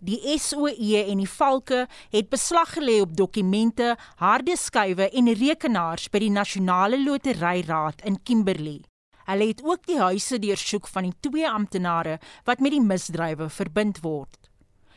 Die 0.02 0.18
SOE 0.34 0.98
en 0.98 1.20
die 1.22 1.28
valke 1.30 1.84
het 2.10 2.26
beslag 2.28 2.72
gelê 2.74 2.96
op 3.04 3.12
dokumente, 3.14 3.92
harde 4.18 4.56
skywe 4.58 5.06
en 5.14 5.30
rekenaars 5.38 6.08
by 6.10 6.18
die 6.24 6.30
Nasionale 6.34 6.98
Loteryraad 6.98 8.02
in 8.10 8.16
Kimberley. 8.26 8.80
Hulle 9.28 9.46
het 9.52 9.62
ook 9.62 9.86
die 9.86 10.00
huise 10.00 10.40
deursoek 10.42 10.88
van 10.90 11.06
die 11.06 11.14
twee 11.22 11.46
amptenare 11.46 12.16
wat 12.50 12.58
met 12.58 12.74
die 12.74 12.82
misdrywe 12.82 13.46
verbind 13.46 14.00
word. 14.02 14.50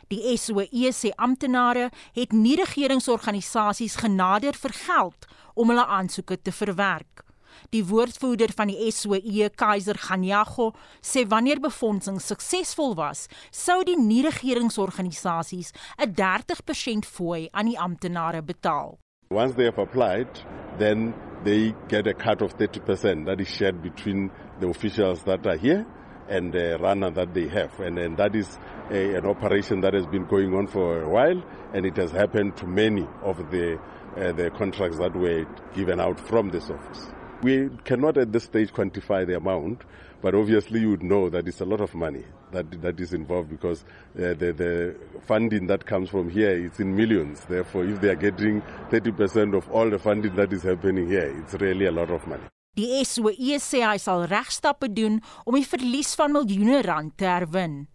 Die 0.10 0.34
SOE 0.42 0.90
sê 0.90 1.14
amptenare 1.22 1.92
het 2.18 2.34
nie 2.34 2.58
regeringsorganisasies 2.58 4.00
genader 4.02 4.58
vir 4.58 4.74
geld 4.88 5.30
om 5.54 5.70
hulle 5.70 5.86
aansoeke 5.86 6.42
te 6.42 6.52
verwerk. 6.52 7.25
Die 7.74 7.84
woordvoerder 7.86 8.52
van 8.56 8.68
die 8.68 8.92
SOE, 8.92 9.50
Kaiser 9.56 9.98
Ganyago, 9.98 10.74
sê 11.02 11.26
wanneer 11.30 11.60
befondsing 11.64 12.20
suksesvol 12.22 12.96
was, 13.00 13.28
sou 13.52 13.84
die 13.84 13.98
nie-regeringsorganisasies 13.98 15.74
'n 15.98 16.14
30% 16.14 17.06
fooi 17.06 17.50
aan 17.52 17.66
die 17.66 17.80
amptenare 17.80 18.42
betaal. 18.42 18.98
Once 19.32 19.56
they 19.56 19.66
have 19.66 19.80
applied, 19.80 20.30
then 20.78 21.14
they 21.44 21.74
get 21.88 22.08
a 22.08 22.14
cut 22.14 22.42
of 22.42 22.54
30% 22.58 23.26
that 23.26 23.42
is 23.42 23.48
shared 23.48 23.82
between 23.82 24.30
the 24.60 24.68
officials 24.68 25.24
that 25.24 25.46
are 25.48 25.58
here 25.58 25.86
and 26.30 26.54
the 26.54 26.78
runner 26.80 27.10
that 27.12 27.34
they 27.34 27.48
have. 27.48 27.80
And, 27.80 27.98
and 27.98 28.18
that 28.18 28.36
is 28.36 28.60
a, 28.92 29.16
an 29.16 29.26
operation 29.26 29.82
that 29.82 29.94
has 29.94 30.06
been 30.08 30.26
going 30.26 30.54
on 30.54 30.68
for 30.68 31.04
a 31.04 31.10
while, 31.10 31.44
and 31.74 31.86
it 31.86 31.98
has 31.98 32.12
happened 32.12 32.58
to 32.58 32.68
many 32.68 33.08
of 33.24 33.38
the, 33.52 33.80
uh, 34.18 34.32
the 34.34 34.52
contracts 34.52 34.98
that 34.98 35.16
were 35.16 35.46
given 35.74 36.00
out 36.00 36.20
from 36.20 36.50
this 36.50 36.70
office. 36.70 37.08
We 37.44 37.70
cannot 37.84 38.18
at 38.18 38.32
this 38.32 38.46
stage 38.46 38.72
quantify 38.74 39.28
the 39.28 39.36
amount, 39.36 39.84
but 40.22 40.34
obviously 40.34 40.80
you 40.80 40.90
would 40.92 41.04
know 41.04 41.30
that 41.30 41.48
it's 41.48 41.62
a 41.62 41.66
lot 41.66 41.82
of 41.82 41.94
money 41.94 42.24
that 42.52 42.82
that 42.82 43.00
is 43.00 43.14
involved 43.14 43.50
because 43.50 43.84
uh, 44.18 44.34
the 44.34 44.54
the 44.54 44.96
funding 45.28 45.68
that 45.68 45.86
comes 45.86 46.10
from 46.10 46.30
here 46.30 46.52
is 46.52 46.80
in 46.80 46.96
millions. 46.96 47.42
Therefore, 47.46 47.86
if 47.86 48.02
they 48.02 48.10
are 48.10 48.16
getting 48.16 48.62
30% 48.90 49.56
of 49.56 49.70
all 49.72 49.90
the 49.90 50.00
funding 50.00 50.36
that 50.36 50.54
is 50.54 50.64
happening 50.64 51.08
here, 51.08 51.36
it's 51.40 51.54
really 51.56 51.86
a 51.86 51.92
lot 51.92 52.10
of 52.10 52.26
money. 52.28 52.48
Die 52.76 53.04
SOE 53.08 53.60
sê 53.64 53.86
hy 53.88 53.98
sal 54.04 54.26
regstappe 54.28 54.90
doen 54.92 55.22
om 55.46 55.56
die 55.56 55.68
verlies 55.68 56.16
van 56.20 56.34
miljoene 56.36 56.82
rand 56.84 57.14
te 57.16 57.28
herwin. 57.30 57.86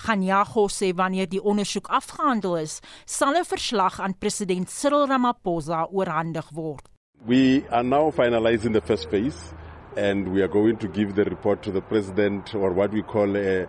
Ganyago 0.00 0.64
sê 0.72 0.94
wanneer 0.96 1.28
die 1.28 1.42
ondersoek 1.44 1.90
afgehandel 1.92 2.56
is, 2.62 2.80
sal 3.04 3.36
'n 3.36 3.44
verslag 3.44 4.00
aan 4.00 4.16
president 4.16 4.70
Cyril 4.70 5.06
Ramaphosa 5.06 5.84
oorhandig 5.92 6.48
word. 6.56 6.89
We 7.26 7.68
are 7.68 7.82
now 7.82 8.10
finalizing 8.12 8.72
the 8.72 8.80
first 8.80 9.10
phase 9.10 9.52
and 9.94 10.32
we 10.32 10.40
are 10.40 10.48
going 10.48 10.78
to 10.78 10.88
give 10.88 11.14
the 11.14 11.24
report 11.24 11.62
to 11.64 11.70
the 11.70 11.82
president 11.82 12.54
or 12.54 12.72
what 12.72 12.92
we 12.92 13.02
call 13.02 13.36
a, 13.36 13.68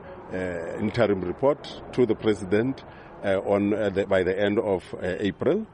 interim 0.80 1.20
report 1.20 1.82
to 1.92 2.06
the 2.06 2.16
president 2.16 2.82
uh, 3.26 3.40
on 3.40 3.74
uh, 3.74 3.90
the, 3.90 4.06
by 4.06 4.24
the 4.24 4.40
end 4.40 4.58
of 4.58 4.86
uh, 4.94 5.00
April. 5.20 5.68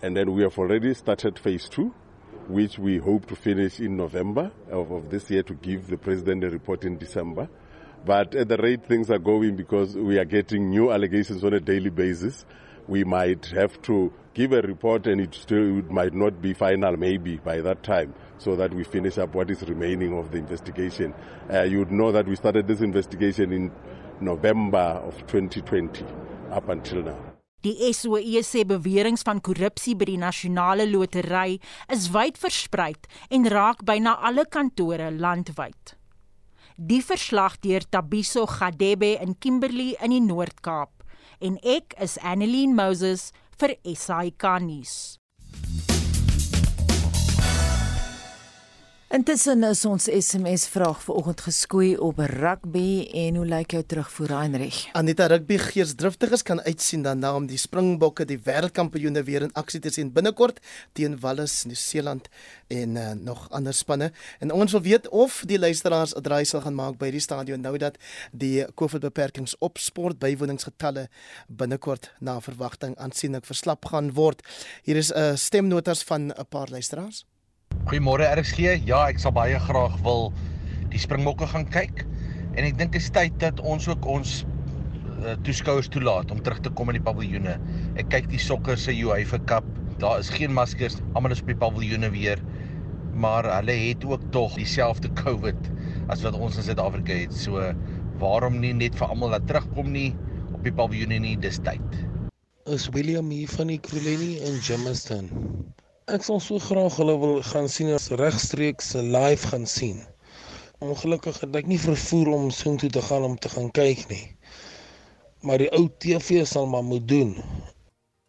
And 0.00 0.16
then 0.16 0.32
we 0.32 0.42
have 0.44 0.56
already 0.56 0.94
started 0.94 1.36
phase 1.36 1.68
2 1.70 1.92
which 2.46 2.78
we 2.78 2.98
hope 2.98 3.26
to 3.26 3.34
finish 3.34 3.80
in 3.80 3.96
November 3.96 4.52
of, 4.70 4.92
of 4.92 5.10
this 5.10 5.28
year 5.28 5.42
to 5.42 5.54
give 5.54 5.88
the 5.88 5.96
president 5.96 6.44
a 6.44 6.50
report 6.50 6.84
in 6.84 6.98
December. 6.98 7.48
But 8.06 8.36
at 8.36 8.48
the 8.48 8.58
rate 8.58 8.86
things 8.86 9.10
are 9.10 9.18
going 9.18 9.56
because 9.56 9.96
we 9.96 10.18
are 10.18 10.24
getting 10.24 10.70
new 10.70 10.92
allegations 10.92 11.42
on 11.42 11.52
a 11.52 11.60
daily 11.60 11.90
basis 11.90 12.44
we 12.86 13.04
might 13.04 13.46
have 13.46 13.80
to 13.82 14.12
give 14.34 14.52
a 14.52 14.60
report 14.62 15.06
and 15.06 15.20
it 15.20 15.34
still 15.34 15.78
it 15.78 15.90
might 15.90 16.12
not 16.12 16.42
be 16.42 16.52
final 16.52 16.96
maybe 16.96 17.36
by 17.36 17.60
that 17.60 17.82
time 17.82 18.12
so 18.38 18.56
that 18.56 18.74
we 18.74 18.84
finish 18.84 19.16
up 19.16 19.34
what 19.34 19.50
is 19.50 19.62
remaining 19.62 20.18
of 20.18 20.30
the 20.32 20.38
investigation. 20.38 21.14
Uh, 21.52 21.62
you 21.62 21.78
would 21.78 21.92
know 21.92 22.10
that 22.12 22.26
we 22.26 22.36
started 22.36 22.66
this 22.66 22.80
investigation 22.80 23.52
in 23.52 23.70
November 24.20 25.00
of 25.06 25.16
2020 25.26 26.04
up 26.50 26.68
until 26.68 27.02
now. 27.02 27.18
Die 27.64 27.92
SOE 27.96 28.42
sê 28.44 28.60
beweringe 28.68 29.22
van 29.24 29.38
korrupsie 29.40 29.94
by 29.96 30.10
die 30.10 30.20
nasionale 30.20 30.84
lotery 30.84 31.56
is 31.88 32.10
wyd 32.12 32.36
versprei 32.36 32.90
en 33.32 33.48
raak 33.48 33.80
byna 33.88 34.18
alle 34.20 34.44
kantore 34.44 35.08
landwyd. 35.08 35.94
Die 36.76 37.00
verslag 37.00 37.56
deur 37.64 37.86
Tabiso 37.88 38.44
Gadebe 38.50 39.14
in 39.22 39.38
Kimberley 39.40 39.94
in 40.02 40.12
die 40.12 40.20
Noord-Kaap 40.20 41.06
en 41.40 41.56
ek 41.64 41.96
is 42.04 42.18
Annelien 42.20 42.76
Moses 42.76 43.30
vir 43.60 43.76
SAK 43.94 44.48
nuus. 44.64 44.94
Intussen 49.14 49.62
is 49.62 49.84
ons 49.86 50.08
SMS 50.10 50.64
vraag 50.66 50.98
vanoggend 51.04 51.44
geskoei 51.46 51.92
op 52.02 52.18
rugby 52.18 53.04
en 53.14 53.36
hoe 53.38 53.44
lyk 53.46 53.70
jou 53.76 53.82
terugvoer 53.86 54.32
Heinrich? 54.34 54.78
Anita 54.98 55.28
rugby 55.30 55.54
geesdriftiges 55.62 56.42
kan 56.42 56.58
uitsien 56.66 57.04
dan 57.04 57.20
na 57.22 57.30
om 57.38 57.44
die 57.46 57.60
Springbokke 57.62 58.24
die 58.26 58.40
wêreldkampioene 58.42 59.22
weer 59.22 59.44
in 59.46 59.52
aksie 59.54 59.78
te 59.84 59.92
sien 59.94 60.10
binnekort 60.10 60.58
teen 60.98 61.14
Wallis, 61.22 61.60
Nieu-Seeland 61.62 62.26
en 62.74 62.96
uh, 62.98 63.12
nog 63.14 63.44
ander 63.54 63.76
spanne. 63.78 64.08
En 64.42 64.50
ons 64.50 64.74
wil 64.74 64.82
weet 64.82 65.06
of 65.08 65.44
die 65.46 65.60
luisteraars 65.62 66.16
'n 66.18 66.22
draai 66.26 66.42
sal 66.44 66.64
gaan 66.66 66.74
maak 66.74 66.98
by 66.98 67.12
die 67.14 67.22
stadion 67.22 67.62
nou 67.62 67.78
dat 67.78 67.94
die 68.32 68.66
COVID-beperkings 68.74 69.54
op 69.60 69.78
sport 69.78 70.18
bywoningsgetalle 70.18 71.06
binnekort 71.46 72.10
na 72.18 72.40
verwagting 72.40 72.98
aansienlik 72.98 73.46
verslap 73.46 73.84
gaan 73.84 74.10
word. 74.18 74.42
Hier 74.82 74.96
is 74.96 75.12
'n 75.14 75.18
uh, 75.18 75.36
stemnotas 75.36 76.02
van 76.02 76.34
'n 76.34 76.46
paar 76.50 76.66
luisteraars. 76.70 77.24
Goeiemôre 77.84 78.26
RXG. 78.38 78.80
Ja, 78.88 79.04
ek 79.12 79.18
sal 79.22 79.34
baie 79.36 79.58
graag 79.60 79.96
wil 80.06 80.30
die 80.92 81.00
Springbokke 81.02 81.48
gaan 81.50 81.66
kyk. 81.74 82.04
En 82.54 82.64
ek 82.64 82.78
dink 82.78 82.94
dit 82.94 83.02
is 83.02 83.10
tyd 83.12 83.34
dat 83.42 83.60
ons 83.60 83.88
ook 83.90 84.06
ons 84.08 84.34
uh, 84.44 85.34
toeskouers 85.46 85.90
toelaat 85.92 86.30
om 86.32 86.42
terug 86.46 86.62
te 86.64 86.72
kom 86.78 86.92
in 86.92 87.00
die 87.00 87.04
paviljoene. 87.04 87.56
Ek 88.00 88.08
kyk 88.14 88.30
die 88.32 88.40
sokker 88.40 88.78
se 88.80 88.94
UEFA 88.94 89.40
Cup. 89.50 89.66
Daar 90.02 90.22
is 90.22 90.30
geen 90.32 90.54
maskers. 90.54 91.00
Almal 91.12 91.34
is 91.34 91.42
op 91.44 91.50
die 91.50 91.58
paviljoene 91.60 92.10
weer. 92.14 92.42
Maar 93.14 93.50
hulle 93.58 93.76
het 93.88 94.06
ook 94.06 94.22
tog 94.34 94.56
dieselfde 94.58 95.10
COVID 95.22 95.70
as 96.12 96.24
wat 96.26 96.38
ons 96.38 96.58
in 96.60 96.66
Suid-Afrika 96.66 97.20
het. 97.24 97.34
So 97.34 97.62
waarom 98.22 98.60
nie 98.62 98.72
net 98.76 98.96
vir 98.98 99.10
almal 99.10 99.34
laat 99.34 99.46
terugkom 99.50 99.90
nie 99.94 100.12
op 100.54 100.62
die 100.66 100.74
paviljoene 100.74 101.20
nie, 101.20 101.36
dis 101.40 101.60
tyd. 101.66 102.02
Is 102.70 102.88
William 102.96 103.28
hier 103.34 103.50
van 103.58 103.68
die 103.68 103.80
Kroleni 103.82 104.38
in 104.46 104.60
Jamestown. 104.64 105.28
Ek 106.04 106.20
sal 106.20 106.36
so 106.44 106.58
graag 106.60 106.98
hulle 107.00 107.12
wil 107.16 107.38
gaan 107.48 107.64
sien 107.72 107.88
as 107.96 108.10
regstreeks 108.20 108.90
live 108.92 109.48
gaan 109.48 109.62
sien. 109.64 110.02
Ongelukkig 110.84 111.38
het 111.40 111.54
ek 111.56 111.70
nie 111.70 111.78
vervoer 111.80 112.28
om 112.34 112.50
soontoe 112.52 112.90
te 112.92 113.00
gaan 113.06 113.24
om 113.24 113.38
te 113.40 113.48
gaan 113.48 113.70
kyk 113.72 114.02
nie. 114.10 114.26
Maar 115.48 115.64
die 115.64 115.70
ou 115.72 115.86
TV 116.04 116.42
sal 116.44 116.68
maar 116.68 116.84
moet 116.84 117.06
doen. 117.08 117.32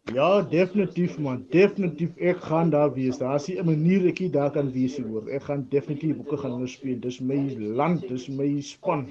Ja, 0.08 0.40
definitief 0.40 1.18
man, 1.20 1.44
definitief 1.52 2.16
ek 2.16 2.40
gaan 2.48 2.72
daar 2.72 2.94
wees. 2.96 3.20
Daar's 3.20 3.50
'n 3.52 3.68
manier 3.68 4.08
ek 4.08 4.24
daar 4.32 4.50
kan 4.56 4.72
wees 4.72 4.96
hoor. 4.96 5.28
Ek 5.28 5.42
gaan 5.42 5.66
definitief 5.68 6.16
boeke 6.16 6.38
gaan 6.38 6.68
speel. 6.68 6.96
Dis 7.00 7.20
my 7.20 7.56
land, 7.60 8.08
dis 8.08 8.28
my 8.28 8.60
span. 8.62 9.04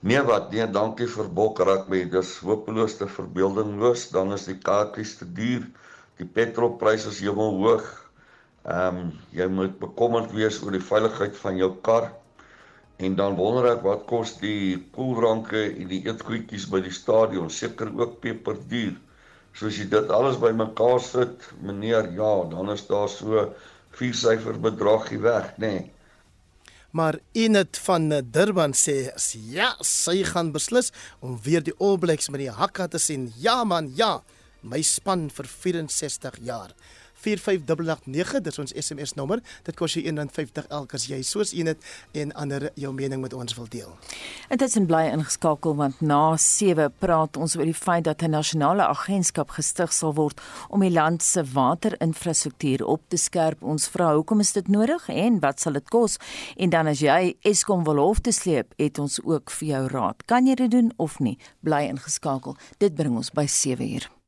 Nee 0.00 0.22
wat, 0.22 0.50
nee, 0.50 0.66
dankie 0.66 1.06
vir 1.06 1.30
Bokrak 1.30 1.88
my. 1.88 2.04
Dis 2.10 2.38
hopeloos 2.42 2.96
te 2.96 3.06
verbeeldingloos. 3.06 4.10
Dan 4.10 4.32
is 4.32 4.50
die 4.50 4.58
kaartjies 4.58 5.16
te 5.16 5.32
duur. 5.32 5.70
Die 6.20 6.26
petrolpryse 6.26 7.10
is 7.10 7.20
heeltemal 7.24 7.56
hoog. 7.60 7.86
Ehm 8.64 9.00
um, 9.00 9.08
jy 9.36 9.48
moet 9.52 9.78
bekommerd 9.80 10.32
wees 10.36 10.60
oor 10.62 10.76
die 10.76 10.84
veiligheid 10.90 11.36
van 11.40 11.58
jou 11.60 11.70
kar. 11.86 12.12
En 13.02 13.16
dan 13.18 13.34
wonder 13.36 13.66
ek 13.72 13.82
wat 13.84 14.04
kos 14.10 14.36
die 14.40 14.76
koelranke 14.94 15.64
en 15.72 15.90
die 15.90 16.04
eetgoedjies 16.06 16.68
by 16.70 16.80
die 16.84 16.94
stadion, 16.94 17.50
seker 17.50 17.90
ook 17.98 18.20
peperduur. 18.22 18.94
So 19.54 19.66
as 19.70 19.78
jy 19.78 19.88
dit 19.90 20.10
alles 20.14 20.38
bymekaar 20.42 21.02
sit, 21.02 21.50
meneer, 21.62 22.12
ja, 22.14 22.32
dan 22.50 22.70
is 22.74 22.86
daar 22.86 23.10
so 23.10 23.48
vier 23.98 24.14
syfer 24.18 24.58
bedragie 24.62 25.20
weg, 25.22 25.52
nê. 25.58 25.74
Nee. 25.74 25.90
Maar 26.94 27.18
Inet 27.32 27.78
van 27.82 28.06
Durban 28.30 28.70
sê 28.78 29.10
ja, 29.50 29.72
sy 29.82 30.20
gaan 30.28 30.52
beslis 30.54 30.92
om 31.18 31.34
weer 31.42 31.64
die 31.66 31.74
All 31.82 31.98
Blacks 31.98 32.30
met 32.30 32.44
die 32.44 32.52
hakka 32.54 32.86
te 32.86 33.00
sien. 33.02 33.32
Ja 33.42 33.64
man, 33.66 33.88
ja. 33.98 34.20
My 34.64 34.80
span 34.82 35.28
vir 35.28 35.46
64 35.46 36.40
jaar. 36.40 36.72
45889 37.24 38.40
dis 38.44 38.58
ons 38.60 38.72
SMS 38.76 39.14
nommer. 39.18 39.40
Dit 39.66 39.76
kos 39.78 39.96
jou 39.96 40.02
R1.50 40.04 40.68
elke 40.68 40.98
as 40.98 41.06
jy 41.08 41.20
soos 41.26 41.54
een 41.56 41.70
het 41.72 41.84
en 42.16 42.32
ander 42.40 42.70
jou 42.80 42.92
mening 42.96 43.22
met 43.22 43.36
ons 43.36 43.56
wil 43.56 43.68
deel. 43.72 43.92
Intussen 44.52 44.88
bly 44.90 45.06
ingeskakel 45.12 45.76
want 45.78 46.00
na 46.04 46.36
7 46.40 46.90
praat 47.00 47.38
ons 47.40 47.56
oor 47.58 47.68
die 47.68 47.76
feit 47.76 48.04
dat 48.08 48.22
'n 48.22 48.30
nasionale 48.30 48.84
agentskap 48.86 49.50
gestig 49.56 49.92
sal 49.92 50.14
word 50.14 50.40
om 50.68 50.80
die 50.80 50.90
land 50.90 51.22
se 51.22 51.44
waterinfrastruktuur 51.44 52.84
op 52.84 53.02
te 53.08 53.16
skerp. 53.16 53.62
Ons 53.62 53.88
vra 53.88 54.14
hoekom 54.14 54.40
is 54.40 54.52
dit 54.52 54.68
nodig 54.68 55.08
en 55.08 55.40
wat 55.40 55.60
sal 55.60 55.72
dit 55.72 55.88
kos? 55.88 56.18
En 56.56 56.70
dan 56.70 56.86
as 56.86 57.00
jy 57.00 57.36
Eskom 57.42 57.84
wil 57.84 57.96
hof 57.96 58.20
te 58.20 58.32
sleep, 58.32 58.72
het 58.76 58.98
ons 58.98 59.20
ook 59.24 59.50
vir 59.50 59.68
jou 59.68 59.88
raad. 59.88 60.24
Kan 60.26 60.46
jy 60.46 60.54
dit 60.54 60.70
doen 60.70 60.92
of 60.96 61.18
nie? 61.18 61.38
Bly 61.60 61.88
ingeskakel. 61.88 62.56
Dit 62.78 62.94
bring 62.94 63.16
ons 63.16 63.30
by 63.30 63.46
7 63.46 63.94
uur. 63.94 64.23